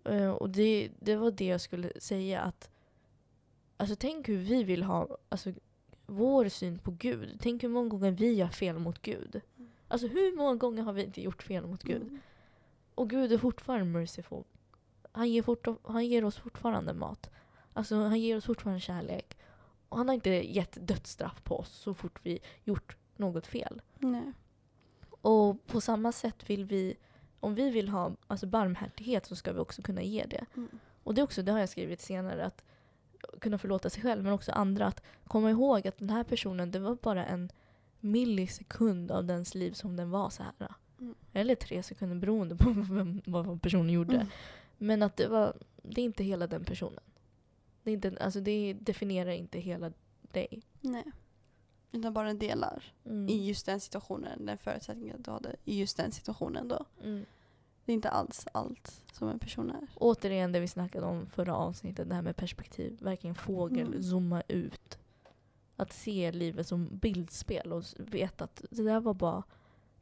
[0.04, 2.70] Eh, och det, det var det jag skulle säga att
[3.76, 5.52] Alltså tänk hur vi vill ha alltså,
[6.06, 7.38] vår syn på Gud.
[7.42, 9.40] Tänk hur många gånger vi gör fel mot Gud.
[9.58, 9.70] Mm.
[9.88, 12.18] Alltså hur många gånger har vi inte gjort fel mot Gud?
[13.00, 14.44] Och Gud är fortfarande merciful.
[15.12, 17.30] Han ger, fort, han ger oss fortfarande mat.
[17.72, 19.38] Alltså han ger oss fortfarande kärlek.
[19.88, 23.82] Och han har inte gett dödsstraff på oss så fort vi gjort något fel.
[23.98, 24.32] Nej.
[25.20, 26.96] Och på samma sätt vill vi,
[27.40, 30.46] om vi vill ha alltså barmhärtighet så ska vi också kunna ge det.
[30.56, 30.78] Mm.
[31.02, 32.64] Och det, också, det har jag skrivit senare, att
[33.40, 34.86] kunna förlåta sig själv men också andra.
[34.86, 37.50] Att komma ihåg att den här personen, det var bara en
[38.00, 40.74] millisekund av dens liv som den var så här.
[41.00, 41.14] Mm.
[41.32, 44.14] Eller tre sekunder beroende på vem, vad personen gjorde.
[44.14, 44.26] Mm.
[44.78, 47.00] Men att det, var, det är inte hela den personen.
[47.82, 49.92] Det, är inte, alltså det definierar inte hela
[50.32, 50.62] dig.
[50.80, 51.04] Nej.
[51.92, 52.92] Utan bara delar.
[53.04, 53.28] Mm.
[53.28, 56.84] I just den situationen, den förutsättningen du hade i just den situationen då.
[57.04, 57.24] Mm.
[57.84, 59.88] Det är inte alls allt som en person är.
[59.94, 62.98] Återigen det vi snackade om förra avsnittet, det här med perspektiv.
[63.00, 64.02] Verkligen fågel, Mm.
[64.02, 64.98] zooma ut.
[65.76, 69.42] Att se livet som bildspel och veta att det där var bara,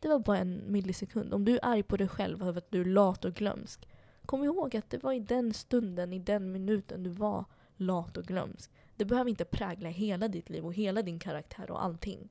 [0.01, 1.35] det var bara en millisekund.
[1.35, 3.89] Om du är arg på dig själv över att du är lat och glömsk.
[4.27, 7.45] Kom ihåg att det var i den stunden, i den minuten du var
[7.77, 8.71] lat och glömsk.
[8.97, 12.29] Det behöver inte prägla hela ditt liv och hela din karaktär och allting.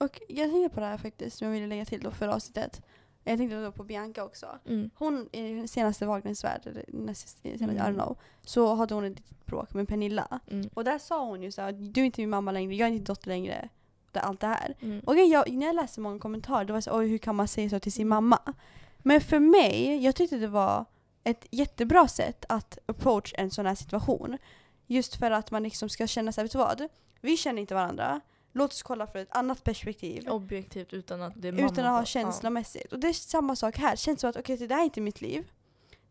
[0.00, 2.82] Och jag tänkte på det här faktiskt, som jag ville lägga till då för avsnittet.
[3.24, 4.46] Jag tänkte då på Bianca också.
[4.66, 4.90] Mm.
[4.94, 7.76] Hon i senaste Wagners värld, näst senaste, Mm.
[7.76, 10.40] I don't know, så hade hon ett litet bråk med Pernilla.
[10.46, 10.70] Mm.
[10.74, 12.92] Och där sa hon ju så här, du är inte min mamma längre, jag är
[12.92, 13.68] inte din dotter längre.
[14.12, 14.74] Det, allt det här.
[14.80, 15.00] Mm.
[15.00, 17.48] Och jag, när jag läste många kommentarer, då var det så oj hur kan man
[17.48, 18.08] säga så till sin Mm.
[18.28, 18.54] mamma?
[18.98, 20.84] Men för mig, jag tyckte det var
[21.24, 24.38] ett jättebra sätt att approach en sån här situation.
[24.86, 26.88] Just för att man liksom ska känna sig, vet du vad?
[27.20, 28.20] Vi känner inte varandra.
[28.52, 30.28] Låt oss kolla från ett annat perspektiv.
[30.28, 32.92] Objektivt utan att det är mamma utan att ha känslomässigt.
[32.92, 33.96] Och det är samma sak här.
[33.96, 35.50] Känns som att okej, det här är inte mitt liv.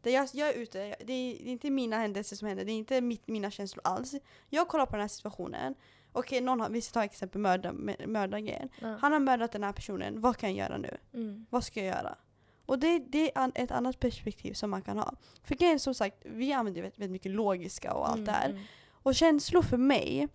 [0.01, 2.71] Det jag, jag är ute, det är, det är inte mina händelser som händer, det
[2.71, 4.15] är inte mitt, mina känslor alls.
[4.49, 5.75] Jag kollar på den här situationen.
[6.17, 7.73] Okej, någon har, vi ska ta exempel mörda,
[8.05, 8.69] mördargrejen.
[8.81, 8.97] Ja.
[9.01, 10.97] Han har mördat den här personen, vad kan jag göra nu?
[11.13, 11.45] Mm.
[11.49, 12.15] Vad ska jag göra?
[12.65, 15.13] Och det, det är an, ett annat perspektiv som man kan ha.
[15.43, 18.45] För grejen som sagt, vi använder väldigt, väldigt mycket logiska och allt det här.
[18.45, 18.67] Mm, mm.
[18.89, 20.27] Och känslor för mig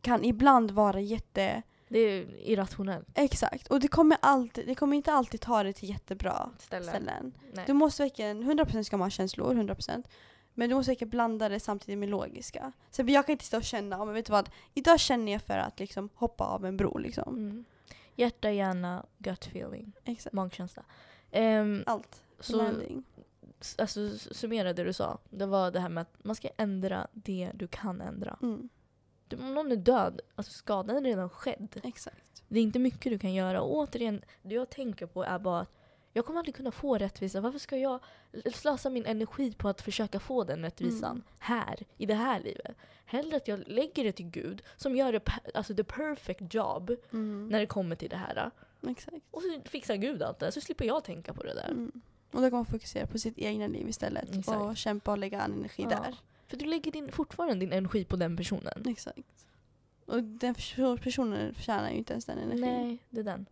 [0.00, 1.62] kan ibland vara jätte...
[1.88, 3.68] Det är irrationellt Exakt.
[3.68, 6.84] Och det kommer, alltid, det kommer inte alltid ta det till jättebra ställe.
[6.84, 7.34] ställen.
[7.52, 7.64] Nej.
[7.66, 10.04] Du måste verkligen, 100% ska man ha känslor, 100%.
[10.54, 12.72] Men du måste verkligen blanda det samtidigt med logiska.
[12.90, 15.58] Så jag kan inte stå och känna, men vet du vad, idag känner jag för
[15.58, 17.36] att liksom hoppa av en bro liksom.
[17.36, 17.64] Mm.
[18.16, 20.32] Hjärta, hjärna, gut feeling, Exakt.
[20.32, 20.82] magkänsla.
[21.32, 22.22] Um, Allt.
[22.40, 23.04] så Landing.
[23.78, 25.18] alltså, summera det du sa.
[25.30, 28.38] Det var det här med att man ska ändra det du kan ändra.
[28.42, 28.68] Mm.
[29.28, 31.80] Du- Om någon är död, alltså skadan är redan skedd.
[31.82, 32.42] Exakt.
[32.48, 33.62] Det är inte mycket du kan göra.
[33.62, 35.72] Och återigen, det jag tänker på är bara att
[36.12, 37.40] jag kommer aldrig kunna få rättvisa.
[37.40, 38.00] Varför ska jag
[38.54, 41.22] slösa min energi på att försöka få den rättvisan Mm.
[41.38, 42.76] här, i det här livet?
[43.04, 45.20] Hellre att jag lägger det till Gud som gör det,
[45.54, 47.48] alltså the perfect job Mm.
[47.48, 48.50] när det kommer till det här.
[48.88, 49.16] Exakt.
[49.30, 51.68] Och så fixar Gud allt det, så slipper jag tänka på det där.
[51.70, 51.92] Mm.
[52.32, 54.36] Och då kan man fokusera på sitt egna liv istället.
[54.36, 54.60] Exakt.
[54.60, 55.88] Och kämpa och lägga all energi Ja.
[55.88, 56.16] där.
[56.46, 58.84] För du lägger din, fortfarande din energi på den personen.
[58.88, 59.46] Exakt.
[60.06, 62.60] Och den perso- personen förtjänar ju inte ens den energin.
[62.60, 63.46] Nej, det är den.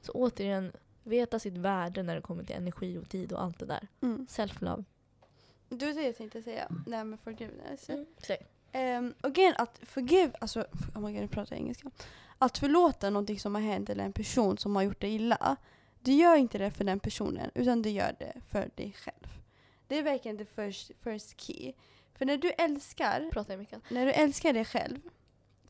[0.00, 0.72] Så återigen,
[1.02, 3.88] veta sitt värde när det kommer till energi och tid och allt det där.
[4.02, 4.26] Mm.
[4.30, 4.84] Self-love.
[5.68, 6.68] Det var det jag tänkte säga.
[6.86, 7.90] Det här med forgiveness.
[7.90, 8.06] Mm.
[8.74, 10.60] Um, och grejen att forgive, alltså,
[10.94, 11.90] oh my god nu pratar jag engelska.
[12.38, 15.56] Att förlåta någonting som har hänt eller en person som har gjort dig illa.
[16.00, 19.28] Du gör inte det för den personen utan du gör det för dig själv.
[19.86, 21.72] Det är verkligen the first, first key.
[22.14, 23.80] För när du älskar, Pratar jag mycket?
[23.90, 25.00] när du älskar dig själv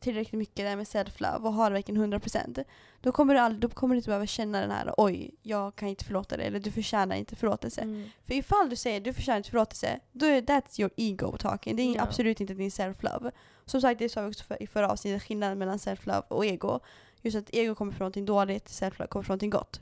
[0.03, 2.63] tillräckligt mycket där med self-love och har verkligen 100%
[3.01, 5.87] då kommer, du aldrig, då kommer du inte behöva känna den här oj, jag kan
[5.87, 7.81] inte förlåta dig eller du förtjänar inte förlåtelse.
[7.81, 8.09] Mm.
[8.27, 11.75] För ifall du säger du förtjänar inte förlåtelse, då är that's your ego talking.
[11.75, 12.03] Det är Ja.
[12.03, 13.31] absolut inte din self-love.
[13.65, 16.79] Som sagt, det sa vi också för, i förra avsnittet, skillnaden mellan self-love och ego.
[17.21, 19.81] just att ego kommer från någonting dåligt, self-love kommer från någonting gott.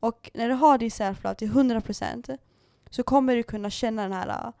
[0.00, 2.38] Och när du har din self-love till 100%
[2.90, 4.52] så kommer du kunna känna den här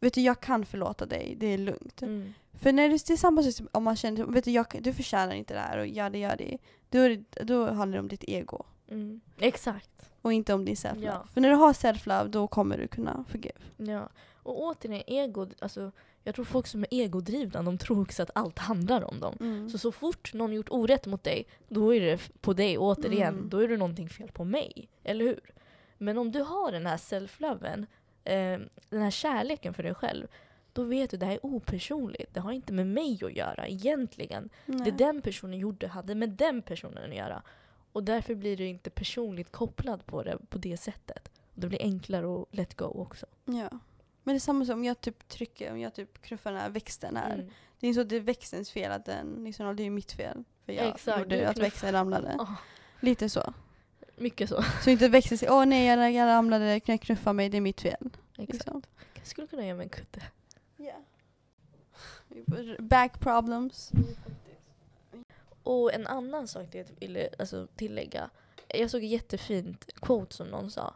[0.00, 2.02] Vet du, jag kan förlåta dig, det är lugnt.
[2.02, 2.34] Mm.
[2.52, 5.54] För när det är samma sak om man känner vet du, jag, du förtjänar inte
[5.54, 6.58] det här och gör det, gör det.
[6.90, 8.64] Då, då handlar det om ditt ego.
[8.88, 9.20] Mm.
[9.38, 10.10] Exakt.
[10.22, 11.04] Och inte om din self-love.
[11.04, 11.26] Ja.
[11.34, 13.60] För när du har self-love då kommer du kunna forgive.
[13.76, 14.08] Ja.
[14.42, 15.92] Och återigen, ego, alltså,
[16.24, 19.36] jag tror folk som är egodrivna, de tror också att allt handlar om dem.
[19.40, 19.70] Mm.
[19.70, 23.34] Så så fort någon gjort orätt mot dig, då är det på dig återigen.
[23.34, 23.48] Mm.
[23.48, 24.88] Då är det någonting fel på mig.
[25.02, 25.40] Eller hur?
[25.98, 27.86] Men om du har den här self-loven,
[28.26, 30.26] eh, den här kärleken för dig själv,
[30.72, 32.34] då vet du att det här är opersonligt.
[32.34, 34.50] Det har inte med mig att göra egentligen.
[34.66, 34.80] Nej.
[34.84, 37.42] Det den personen gjorde hade med den personen att göra.
[37.92, 41.30] Och därför blir du inte personligt kopplad på det på det sättet.
[41.54, 43.26] Det blir enklare att let go också.
[43.44, 43.68] Ja.
[44.22, 46.70] Men det är samma som om jag typ trycker, om jag typ knuffar den här
[46.70, 47.34] växten här.
[47.34, 47.46] Mm.
[47.80, 49.90] Det är inte så att det är växtens fel att den, liksom, det är ju
[49.90, 50.44] mitt fel.
[50.64, 52.36] För jag Exakt, gjorde att växten ramlade.
[52.38, 52.56] Ah,
[53.00, 53.52] Lite så.
[54.16, 54.62] Mycket så.
[54.82, 57.60] Så inte växten säger åh nej jag, jag ramlade, kan jag knuffa mig, det är
[57.60, 58.10] mitt fel.
[58.38, 58.52] Exakt.
[58.52, 58.82] Liksom.
[59.14, 60.22] Jag skulle kunna ge mig en kudde.
[62.78, 63.92] Back problems.
[65.62, 68.30] Och en annan sak det jag ville alltså, tillägga.
[68.68, 70.94] Jag såg ett jättefint quote som någon sa.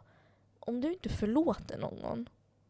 [0.59, 2.29] Om du inte förlåter någon.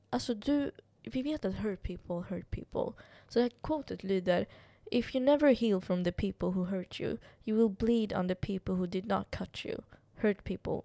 [0.10, 0.72] Alltså du,
[1.04, 3.04] vi vet att hurt people hurt people.
[3.28, 4.46] Så det här quotet lyder
[4.92, 8.36] If you never heal from the people who hurt you, you will bleed on the
[8.36, 9.82] people who did not cut you.
[10.22, 10.82] Hurt people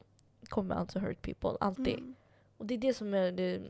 [0.49, 1.99] kommer alltså hurt people, alltid.
[1.99, 2.15] Mm.
[2.57, 3.63] Och det är det som är det...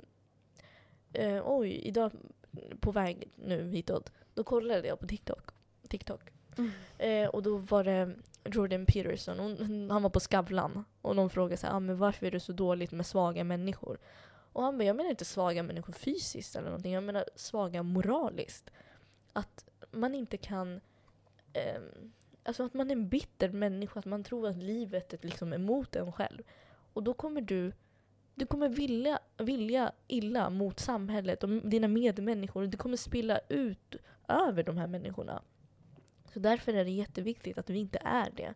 [1.12, 2.12] Eh, oj, idag
[2.80, 5.50] på väg nu hitåt, då kollade jag på TikTok.
[5.88, 6.20] TikTok.
[6.58, 6.70] Mm.
[6.98, 8.14] Eh, och då var det
[8.44, 10.84] Jordan Peterson, hon, han var på Skavlan.
[11.02, 13.98] Och någon frågade så här, ah, men varför är det så dåligt med svaga människor?
[14.52, 18.70] Och han bara, jag menar inte svaga människor fysiskt eller någonting, jag menar svaga moraliskt.
[19.32, 20.80] Att man inte kan...
[21.52, 22.12] ehm,
[22.46, 25.96] alltså att man är en bitter människa, att man tror att livet är liksom emot
[25.96, 26.42] en själv.
[26.92, 27.72] Och då kommer du
[28.34, 32.66] du kommer vilja, vilja illa mot samhället och dina medmänniskor.
[32.66, 33.96] Du kommer spilla ut
[34.28, 35.42] över de här människorna.
[36.32, 38.54] Så därför är det jätteviktigt att vi inte är det.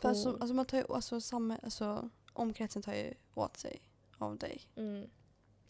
[0.00, 3.80] För alltså, alltså man tar ju, alltså, samma, alltså omkretsen tar ju åt sig
[4.18, 4.60] av dig.
[4.76, 5.10] Mm,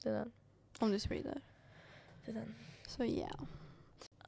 [0.02, 0.32] det är den.
[0.78, 1.40] Om du sprider.
[2.24, 2.54] Det är den.
[2.88, 3.09] Så ja.
[3.09, 3.40] Yeah.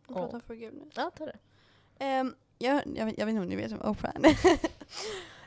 [0.09, 0.15] Ja.
[0.15, 0.93] Prata om forgiveness.
[0.97, 1.39] Ja, ta det.
[1.99, 4.39] Ehm, jag, jag, vet, jag vet inte om ni vet vem Oprah är.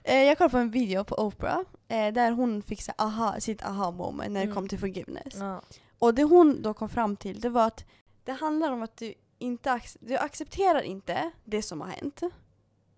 [0.06, 3.64] Eh, jag kollade på en video på Oprah eh, där hon fick så aha, sitt
[3.64, 4.56] aha moment när det Mm.
[4.56, 5.34] kom till forgiveness.
[5.40, 5.62] Ja.
[6.00, 7.86] Och det hon då kom fram till det var att
[8.24, 12.22] det handlar om att du inte du accepterar inte det som har hänt.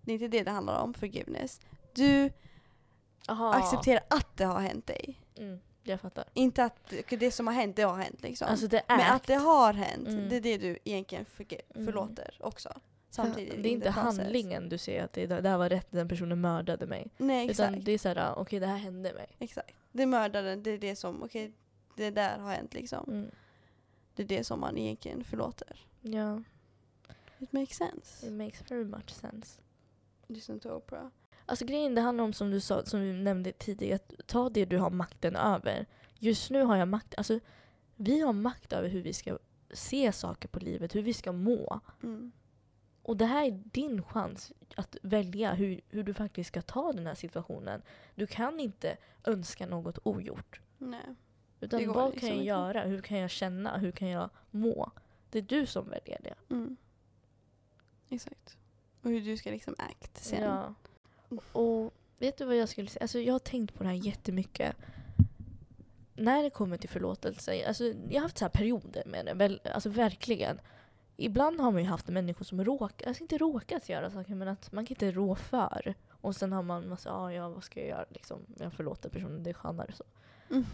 [0.00, 1.60] Det är inte det det handlar om, forgiveness.
[1.94, 2.30] Du
[3.28, 3.52] Aha.
[3.54, 5.20] accepterar att det har hänt dig.
[5.38, 6.24] Mm, jag fattar.
[6.34, 8.48] Inte att det som har hänt, det har hänt liksom.
[8.48, 10.28] Alltså det Men att det har hänt, Mm.
[10.28, 11.86] det är det du egentligen Mm.
[11.86, 12.72] förlåter också.
[13.16, 16.08] Samtidigt Det är in inte handlingen du ser att det, det här var rätt, den
[16.08, 17.08] personen mördade mig.
[17.16, 17.70] Nej exakt.
[17.72, 19.36] Utan det är såhär, okej det här hände mig.
[19.38, 19.74] exakt.
[19.92, 21.52] Det är mördaren, det är det som, okej,
[21.96, 23.04] det där har hänt liksom.
[23.08, 23.30] Mm.
[24.14, 25.86] Det är det som man egentligen förlåter.
[26.00, 26.42] Ja,
[27.38, 28.26] It makes sense.
[28.26, 29.60] it makes very much sense.
[30.26, 31.08] Listen to Oprah.
[31.46, 34.64] Alltså grejen det handlar om som du sa, som vi nämnde tidigare, att ta det
[34.64, 35.86] du har makten över.
[36.18, 37.40] Just nu har jag makt, alltså
[37.96, 39.38] vi har makt över hur vi ska
[39.70, 41.80] se saker på livet, hur vi ska må.
[42.02, 42.32] Mm.
[43.06, 47.06] Och det här är din chans att välja hur, hur du faktiskt ska ta den
[47.06, 47.82] här situationen.
[48.14, 50.60] Du kan inte önska något ogjort.
[50.78, 51.14] Nej.
[51.60, 52.82] Utan vad liksom kan jag göra?
[52.82, 53.78] Hur kan jag känna?
[53.78, 54.90] Hur kan jag må?
[55.30, 56.54] Det är du som väljer det.
[56.54, 56.76] Mm.
[58.08, 58.56] Exakt.
[59.02, 60.42] Och hur du ska liksom act sen.
[60.42, 60.74] Ja.
[61.52, 63.02] Och vet du vad jag skulle säga?
[63.02, 64.76] Alltså, jag har tänkt på det här jättemycket.
[66.14, 69.60] När det kommer till förlåtelse, alltså, jag har haft så här perioder med det, väl,
[69.64, 70.60] alltså verkligen.
[71.16, 74.72] Ibland har man ju haft människor som råkat, alltså inte råkat göra saker men att
[74.72, 75.94] man kan inte rå för.
[76.08, 78.46] Och sen har man massa, ah, ja vad ska jag göra liksom.
[78.56, 80.04] Jag förlåter personen, det är skönare så.
[80.50, 80.64] Mm.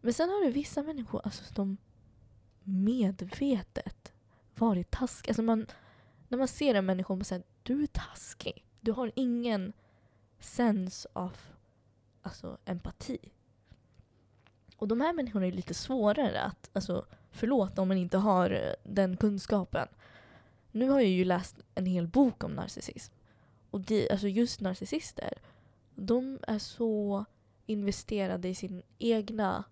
[0.00, 1.76] Men sen har du vissa människor alltså, som
[2.62, 4.12] medvetet
[4.54, 5.30] varit taskiga.
[5.30, 5.66] Alltså man,
[6.28, 8.64] när man ser en människa och man säger du är taskig.
[8.80, 9.72] Du har ingen
[10.40, 11.52] sense of
[12.22, 13.18] alltså, empati.
[14.76, 18.72] Och de här människorna är lite svårare att alltså, förlåta om man inte har eh,
[18.82, 19.88] den kunskapen.
[20.72, 23.14] Nu har jag ju läst en hel bok om narcissism.
[23.70, 25.32] Och de, alltså just narcissister,
[25.94, 27.24] de är så
[27.66, 29.64] investerade i sin egna,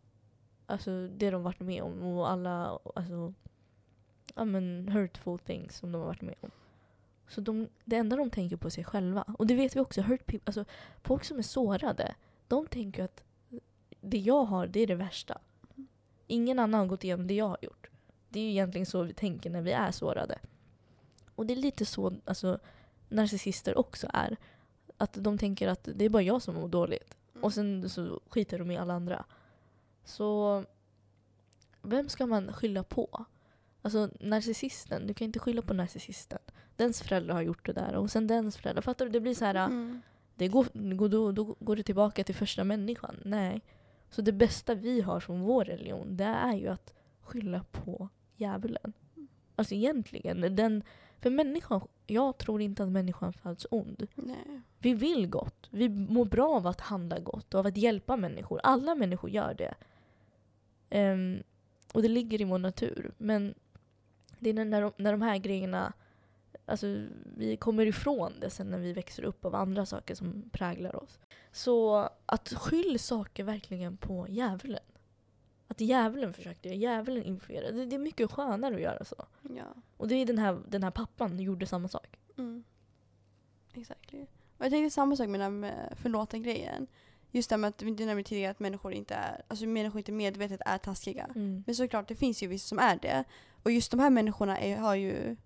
[0.66, 3.34] alltså det de varit med om och alla alltså,
[4.34, 6.50] ja, men hurtful things som de har varit med om.
[7.28, 9.24] Så de, det enda de tänker på är sig själva.
[9.38, 10.64] Och det vet vi också, hurt people, alltså,
[11.02, 12.14] folk som är sårade,
[12.48, 13.22] de tänker att
[14.00, 15.40] det jag har, det är det värsta.
[16.26, 17.90] Ingen annan har gått igenom det jag har gjort.
[18.28, 20.38] Det är ju egentligen så vi tänker när vi är sårade.
[21.34, 22.58] Och det är lite så, alltså,
[23.08, 24.36] narcissister också är.
[24.96, 27.16] Att de tänker att det är bara jag som mår dåligt.
[27.32, 27.44] Mm.
[27.44, 29.24] Och sen så skiter de i alla andra.
[30.04, 30.64] Så
[31.82, 33.24] vem ska man skylla på?
[33.82, 36.38] Alltså narcissisten, du kan inte skylla på narcissisten.
[36.76, 38.82] Dens föräldrar har gjort det där och sen dens föräldrar.
[38.82, 39.10] Fattar du?
[39.10, 40.00] Det blir så här, Mm.
[40.34, 43.16] det går, då, då går det tillbaka till första människan.
[43.24, 43.60] Nej.
[44.12, 48.92] Så det bästa vi har från vår religion, det är ju att skylla på djävulen.
[49.56, 50.82] Alltså egentligen, den,
[51.20, 54.06] för människan, jag tror inte att människan föds ond.
[54.14, 54.60] Nej.
[54.78, 55.68] Vi vill gott.
[55.70, 58.60] Vi mår bra av att handla gott och av att hjälpa människor.
[58.62, 59.74] Alla människor gör det.
[60.90, 61.42] Ehm,
[61.94, 63.12] och det ligger i vår natur.
[63.18, 63.54] Men
[64.38, 65.92] det är när de, när de här grejerna...
[66.66, 66.86] Alltså,
[67.36, 71.18] vi kommer ifrån det sen när vi växer upp av andra saker som präglar oss.
[71.52, 74.82] Så att skyll saker verkligen på djävulen.
[75.68, 77.72] Att djävulen försökte, djävulen influerade.
[77.72, 79.26] Det, det är mycket skönare att göra så.
[79.42, 79.74] Ja.
[79.96, 82.18] Och det är den här, den här pappan gjorde samma sak.
[82.38, 82.64] Mm.
[83.74, 84.26] Exactly.
[84.58, 86.86] Och jag tänkte samma sak med den här förlåta-grejen.
[87.30, 90.60] Just det med att du nämnde tidigare att människor inte är, alltså människor inte medvetet
[90.66, 91.24] är taskiga.
[91.24, 91.64] Mm.
[91.66, 93.24] Men såklart, det finns ju vissa som är det.
[93.62, 95.36] Och just de här människorna är, har ju,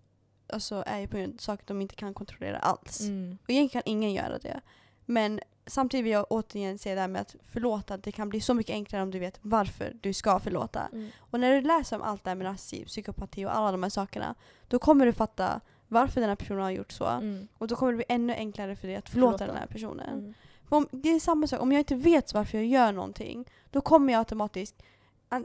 [0.48, 3.00] alltså, är ju på grund av saker de inte kan kontrollera alls.
[3.00, 3.38] Mm.
[3.44, 4.60] Och egentligen kan ingen göra det.
[5.04, 8.54] Men samtidigt vill jag återigen säga det här med att förlåta, det kan bli så
[8.54, 10.88] mycket enklare om du vet varför du ska förlåta.
[10.92, 11.08] Mm.
[11.18, 13.90] Och när du läser om allt det här med narcissism, psykopati och alla de här
[13.90, 14.34] sakerna,
[14.68, 17.06] då kommer du fatta varför den här personen har gjort så.
[17.06, 17.48] Mm.
[17.58, 19.52] Och då kommer det bli ännu enklare för dig att förlåta, Förlåta.
[19.52, 20.18] den här personen.
[20.18, 20.34] Mm.
[20.68, 24.12] Om, det är samma sak, om jag inte vet varför jag gör någonting, då kommer
[24.12, 24.82] jag automatiskt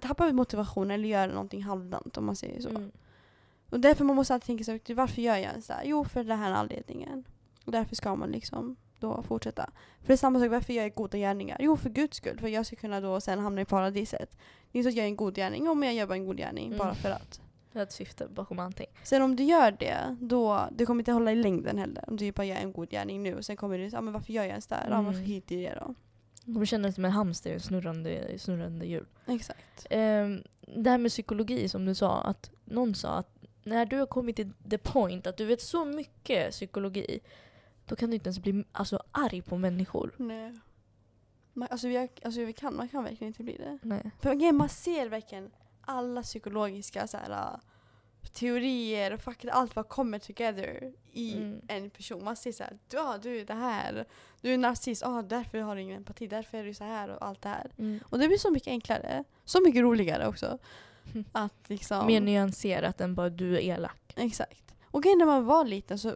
[0.02, 2.70] tappa motivationen eller göra någonting halvdant om man säger så.
[2.70, 2.92] Mm.
[3.72, 5.84] Och därför man måste alltid tänka sig, varför gör jag ens det här?
[5.86, 7.24] Jo, för den här anledningen.
[7.66, 9.70] Och därför ska man liksom då fortsätta.
[10.02, 11.58] För det är samma sak, varför gör jag goda gärningar?
[11.60, 12.40] Jo, för Guds skull.
[12.40, 14.38] För jag ska kunna då sen hamna i paradiset.
[14.72, 16.26] Det är inte så att jag gör en god gärning, om jag gör bara en
[16.26, 16.78] god gärning, Mm.
[16.78, 17.42] bara för att.
[17.74, 18.88] Det är ett syfte bakom allting.
[19.04, 22.04] Sen om du gör det, då det kommer inte hålla i längden heller.
[22.08, 24.14] Om du bara gör en god gärning nu och sen kommer du säga, ah, men
[24.14, 24.88] varför gör jag ens det här?
[24.88, 25.06] Mm.
[25.06, 25.96] varför hit i det då?
[26.46, 29.06] De känner sig som en hamster snurrande, snurrande hjul.
[29.28, 29.88] Exakt.
[29.90, 30.44] Ehm,
[30.78, 33.30] det här med psykologi som du sa, att någon sa att
[33.64, 37.20] när du har kommit till the point att du vet så mycket psykologi,
[37.86, 40.14] då kan du inte ens bli alltså, arg på människor.
[40.18, 40.54] Nej.
[41.54, 43.80] Man, alltså, vi, har- alltså vi kan, man kan verkligen inte bli det.
[43.82, 44.12] Nej.
[44.22, 45.52] För grejen, man ser verkligen
[45.82, 47.60] alla psykologiska så här, uh,
[48.34, 51.62] teorier och fakta, allt vad kommer together i Mm.
[51.68, 52.24] en person.
[52.24, 54.06] Man ser så här, ja du är det här,
[54.42, 57.26] du är narcissist, ah, därför har du ingen empati, därför är du så här och
[57.26, 57.72] allt det här.
[57.78, 58.00] Mm.
[58.10, 60.58] Och det blir så mycket enklare, så mycket roligare också.
[61.14, 61.26] Mm.
[61.32, 62.08] Att liksom...
[62.08, 64.14] Mer nyanserat än bara du är elak.
[64.16, 64.76] Exakt.
[64.86, 66.14] Och grejen när man var liten, så,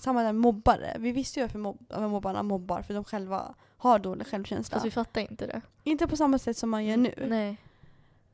[0.00, 1.58] samma där mobbare, vi visste ju varför
[2.00, 4.74] vad mobbarna mobbar, för de själva har dålig självkänsla.
[4.76, 5.60] Fast vi fattar inte det.
[5.84, 7.14] Inte på samma sätt som man gör nu.
[7.28, 7.56] Nej.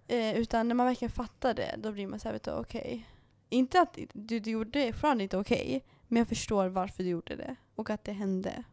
[0.08, 3.06] Eh, utan när man verkligen fattar det, då blir man såhär, okej.
[3.48, 7.36] Inte att du, du gjorde det fortfarande inte okej, men jag förstår varför du gjorde
[7.36, 7.56] det.
[7.74, 8.64] Och att det hände.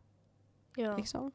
[0.76, 0.98] Ja.
[0.98, 1.32] Liksom.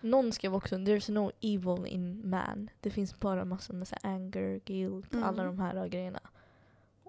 [0.00, 2.70] Någon skrev också “There's no evil in man”.
[2.80, 5.24] Det finns bara massor med så anger, guilt, Mm.
[5.24, 6.20] alla de här grejerna.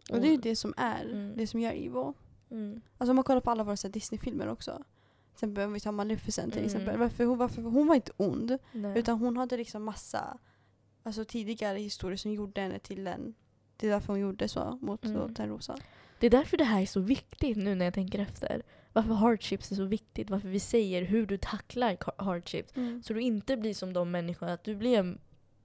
[0.10, 1.38] Och det är ju det som är, Mm.
[1.38, 2.14] det som gör evil.
[2.52, 2.82] Mm.
[2.98, 4.72] Alltså om man kollar på alla våra Disney-filmer också.
[4.76, 6.66] Till exempel om vi tar Maleficent till Mm.
[6.66, 6.98] exempel.
[7.00, 8.58] Varför, hon, varför, hon var inte ond.
[8.72, 9.00] Nej.
[9.00, 10.38] Utan hon hade liksom massa
[11.04, 13.36] alltså, tidigare historier som gjorde henne till den.
[13.78, 15.36] Det är därför hon gjorde så mot mm.
[15.36, 15.76] Törnrosa.
[16.20, 18.64] Det är därför det här är så viktigt nu när jag tänker efter.
[18.98, 20.30] Varför hardships är så viktigt.
[20.30, 22.76] Varför vi säger hur du tacklar hardships.
[22.76, 23.04] Mm.
[23.04, 25.20] Så du inte blir som de människorna, att du blir en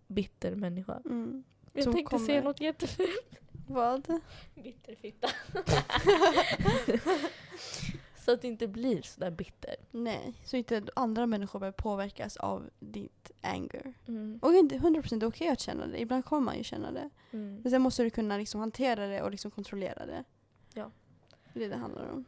[0.07, 1.01] bitter människa.
[1.05, 1.45] Mm.
[1.73, 3.39] Jag Som tänkte kommer- säga något jättefult.
[3.69, 4.21] Vad?
[4.55, 5.29] Bitterfitta.
[8.25, 9.75] så att du inte blir sådär bitter.
[9.91, 13.95] Nej, så inte andra människor börjar påverkas av ditt anger.
[14.09, 14.39] Mm.
[14.43, 16.01] Och inte 100% det är okej att känna det.
[16.01, 17.11] Ibland kommer man ju känna det.
[17.31, 17.57] Mm.
[17.63, 20.25] Men sen måste du kunna liksom hantera det och liksom kontrollera det.
[20.75, 20.91] Ja.
[21.55, 22.25] Det är det det handlar om.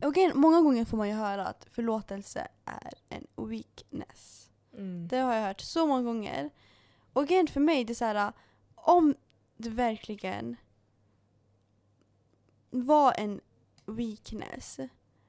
[0.00, 4.50] Igen, många gånger får man ju höra att förlåtelse är en weakness.
[4.72, 5.08] Mm.
[5.08, 6.50] Det har jag hört så många gånger.
[7.12, 8.32] Och igen för mig, det är så här,
[8.74, 9.14] om
[9.56, 10.56] det verkligen
[12.70, 13.40] var en
[13.86, 14.80] weakness,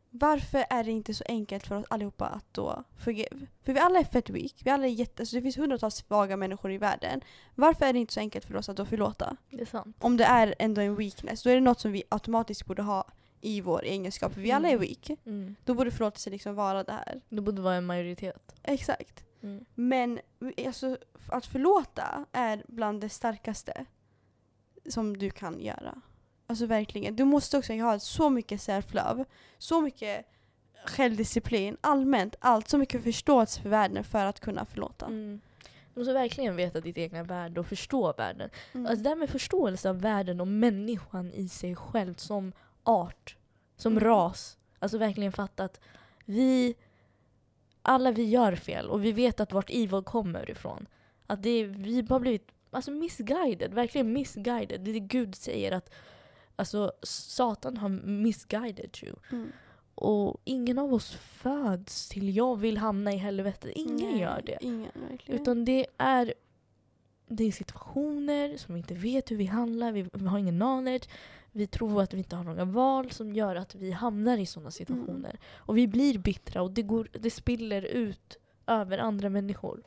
[0.09, 3.47] varför är det inte så enkelt för oss allihopa att då forgive?
[3.61, 6.38] För vi alla är fett weak, vi alla är jätte, alltså det finns hundratals svaga
[6.38, 7.22] människor i världen.
[7.55, 9.38] Varför är det inte så enkelt för oss att då förlåta?
[9.49, 9.97] Det är sant.
[9.99, 13.05] Om det är ändå en weakness, då är det något som vi automatiskt borde ha
[13.41, 14.37] i vår egenskap.
[14.37, 14.81] Vi alla är Mm.
[14.87, 15.09] weak.
[15.25, 15.55] Mm.
[15.65, 17.21] Då borde förlåtelse liksom vara det här.
[17.29, 18.55] Det borde vara en majoritet.
[18.63, 19.23] Exakt.
[19.41, 19.65] Mm.
[19.75, 20.19] Men
[20.67, 20.97] alltså,
[21.29, 23.85] att förlåta är bland det starkaste
[24.89, 26.01] som du kan göra.
[26.47, 27.15] Alltså verkligen.
[27.15, 29.25] Du måste också ha så mycket self-love,
[29.57, 30.25] så mycket
[30.85, 35.05] självdisciplin, allmänt allt, så mycket förståelse för världen för att kunna förlåta.
[35.05, 35.41] Mm.
[35.93, 38.49] Du måste verkligen veta ditt egna värde och förstå världen.
[38.73, 38.85] Mm.
[38.87, 42.53] Alltså det här med förståelse av världen och människan i sig själv som
[42.84, 43.36] art,
[43.77, 44.03] som Mm.
[44.03, 44.57] ras.
[44.80, 45.80] Alltså verkligen fatta att
[46.25, 46.75] vi,
[47.82, 50.88] alla vi gör fel och vi vet att vart evil kommer ifrån.
[51.27, 54.82] Att det, vi har blivit alltså misguided, verkligen misguided.
[54.82, 55.93] Det är det Gud säger att
[56.55, 59.15] alltså, Satan har misguided you.
[59.32, 59.51] Mm.
[59.95, 63.71] Och ingen av oss föds till jag vill hamna i helvetet.
[63.75, 64.57] Ingen Nej, gör det.
[64.61, 65.41] Ingen verkligen.
[65.41, 66.34] Utan det är,
[67.27, 71.09] det är situationer som vi inte vet hur vi handlar, vi, vi har ingen knowledge.
[71.51, 74.71] Vi tror att vi inte har några val som gör att vi hamnar i sådana
[74.71, 75.39] situationer.
[75.55, 78.37] Och vi blir bittra och det, går, det spiller ut
[78.67, 79.83] över andra människor.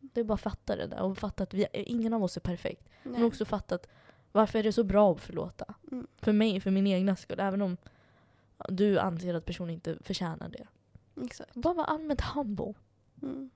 [0.00, 2.40] Det är bara att fatta det där och fatta att vi, ingen av oss är
[2.40, 2.88] perfekt.
[3.02, 3.12] Nej.
[3.12, 3.88] Men också fatta att
[4.32, 5.74] varför är det så bra att förlåta?
[5.92, 6.06] Mm.
[6.16, 7.40] För mig, för min egna skull.
[7.40, 7.76] Även om
[8.68, 10.66] du anser att personen inte förtjänar det.
[11.24, 11.54] Exakt.
[11.54, 12.74] Bara vara allmänt humble.
[13.22, 13.50] Mm.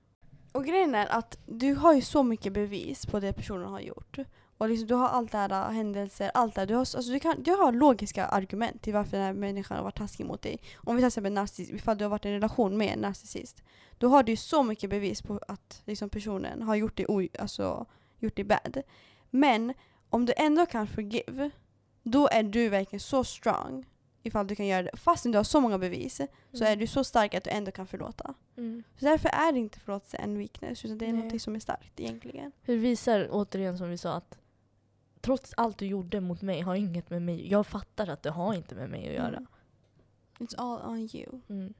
[0.51, 4.19] Och grejen är att du har ju så mycket bevis på det personen har gjort.
[4.63, 6.67] Och liksom, du har allt det här, händelser, allt det här.
[6.67, 9.83] Du har, alltså, du, kan, du har logiska argument till varför den här människan har
[9.83, 10.59] varit taskig mot dig.
[10.75, 13.63] Om vi till exempel narcissist, ifall du har varit i en relation med en narcissist.
[13.97, 17.27] Då har du ju så mycket bevis på att liksom, personen har gjort dig, o,
[17.39, 17.85] alltså,
[18.19, 18.81] gjort dig bad.
[19.29, 19.73] Men
[20.09, 21.49] om du ändå kan forgive,
[22.03, 23.85] då är du verkligen så strong.
[24.21, 24.97] Ifall du kan göra det.
[24.97, 26.21] Fast du har så många bevis
[26.53, 28.33] så är du så stark att du ändå kan förlåta.
[28.57, 28.83] Mm.
[28.99, 31.23] Så därför är det inte förlåtelse en weakness, utan det är Nej.
[31.23, 32.51] något som är starkt egentligen.
[32.65, 34.37] Det visar återigen som vi sa att
[35.23, 38.53] trots allt du gjorde mot mig har inget med mig Jag fattar att det har
[38.53, 39.37] inte med mig att göra.
[39.37, 39.47] Mm.
[40.39, 41.41] It's all on you.
[41.49, 41.73] Mm.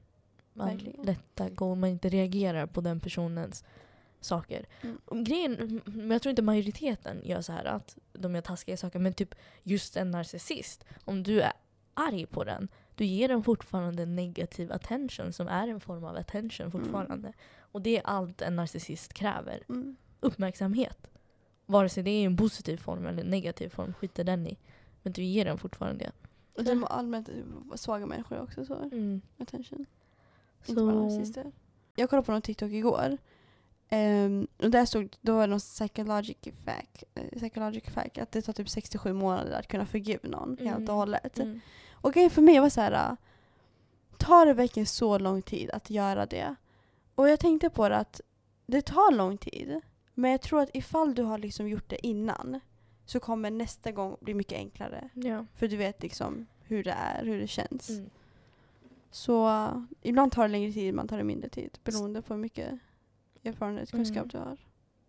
[0.54, 1.06] Man Verkligen.
[1.06, 3.64] lättar går man inte reagerar på den personens
[4.20, 4.66] saker.
[4.82, 5.24] Mm.
[5.24, 9.00] Grejen, men jag tror inte majoriteten gör så här att de gör taskiga saker.
[9.00, 11.54] Men typ just en narcissist, om du är
[11.94, 16.72] arg på den, du ger den fortfarande negativ attention som är en form av attention
[16.72, 17.34] fortfarande.
[17.60, 19.64] Och det är allt en narcissist kräver.
[19.70, 19.96] Mm.
[20.20, 21.08] Uppmärksamhet.
[21.66, 24.58] Vare sig det är en positiv form eller en negativ form, skiter den i.
[25.04, 26.12] Men du ger den fortfarande det.
[26.58, 27.30] Och de är allmänt
[27.76, 28.76] svaga människor också så.
[28.76, 29.22] Mm.
[29.38, 29.86] Attention.
[30.66, 30.94] Inte bara.
[31.96, 33.18] Jag kollade på någon TikTok igår.
[33.90, 38.42] Ehm, och där stod, då var det någon psychologic fact, eh, psychologic fact att det
[38.42, 40.90] tar typ 67 månader att kunna förgiva någon helt Mm.
[40.90, 41.40] och hållet.
[41.40, 41.60] mm.
[41.92, 43.18] Och grejen för mig var så här.
[44.18, 46.56] Tar det verkligen så lång tid att göra det?
[47.16, 48.22] Och jag tänkte på det att
[48.66, 49.82] det tar lång tid.
[50.14, 52.60] Men jag tror att ifall du har liksom gjort det innan
[53.06, 55.10] så kommer nästa gång bli mycket enklare.
[55.14, 55.46] ja.
[55.56, 57.90] För du vet liksom hur det är, hur det känns.
[57.90, 58.10] Mm.
[59.12, 59.50] Så
[60.02, 61.80] ibland tar det längre tid, ibland tar det mindre tid.
[61.84, 62.80] Beroende på hur mycket
[63.44, 64.28] erfarenhet och kunskap Mm.
[64.30, 64.58] du har.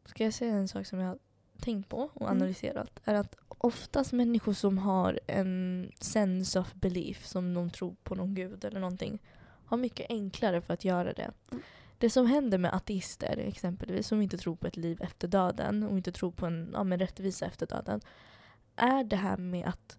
[0.05, 1.19] Ska jag säga en sak som jag har
[1.61, 2.37] tänkt på och Mm.
[2.37, 3.01] analyserat?
[3.05, 8.35] Är att oftast människor som har en sense of belief, som de tror på någon
[8.35, 9.19] gud eller någonting,
[9.67, 11.31] har mycket enklare för att göra det.
[11.53, 11.63] Mm.
[12.05, 15.97] Det som händer med ateister exempelvis, som inte tror på ett liv efter döden och
[15.97, 18.01] inte tror på en ja, men rättvisa efter döden,
[18.77, 19.99] är det här med att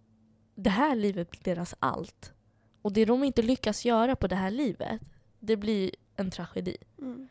[0.55, 2.33] det här livet blir deras allt.
[2.81, 5.01] Och det de inte lyckas göra på det här livet,
[5.39, 6.77] det blir en tragedi.
[6.99, 7.27] Mm.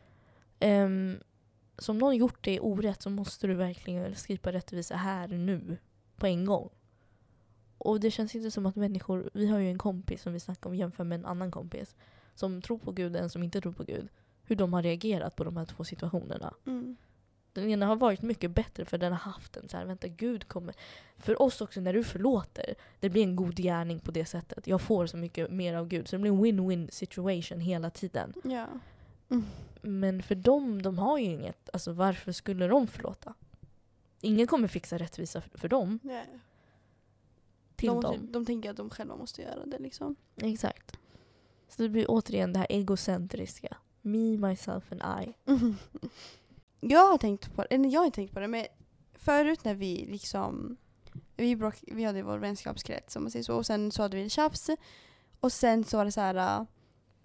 [0.61, 1.21] Um,
[1.79, 5.79] så om någon gjort dig orätt så måste du verkligen skriva rättvisa här nu.
[6.17, 6.71] På en gång.
[7.79, 10.71] Och det känns inte som att människor, vi har ju en kompis som vi snackar
[10.71, 11.97] om jämför med en annan kompis.
[12.35, 14.09] Som tror på Gud och en som inte tror på Gud.
[14.47, 16.55] Hur de har reagerat på de här två situationerna.
[16.67, 16.97] Mm.
[17.53, 20.49] Den ena har varit mycket bättre för den har haft en så här, vänta Gud
[20.49, 20.75] kommer.
[21.17, 24.67] För oss också när du förlåter, det blir en god gärning på det sättet.
[24.67, 26.09] Jag får så mycket mer av Gud.
[26.09, 28.35] Så det blir en win-win situation hela tiden.
[28.45, 28.67] Ja.
[29.83, 31.71] Men för dem, de har ju inget.
[31.73, 33.35] Alltså varför skulle de förlåta?
[34.21, 35.99] Ingen kommer fixa rättvisa för, för dem.
[36.03, 36.27] Nej.
[37.77, 38.33] Till De, måste, dem.
[38.33, 40.17] de tänker att de själva måste göra det liksom.
[40.37, 40.99] Exakt.
[41.69, 43.77] Så det blir återigen det här egocentriska.
[44.05, 45.35] Me, myself and I.
[46.81, 48.67] Jag har tänkt på det, eller jag har inte tänkt på det, men
[49.15, 50.77] förut när vi liksom
[51.37, 54.29] vi, bråk, vi hade vår vänskapskrets om man säger så, och sen så hade vi
[54.29, 54.71] tjafs.
[55.41, 56.67] Och sen så var det så här äh,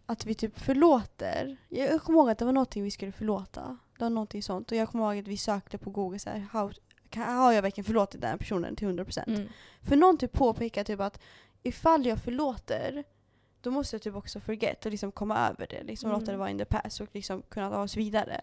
[0.05, 1.57] att vi typ förlåter.
[1.69, 3.77] Jag, jag kommer ihåg att det var någonting vi skulle förlåta.
[3.97, 4.71] Det var någonting sånt.
[4.71, 6.71] Och jag kommer ihåg att vi sökte på google så här, how,
[7.09, 9.23] kan, har jag verkligen förlåtit den här personen till 100%?
[9.27, 9.47] Mm.
[9.81, 11.19] För någon typ påpekar typ att
[11.63, 13.03] ifall jag förlåter
[13.61, 15.83] då måste jag typ också forget och liksom komma över det.
[15.83, 16.19] Liksom Mm.
[16.19, 18.41] låta det vara in the past och liksom kunna ta oss vidare.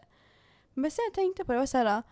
[0.75, 2.03] Men sen jag tänkte på det, var så här,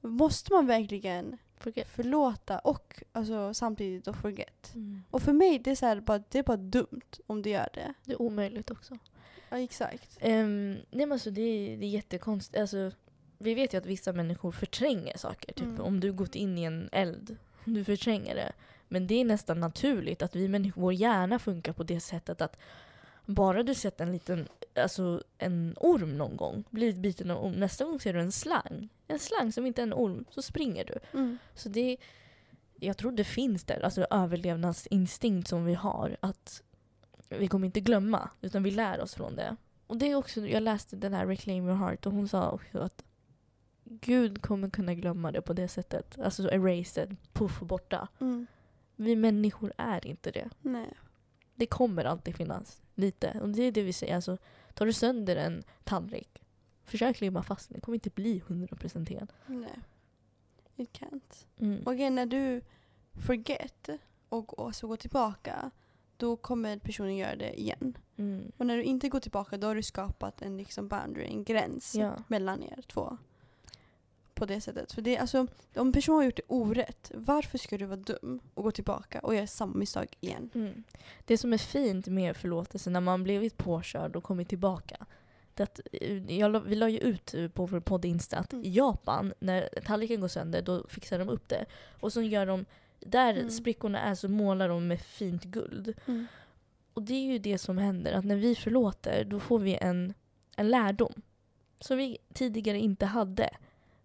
[0.00, 1.88] måste man verkligen Forget.
[1.88, 4.74] förlåta och alltså, samtidigt då forget?
[4.74, 5.02] Mm.
[5.10, 7.68] Och för mig det är, så här, bara, det är bara dumt om du gör
[7.74, 7.94] det.
[8.04, 8.98] Det är omöjligt också.
[9.48, 10.18] Ja exakt.
[10.22, 12.60] Um, nej men alltså det, är, det är jättekonstigt.
[12.60, 12.90] Alltså,
[13.38, 15.52] vi vet ju att vissa människor förtränger saker.
[15.52, 15.80] Typ Mm.
[15.80, 18.52] om du gått in i en eld, du förtränger det.
[18.92, 22.56] Men det är nästan naturligt att vi människor, vår hjärna funkar på det sättet att
[23.26, 27.84] bara du sett en liten, alltså en orm någon gång, blivit biten av orm, nästa
[27.84, 28.88] gång ser du en slang.
[29.08, 31.18] En slang som inte är en orm, så springer du.
[31.18, 31.38] Mm.
[31.54, 31.96] Så det,
[32.74, 36.16] jag tror det finns där, alltså överlevnadsinstinkt som vi har.
[36.20, 36.62] Att
[37.28, 39.56] vi kommer inte glömma, utan vi lär oss från det.
[39.86, 42.78] Och det är också, jag läste den här Reclaim Your Heart och hon sa också
[42.78, 43.04] att
[43.84, 46.18] Gud kommer kunna glömma det på det sättet.
[46.18, 48.08] Alltså erase it, puff borta.
[48.20, 48.46] Mm.
[49.02, 50.50] Vi människor är inte det.
[50.60, 50.92] Nej.
[51.54, 53.38] Det kommer alltid finnas lite.
[53.40, 54.14] Och det är det vi säger.
[54.14, 54.38] Alltså,
[54.74, 56.42] tar du sönder en tallrik,
[56.84, 57.74] försök limma fast den.
[57.74, 59.28] Det kommer inte bli 100% igen.
[59.46, 59.78] Nej.
[60.76, 61.46] It can't.
[61.58, 61.82] Mm.
[61.82, 62.62] Och igen, när du
[63.26, 63.88] forget
[64.28, 65.70] och, och så går tillbaka,
[66.16, 67.98] då kommer personen göra det igen.
[68.16, 68.52] Mm.
[68.56, 71.94] Och när du inte går tillbaka, då har du skapat en liksom boundary, en gräns
[71.94, 72.16] Ja.
[72.28, 73.16] mellan er två.
[74.42, 74.92] På det sättet.
[74.92, 78.64] För det, alltså, om personen har gjort det orätt, varför ska du vara dum och
[78.64, 80.50] gå tillbaka och göra samma misstag igen?
[80.54, 80.84] Mm.
[81.24, 85.06] Det som är fint med förlåtelse när man blivit påkörd och kommit tillbaka.
[85.56, 88.64] Att, eh, jag, vi la ju ut eh, på vår podd Insta att Mm.
[88.64, 91.64] i Japan, när tallriken går sönder, då fixar de upp det.
[92.00, 92.64] Och så gör de,
[93.00, 93.50] där Mm.
[93.50, 95.94] sprickorna är så målar de med fint guld.
[96.06, 96.26] Mm.
[96.94, 100.14] Och det är ju det som händer, att när vi förlåter då får vi en,
[100.56, 101.22] en lärdom.
[101.80, 103.50] Som vi tidigare inte hade.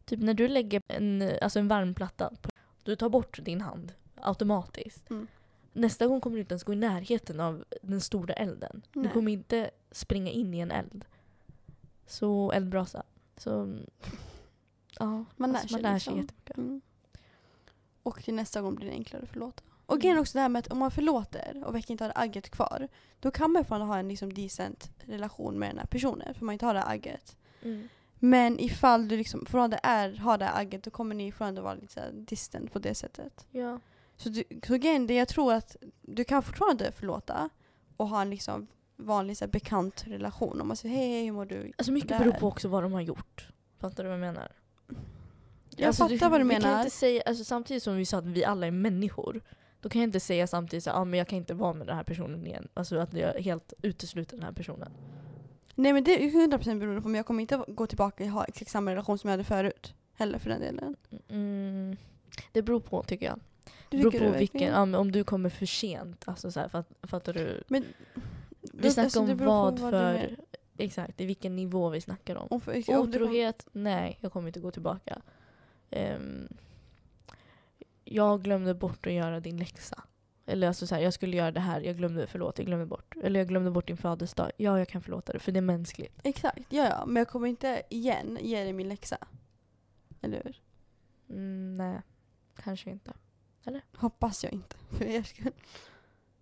[0.08, 2.50] Typ när du lägger en, alltså en varmplatta, på,
[2.84, 5.10] du tar bort din hand automatiskt.
[5.10, 5.28] Mm.
[5.74, 8.82] Nästa gång kommer du inte ens gå i närheten av den stora elden.
[8.94, 9.12] Du Nej.
[9.12, 11.06] kommer inte springa in i en eld.
[12.08, 13.04] Så eldbrasa.
[13.38, 13.78] Så
[15.00, 16.14] ja, Man lär alltså, man lär liksom.
[16.14, 16.58] sig jättemycket.
[16.58, 16.82] Mm.
[18.04, 19.64] Och till nästa gång blir det enklare att förlåta.
[19.86, 20.02] Och Mm.
[20.02, 22.50] grejen är också det här med att om man förlåter och verkligen inte har agget
[22.50, 22.88] kvar,
[23.20, 26.54] då kan man fortfarande ha en liksom decent relation med den här personen, för man
[26.54, 27.38] inte har det här agget.
[27.62, 27.90] Mm.
[28.20, 31.74] Men ifall du liksom fortfarande är, har det här agget, då kommer ni fortfarande vara
[31.74, 33.48] lite så distant på det sättet.
[33.52, 33.80] Ja.
[34.18, 37.50] Så, du, så grejen, det jag tror att du kan fortfarande förlåta
[37.98, 40.62] och ha en liksom vanlig så här, bekant relation.
[40.62, 41.72] Om man säger hej, hej, hur mår du?
[41.78, 42.20] Alltså mycket Där.
[42.20, 43.48] beror på också vad de har gjort.
[43.80, 44.52] Fattar du vad jag menar?
[45.76, 46.80] Jag Alltså, fattar vad du vi Kan menar.
[46.80, 49.42] inte säga, alltså, samtidigt som vi sa att vi alla är människor.
[49.82, 51.96] Då kan jag inte säga samtidigt att ah, men jag kan inte vara med den
[51.96, 52.68] här personen igen.
[52.74, 54.92] Alltså att jag helt utesluter den här personen.
[55.80, 58.46] Nej men det är 100% beroende på, men jag kommer inte gå tillbaka och ha
[58.46, 59.94] exakt samma relation som jag hade förut.
[60.14, 60.96] Heller för den delen.
[61.30, 61.98] Mm,
[62.52, 63.40] det beror på tycker jag.
[63.90, 64.62] Du Det beror på vilken,
[64.92, 66.24] ja, om du kommer för sent.
[66.28, 67.64] Alltså så här, fatt, fattar du?
[67.68, 67.86] Men,
[68.62, 70.38] Vi snackar alltså, om vad du för...
[70.78, 72.48] Exakt, i vilken nivå vi snackar om.
[72.50, 73.68] Om för, om det kom- Otrohet?
[73.72, 75.22] Nej, jag kommer inte gå tillbaka.
[75.90, 76.48] Ehm,
[78.04, 80.04] jag glömde bort att göra din läxa.
[80.50, 83.16] Eller alltså så här, jag skulle göra det här, jag glömde, förlåt, jag glömde bort.
[83.24, 84.52] Eller jag glömde bort din födelsedag.
[84.58, 86.20] Ja, jag kan förlåta det, för det är mänskligt.
[86.24, 87.06] Exakt, ja ja.
[87.06, 89.18] Men jag kommer inte igen ge dig min läxa.
[90.22, 90.62] Eller hur?
[91.30, 92.02] Mm, nej,
[92.64, 93.14] kanske inte.
[93.96, 94.76] Hoppas jag inte.
[94.92, 95.54] För er skull.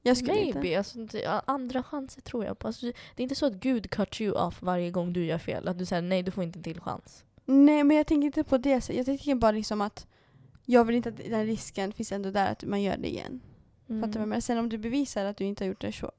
[0.01, 0.77] Jag skulle Maybe, inte.
[0.77, 2.67] alltså, andra chanser tror jag på.
[2.67, 5.67] Alltså, det är inte så att Gud cut you off varje gång du gör fel.
[5.67, 7.25] Att du säger nej, du får inte en till chans.
[7.45, 8.89] Nej men jag tänker inte på det.
[8.89, 10.07] Jag tänker bara liksom att
[10.65, 13.41] jag vill inte att den risken finns ändå där att man gör det igen.
[13.89, 14.01] Mm.
[14.01, 14.41] Fattar du vad jag menar?
[14.41, 16.11] Sen om du bevisar att du inte har gjort det, sure.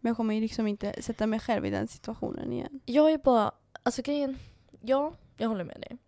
[0.00, 2.80] Men jag kommer ju liksom inte sätta mig själv i den situationen igen.
[2.84, 3.52] Jag är bara,
[3.82, 4.38] alltså grejen,
[4.80, 5.98] ja, jag håller med dig.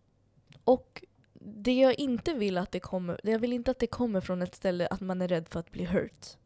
[0.65, 1.05] Och
[1.41, 4.55] det jag inte vill att det kommer, jag vill inte att det kommer från ett
[4.55, 6.37] ställe att man är rädd för att bli hurt.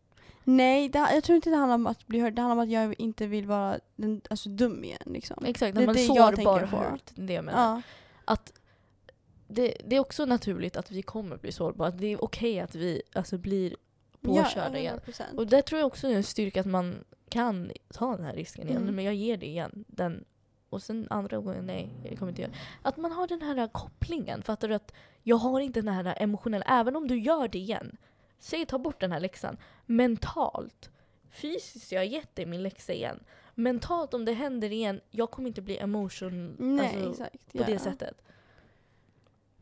[0.44, 2.34] Nej, det, jag tror inte det handlar om att bli hörd.
[2.34, 5.02] Det handlar om att jag inte vill vara den, alltså, dum igen.
[5.06, 5.44] Liksom.
[5.44, 7.02] Exakt, Det när är man det jag sårbar hurt.
[7.14, 7.74] Det är det jag menar.
[7.74, 7.82] Ja.
[8.24, 8.52] Att
[9.48, 11.90] det, det är också naturligt att vi kommer bli sårbara.
[11.90, 13.76] Det är okej att vi alltså, blir
[14.22, 15.00] påkörda igen.
[15.06, 15.36] 100%.
[15.36, 18.68] Och det tror jag också är en styrka att man kan ta den här risken
[18.68, 18.82] igen.
[18.82, 18.94] Mm.
[18.94, 19.84] Men jag ger det igen.
[19.88, 20.24] Den,
[20.70, 22.52] och sen andra gången, nej, jag kommer inte göra
[22.82, 24.42] Att man har den här kopplingen.
[24.42, 24.74] Fattar du?
[24.74, 24.92] att
[25.22, 27.96] Jag har inte den här emotionella, även om du gör det igen.
[28.38, 29.56] Säg ta bort den här läxan.
[29.86, 30.90] Mentalt.
[31.30, 33.24] Fysiskt, jag har gett dig min läxa igen.
[33.54, 37.52] Mentalt, om det händer igen, jag kommer inte bli emotion Nej, alltså, exakt.
[37.52, 37.66] på ja.
[37.66, 38.22] det sättet.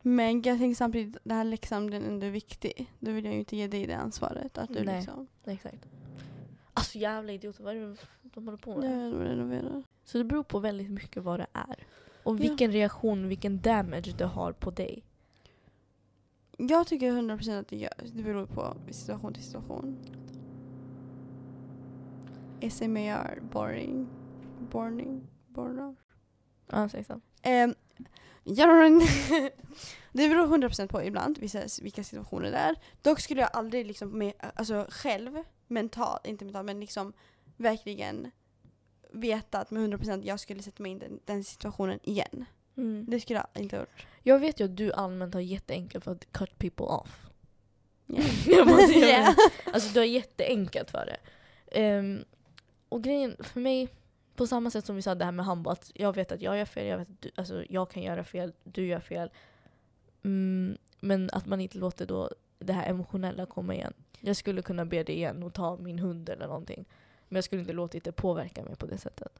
[0.01, 1.43] Men jag tänker samtidigt, den här
[1.91, 2.93] den är ändå viktig.
[2.99, 4.57] Då vill jag ju inte ge dig det ansvaret.
[4.57, 4.95] Att du Nej.
[4.95, 5.27] liksom...
[5.45, 5.85] Exakt.
[6.73, 8.91] Alltså jävla idioter, vad är det de håller på med?
[8.91, 9.83] Är de menar.
[10.03, 11.87] Så det beror på väldigt mycket vad det är.
[12.23, 12.39] Och Ja.
[12.39, 15.03] vilken reaktion, vilken damage det har på dig.
[16.57, 17.93] Jag tycker 100% att det gör.
[18.13, 19.97] Det beror på situation till situation.
[22.69, 24.07] SMAR, boring.
[24.71, 25.27] Boring.
[25.47, 25.95] Boring.
[26.67, 27.13] Ja, säg så.
[27.13, 27.73] Um, ja,
[30.11, 32.75] det beror 100% på ibland vissa, vilka situationer det är.
[33.01, 37.13] Dock skulle jag aldrig liksom med, alltså själv, mentalt, inte mentalt men liksom
[37.57, 38.31] verkligen
[39.11, 42.45] veta att med 100% jag skulle sätta mig in i den, den situationen igen.
[42.77, 43.05] Mm.
[43.07, 44.05] Det skulle jag inte ha gjort.
[44.23, 47.19] Jag vet ju att du allmänt har jätteenkelt för att cut people off.
[48.07, 48.47] Yeah.
[48.47, 49.35] Jag måste Yeah.
[49.73, 51.17] Alltså du har jätteenkelt för det.
[51.79, 52.25] Ehm,
[52.89, 53.87] och grejen för mig,
[54.35, 56.57] på samma sätt som vi sa det här med handboll, att jag vet att jag
[56.57, 59.31] gör fel, jag vet att du, alltså, jag kan göra fel, du gör fel.
[60.23, 62.29] Mm, men att man inte låter då
[62.59, 63.93] det här emotionella komma igen.
[64.19, 66.85] Jag skulle kunna be dig igen och ta min hund eller någonting.
[67.29, 69.39] Men jag skulle inte låtit det påverka mig på det sättet.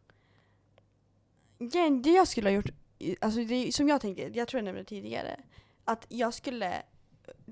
[2.04, 2.70] Det jag skulle ha gjort,
[3.20, 5.40] alltså det, som jag tänkte, jag tror jag nämnde tidigare,
[5.86, 6.82] att jag skulle,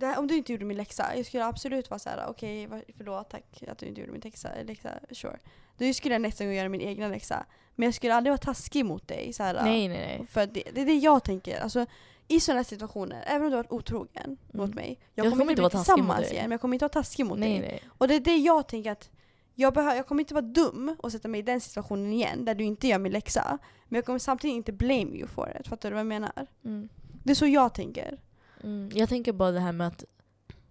[0.02, 3.30] här, om du inte gjorde min läxa, jag skulle absolut vara såhär, okej okay, förlåt
[3.30, 5.40] tack att du inte gjorde min läxa, läxa sure.
[5.78, 7.46] Då skulle jag nästa gång göra min egna läxa.
[7.76, 9.34] Men jag skulle aldrig vara taskig mot dig.
[9.34, 10.28] Så här, Nej, nej, nej.
[10.28, 11.60] För det, det är det jag tänker.
[11.60, 11.86] Alltså,
[12.28, 14.76] I sådana situationer, även om du har varit otrogen mot Mm.
[14.76, 15.00] mig.
[15.16, 16.32] Jag kommer inte vara taskig mot dig.
[16.32, 17.60] igen, men jag kommer inte vara taskig mot nej, dig.
[17.60, 17.84] nej.
[17.98, 19.10] Och det är det jag tänker att
[19.56, 22.56] jag, behöver, jag kommer inte vara dum och sätta mig i den situationen igen, där
[22.56, 23.58] du inte gör min läxa.
[23.88, 25.68] Men jag kommer samtidigt inte blame you for it.
[25.68, 26.48] Fattar du vad jag menar?
[26.66, 26.90] Mm.
[27.24, 28.20] Det är så jag tänker.
[28.64, 28.90] Mm.
[28.94, 30.04] Jag tänker bara det här med att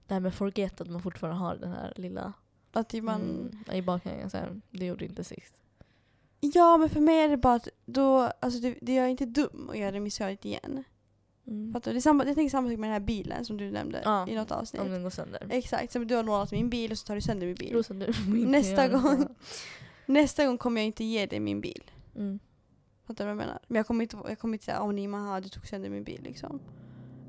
[0.06, 2.32] det här med forget, att man fortfarande har den här lilla
[2.72, 4.30] Att man, mm, i bakhängen.
[4.30, 5.54] Så här, det gjorde inte sist.
[6.40, 9.26] Ja, men för mig är det bara att då, alltså det, det jag är inte
[9.26, 10.84] dum att göra det misstaget igen.
[11.46, 11.72] Mm.
[11.72, 11.94] Fattar du?
[11.94, 14.28] Det är samma, jag tänker samma sak med den här bilen som du nämnde Ja,
[14.28, 14.82] i något avsnitt.
[14.82, 15.46] Om den går sönder.
[15.50, 17.76] Exakt, som du har lånat min bil och så tar du sönder min bil.
[18.26, 19.26] Inte Nästa gång.
[20.06, 21.90] Nästa gång kommer jag inte ge dig min bil.
[22.16, 22.38] Mm.
[23.06, 23.58] Fattar du vad jag menar?
[23.66, 26.04] Men jag kommer inte, jag kommer inte säga åh Nima, haha, du tog sönder min
[26.04, 26.60] bil liksom.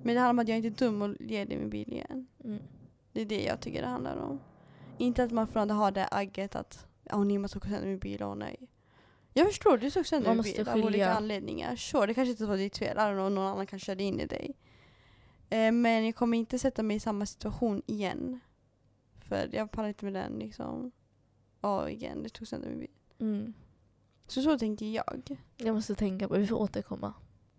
[0.04, 2.28] Men det handlar om att jag inte är dum och ger dig min bil igen.
[2.44, 2.60] Mm.
[3.14, 4.40] Det är det jag tycker det handlar om.
[4.98, 8.36] Inte att man fortfarande har det agget att åh Nima tog sönder min bil, åh
[8.36, 8.70] nej.
[9.34, 11.14] Jag förstår, du tog sönder min måste bil av olika skilja.
[11.14, 11.76] anledningar.
[11.76, 12.98] Sure, det kanske inte var ditt fel.
[12.98, 14.58] I don't know, någon annan kanske körde in i dig.
[15.50, 18.40] Eh, men jag kommer inte sätta mig i samma situation igen.
[19.20, 20.92] För jag pallar inte med den liksom.
[21.62, 22.92] Ja, igen, du tog sönder min bil.
[23.20, 23.54] Mm.
[24.28, 25.38] Så så tänker jag.
[25.58, 27.14] Jag måste tänka på, vi får återkomma.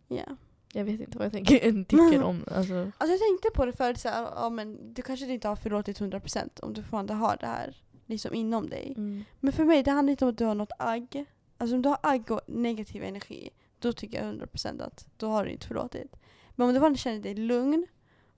[0.08, 0.36] Ja.
[0.72, 2.44] Jag vet inte vad jag tänker, tycker om.
[2.46, 5.56] Alltså, Alltså jag tänkte på det förut, så här, ja, men du kanske inte har
[5.56, 8.94] förlåtit 100% om du fortfarande har det här liksom inom dig.
[8.96, 9.24] mm.
[9.40, 11.24] Men för mig, det handlar inte om att du har något agg.
[11.58, 15.44] Alltså om du har agg och negativ energi, då tycker jag 100% att då har
[15.44, 16.16] du inte förlåtit.
[16.50, 17.86] Men om du bara känner dig lugn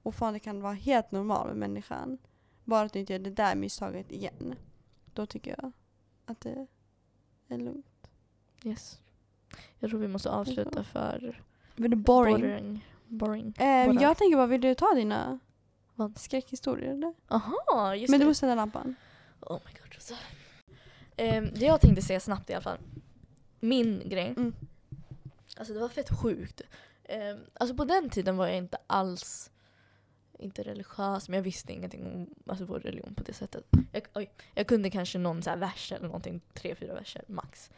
[0.03, 2.19] och fan det kan vara helt normal med människan,
[2.65, 4.55] bara att du inte gör det där misstaget igen,
[5.15, 5.73] då tycker jag
[6.27, 6.67] att det
[7.49, 8.11] är lugnt.
[8.65, 9.01] Yes.
[9.79, 11.43] Jag tror vi måste avsluta för
[11.77, 12.41] Men det är boring.
[12.41, 12.87] boring.
[13.07, 13.55] boring.
[13.59, 15.39] Ehm, jag tänker bara, vill du ta dina
[15.95, 16.19] Vad?
[16.19, 17.15] skräckhistorier eller?
[17.29, 18.29] Aha, just Men du det.
[18.31, 18.95] måste tända lampan.
[19.41, 20.15] Oh my god Rosa.
[21.17, 22.79] Ehm, det jag tänkte säga snabbt i alla fall.
[23.61, 24.35] Min grej.
[24.37, 24.55] Mm.
[25.57, 26.63] Alltså det var fett sjukt.
[27.05, 29.51] Ehm, alltså på den tiden var jag inte alls
[30.39, 33.65] inte religiös, men jag visste ingenting om alltså, vår religion på det sättet.
[33.93, 37.71] Jag, oj, jag kunde kanske någon så här vers eller någonting, tre, fyra verser max.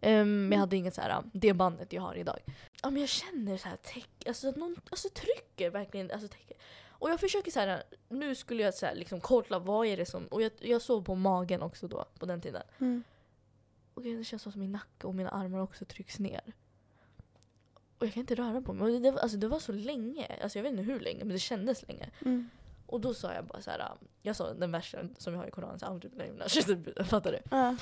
[0.00, 2.38] Ehm, men jag hade inget så här, det bandet jag har idag.
[2.86, 6.10] Ja, men jag känner så här, teck, alltså, att någon alltså, trycker verkligen.
[6.10, 6.56] Alltså, tecken.
[6.88, 10.06] Och jag försöker så här, nu skulle jag så här, liksom kolla vad är det
[10.06, 12.62] som, och jag, jag sov på magen också då, på den tiden.
[12.78, 13.04] Mm.
[13.94, 16.52] Och det känns som att min nacke och mina armar också trycks ner.
[17.98, 18.94] Och jag kan inte röra på mig.
[18.94, 21.38] Och det, alltså, det var så länge, alltså, jag vet inte hur länge, men det
[21.38, 22.10] kändes länge.
[22.24, 22.50] Mm.
[22.86, 25.50] Och då sa jag bara så här, jag sa den versen som jag har i
[25.50, 27.38] Koranen, så här, fattar du?
[27.50, 27.76] Ja.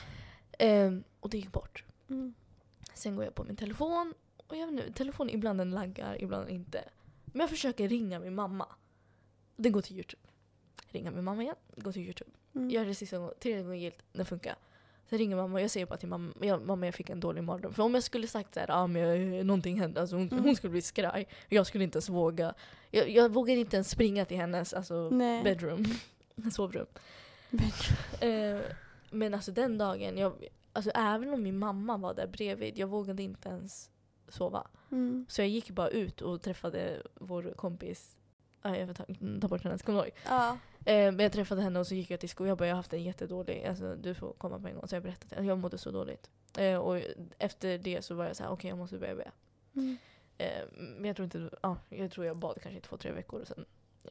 [0.59, 1.85] Ehm, och det gick bort.
[2.09, 2.35] Mm.
[2.95, 4.15] Sen går jag på min telefon,
[4.55, 6.85] och jag vet inte, telefonen ibland den laggar, ibland inte.
[7.25, 8.67] Men jag försöker ringa min mamma.
[9.57, 10.23] Den går till youtube.
[10.89, 12.31] Ringa min mamma igen, går till youtube.
[12.55, 12.71] Mm.
[12.71, 14.57] Gör det sista gången, tredje gången gillt, den funkar.
[15.11, 17.45] Sen ringer mamma och jag säger bara till mamma, jag, mamma jag fick en dålig
[17.45, 17.73] mardröm.
[17.75, 20.45] För om jag skulle sagt såhär, ah, men jag, någonting hände, alltså hon, Mm.
[20.45, 21.29] hon skulle bli skraj.
[21.49, 22.55] Jag skulle inte ens våga.
[22.91, 25.43] Jag, jag vågar inte ens springa till hennes alltså, Nej.
[25.45, 25.85] bedroom,
[26.53, 26.87] sovrum.
[28.21, 28.61] Eh,
[29.11, 30.33] men alltså den dagen, jag,
[30.73, 33.91] alltså, även om min mamma var där bredvid, jag vågade inte ens
[34.29, 34.67] sova.
[34.91, 35.27] Mm.
[35.29, 38.17] Så jag gick bara ut och träffade vår kompis,
[38.63, 39.05] ah, jag får ta,
[39.41, 40.15] ta bort hennes, kommer du ihåg?
[40.27, 40.59] Ja.
[40.85, 42.49] Eh, men jag träffade henne och så gick jag till skolan.
[42.49, 44.89] Jag bara, jag har haft en jättedålig, alltså du får komma på en gång.
[44.89, 46.31] Så jag berättade, att jag mådde så dåligt.
[46.59, 47.01] Eh, och
[47.39, 49.31] efter det så var jag så här, okej jag måste börja be.
[49.75, 49.97] Mm.
[50.39, 53.47] Eh, men jag tror inte, ja, jag tror jag bad kanske två, tre veckor och
[53.47, 53.65] sen.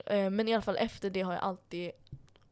[0.05, 1.91] Eh, men i alla fall efter det har jag alltid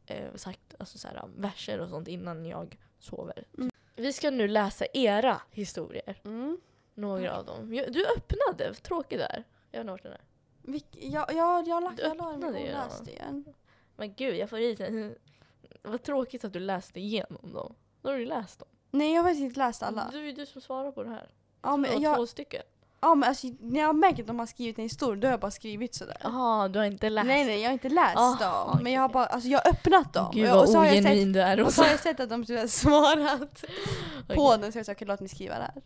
[0.06, 3.44] eh, sagt alltså, så här, verser och sånt innan jag sover.
[3.58, 3.70] Mm.
[3.96, 6.20] Vi ska nu läsa era historier.
[6.24, 6.58] Mm.
[6.94, 7.74] Några av dem.
[7.74, 9.44] Jag- Du öppnade, tråkigt där.
[9.70, 10.20] Jag vet inte vart den är.
[10.62, 13.44] Vilk, ja, ja, jag, la, Du jag la den och ju läste igen.
[13.96, 15.18] Men gud, jag får i sig.
[15.82, 17.74] Vad tråkigt att du läste igenom dem.
[18.02, 18.68] Då har du läst dem.
[18.90, 20.08] Nej, jag har faktiskt inte läst alla.
[20.12, 21.28] Du är ju du som svarar på det här.
[21.62, 22.62] Ja, det men, var jag, två stycken.
[23.00, 25.40] ja, men alltså, när jag märker att de har skrivit en historia, då har jag
[25.40, 26.16] bara skrivit sådär.
[26.22, 27.26] Jaha, du har inte läst?
[27.26, 28.82] Nej, nej, jag har inte läst Aha, dem.
[28.82, 30.30] Men jag har bara, alltså jag har öppnat dem.
[30.34, 32.28] Gud vad och så har jag sett, du är och så har jag sett att
[32.30, 33.60] de typ har svarat
[34.28, 34.58] på Okej.
[34.60, 35.82] den, så jag sa okej låt mig skriva det här.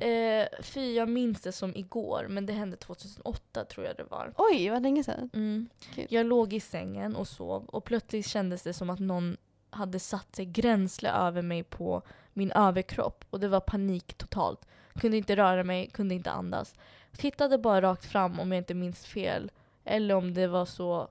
[0.00, 4.32] Eh, fy, jag minns det som igår, men det hände 2008 tror jag det var.
[4.36, 5.30] Oj, vad länge sedan.
[5.34, 5.68] Mm.
[6.08, 9.36] Jag låg i sängen och sov och plötsligt kändes det som att någon
[9.70, 12.02] hade satt sig gränsle över mig på
[12.32, 14.66] min överkropp och det var panik totalt.
[14.94, 16.74] Kunde inte röra mig, kunde inte andas.
[17.12, 19.50] Tittade bara rakt fram om jag inte minns fel.
[19.84, 21.08] Eller om det var så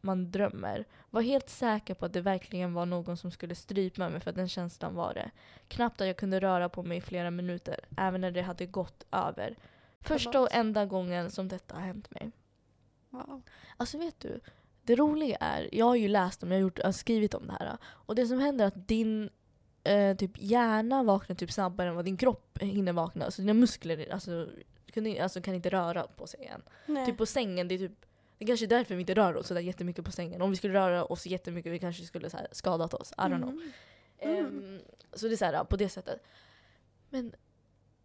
[0.00, 0.84] man drömmer.
[1.12, 4.48] Var helt säker på att det verkligen var någon som skulle strypa mig för den
[4.48, 5.30] känslan var det.
[5.68, 9.04] Knappt att jag kunde röra på mig i flera minuter, även när det hade gått
[9.10, 9.56] över.
[10.00, 12.30] Första och enda gången som detta har hänt mig.
[13.10, 13.42] Wow.
[13.76, 14.40] Alltså vet du,
[14.82, 17.46] det roliga är, jag har ju läst om, jag har, gjort, jag har skrivit om
[17.46, 17.76] det här.
[17.82, 19.30] Och det som händer är att din
[19.84, 23.30] eh, typ hjärna vaknar typ snabbare än vad din kropp hinner vakna.
[23.30, 24.48] Så dina muskler alltså,
[24.92, 26.62] kan, alltså, kan inte röra på sig igen.
[26.86, 27.06] Nej.
[27.06, 28.06] Typ på sängen, det är typ
[28.42, 30.42] det kanske är därför vi inte rör oss sådär jättemycket på sängen.
[30.42, 33.12] Om vi skulle röra oss jättemycket vi kanske skulle så här skadat oss.
[33.12, 33.48] I don't know.
[33.48, 34.36] Mm.
[34.36, 34.46] Mm.
[34.46, 34.80] Ehm,
[35.12, 36.22] så det är så här, på det sättet.
[37.10, 37.34] Men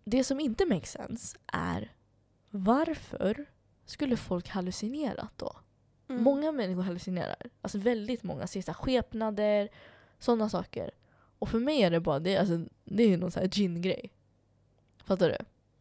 [0.04, 1.96] det som inte makes sense är
[2.50, 3.46] varför
[3.86, 5.56] skulle folk hallucinera då?
[6.10, 6.24] Mm.
[6.24, 7.42] Många människor hallucinerar.
[7.62, 9.70] Alltså väldigt många ser så här skepnader,
[10.20, 10.92] sådana saker.
[11.40, 14.14] Och för mig är det bara, det alltså, det är någon sån här gin-grej.
[15.04, 15.38] Fattar du?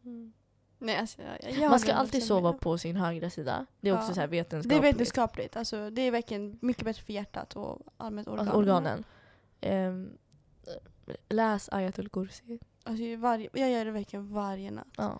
[0.09, 0.33] Mm.
[0.79, 2.59] Nej, alltså, jag, jag Man ska alltid sova med.
[2.61, 3.65] på sin högra sida.
[3.81, 4.13] Det är också Ja.
[4.13, 4.83] så här Det är vetenskapligt.
[4.93, 5.57] vetenskapligt.
[5.57, 8.47] Alltså, det är verkligen mycket bättre för hjärtat och allmänt organen.
[8.47, 9.03] Alltså organen.
[9.61, 10.09] Ehm,
[11.29, 12.59] läs Ayatul Kursi.
[12.83, 14.87] Alltså, varje, jag gör det verkligen varje natt.
[14.97, 15.19] Ja.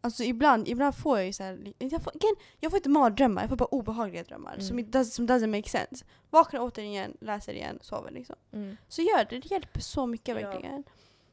[0.00, 3.42] Alltså ibland, ibland får jag ju så här, jag får, again, jag får inte mardrömmar,
[3.42, 4.64] jag får bara obehagliga drömmar Mm.
[4.66, 6.04] som, does, som doesn't make sense.
[6.30, 8.36] Vaknar återigen, läser igen, sover liksom.
[8.52, 8.76] Mm.
[8.88, 10.48] Så gör det, det hjälper så mycket Ja.
[10.50, 10.84] verkligen.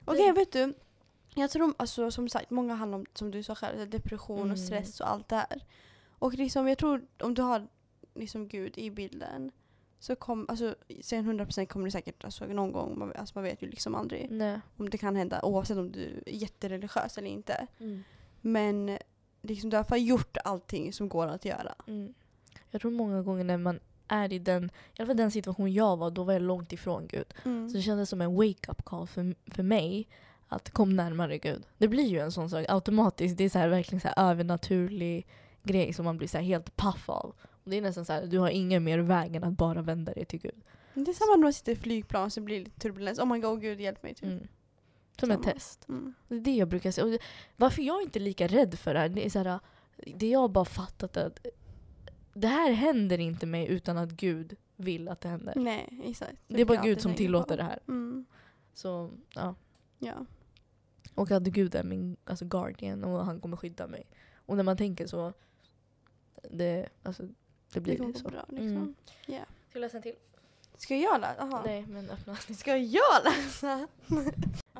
[0.05, 0.73] Okej, vet du?
[1.35, 4.51] Jag tror, alltså, som sagt, många handlar om, som du sa själv, depression Mm.
[4.51, 5.64] och stress och allt det här.
[6.07, 7.68] Och liksom, jag tror om du har
[8.15, 9.51] liksom Gud i bilden
[9.99, 13.61] så kom, alltså, sen 100% kommer det säkert alltså, någon gång, man, alltså, man vet
[13.61, 14.60] ju liksom aldrig Nej.
[14.77, 17.68] om det kan hända oavsett om du är jättereligiös eller inte.
[17.80, 18.03] Mm.
[18.41, 18.97] Men
[19.41, 21.76] liksom, du har i alla fall gjort allting som går att göra.
[21.88, 22.14] Mm.
[22.72, 25.97] Jag tror många gånger när man är i den, i alla fall den situation jag
[25.97, 27.34] var, då var jag långt ifrån Gud.
[27.45, 27.69] Mm.
[27.69, 30.07] Så det kändes som en wake-up call för, för mig
[30.47, 31.63] att kom närmare Gud.
[31.77, 33.37] Det blir ju en sån sak automatiskt.
[33.37, 35.27] Det är så här, verkligen så här övernaturlig
[35.63, 37.35] grej som man blir så helt paff av.
[37.63, 40.13] Och det är nästan så här, du har ingen mer väg än att bara vända
[40.13, 40.61] dig till Gud.
[40.93, 43.19] Det är samma när man sitter i flygplan så blir det lite turbulens.
[43.19, 44.13] Oh my god, gud hjälp mig.
[44.13, 44.23] Typ.
[44.23, 44.47] Mm.
[45.19, 45.89] Som ett test.
[45.89, 46.13] Mm.
[46.27, 47.05] Det är det jag brukar säga.
[47.05, 47.19] Och det-
[47.57, 49.59] varför jag inte är lika rädd för det här, det är så här,
[50.15, 51.45] det jag bara fattat att
[52.33, 55.53] det här händer inte mig utan att Gud vill att det händer.
[55.55, 56.35] Nej, exakt.
[56.47, 57.55] Det är bara Gud som tillåter på.
[57.55, 57.79] det här.
[57.87, 58.25] Mm.
[58.73, 59.55] Så, ja.
[60.05, 60.25] Ja.
[61.15, 64.05] Och att Gud är min alltså, guardian och han kommer skydda mig.
[64.45, 65.34] Och när man tänker så,
[66.51, 67.23] det, alltså,
[67.73, 68.27] det blir Det så.
[68.30, 68.67] bra liksom.
[68.67, 68.95] Mm.
[69.25, 69.39] Ja.
[69.69, 70.15] Ska jag läsa en till?
[70.77, 71.41] Ska jag läsa?
[71.41, 71.61] Aha.
[71.65, 72.35] Nej, men öppna.
[72.35, 73.88] Ska jag läsa?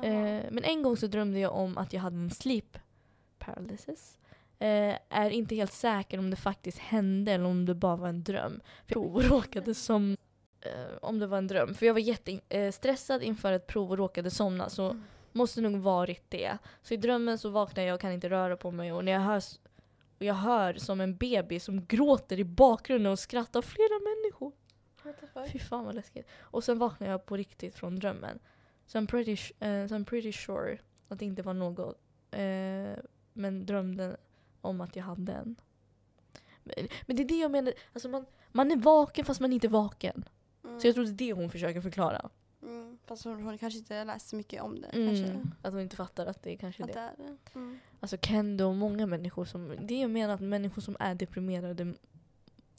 [0.02, 2.78] Eh, men en gång så drömde jag om att jag hade en sleep
[3.38, 4.18] paralysis.
[4.58, 8.24] Eh, är inte helt säker om det faktiskt hände eller om det bara var en
[8.24, 8.60] dröm.
[8.86, 10.16] För jag råkade som
[10.60, 11.74] eh, om det var en dröm.
[11.74, 14.68] För jag var jättestressad inför ett prov och råkade somna.
[14.70, 15.02] Så Mm.
[15.34, 16.58] Måste nog varit det.
[16.82, 18.92] Så i drömmen så vaknar jag och kan inte röra på mig.
[18.92, 19.42] Och när jag hör,
[20.18, 24.52] och jag hör som en bebis som gråter i bakgrunden och skrattar flera människor.
[25.52, 26.26] Fy fan vad läskigt.
[26.40, 28.38] Och sen vaknar jag på riktigt från drömmen.
[28.86, 30.78] Så I'm pretty, s- eh, so I'm pretty sure
[31.08, 31.98] att det inte var något.
[32.30, 34.16] Eh, men drömde
[34.60, 35.56] om att jag hade en.
[36.64, 36.74] Men,
[37.06, 37.72] men det är det jag menar.
[37.92, 40.24] Alltså man, man är vaken fast man inte är vaken.
[40.64, 40.80] Mm.
[40.80, 42.30] Så jag tror det är det hon försöker förklara.
[42.62, 42.93] Mm.
[43.06, 44.88] Fast hon, hon kanske inte har läst så mycket om det.
[44.92, 45.24] Kanske.
[45.26, 45.50] Mm.
[45.62, 47.00] Att hon inte fattar att det är kanske är Att det.
[47.00, 47.36] är det.
[47.54, 47.78] Mm.
[48.00, 49.76] Alltså Kendo och många människor som...
[49.80, 51.94] Det jag menar att människor som är deprimerade,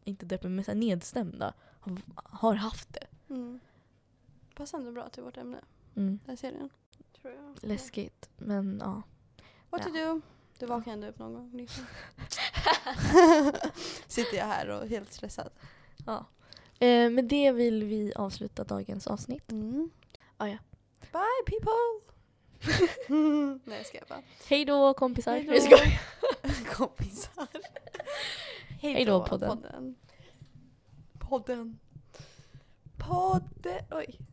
[0.03, 3.07] inte deprimerade, men nedstämda, har, har haft det.
[3.34, 3.60] Mm.
[4.56, 5.57] Passar ändå bra till vårt ämne.
[5.95, 6.10] Mm.
[6.26, 6.69] Den här serien.
[7.22, 7.69] Tror jag.
[7.69, 9.02] Läskigt, men ja.
[9.69, 9.91] What Ja.
[9.91, 10.22] to do?
[10.60, 11.52] Du vaknar ändå upp någon gång.
[11.57, 11.85] Liksom.
[14.07, 15.49] Sitter jag här och helt stressad.
[16.06, 16.26] ja.
[16.80, 19.52] Eh, med det vill vi avsluta dagens avsnitt.
[19.52, 19.89] Mm.
[20.37, 20.57] Ah, ja.
[21.11, 22.01] Bye people!
[23.65, 24.21] Nej jag skojar bara.
[24.47, 25.31] Hej då kompisar!
[25.31, 25.77] Hej då.
[26.75, 27.47] Kompisar.
[28.81, 29.49] Hej då, podden.
[29.49, 29.95] Podden.
[31.19, 31.79] Podden.
[32.97, 33.83] Podden.
[33.91, 34.25] Oj.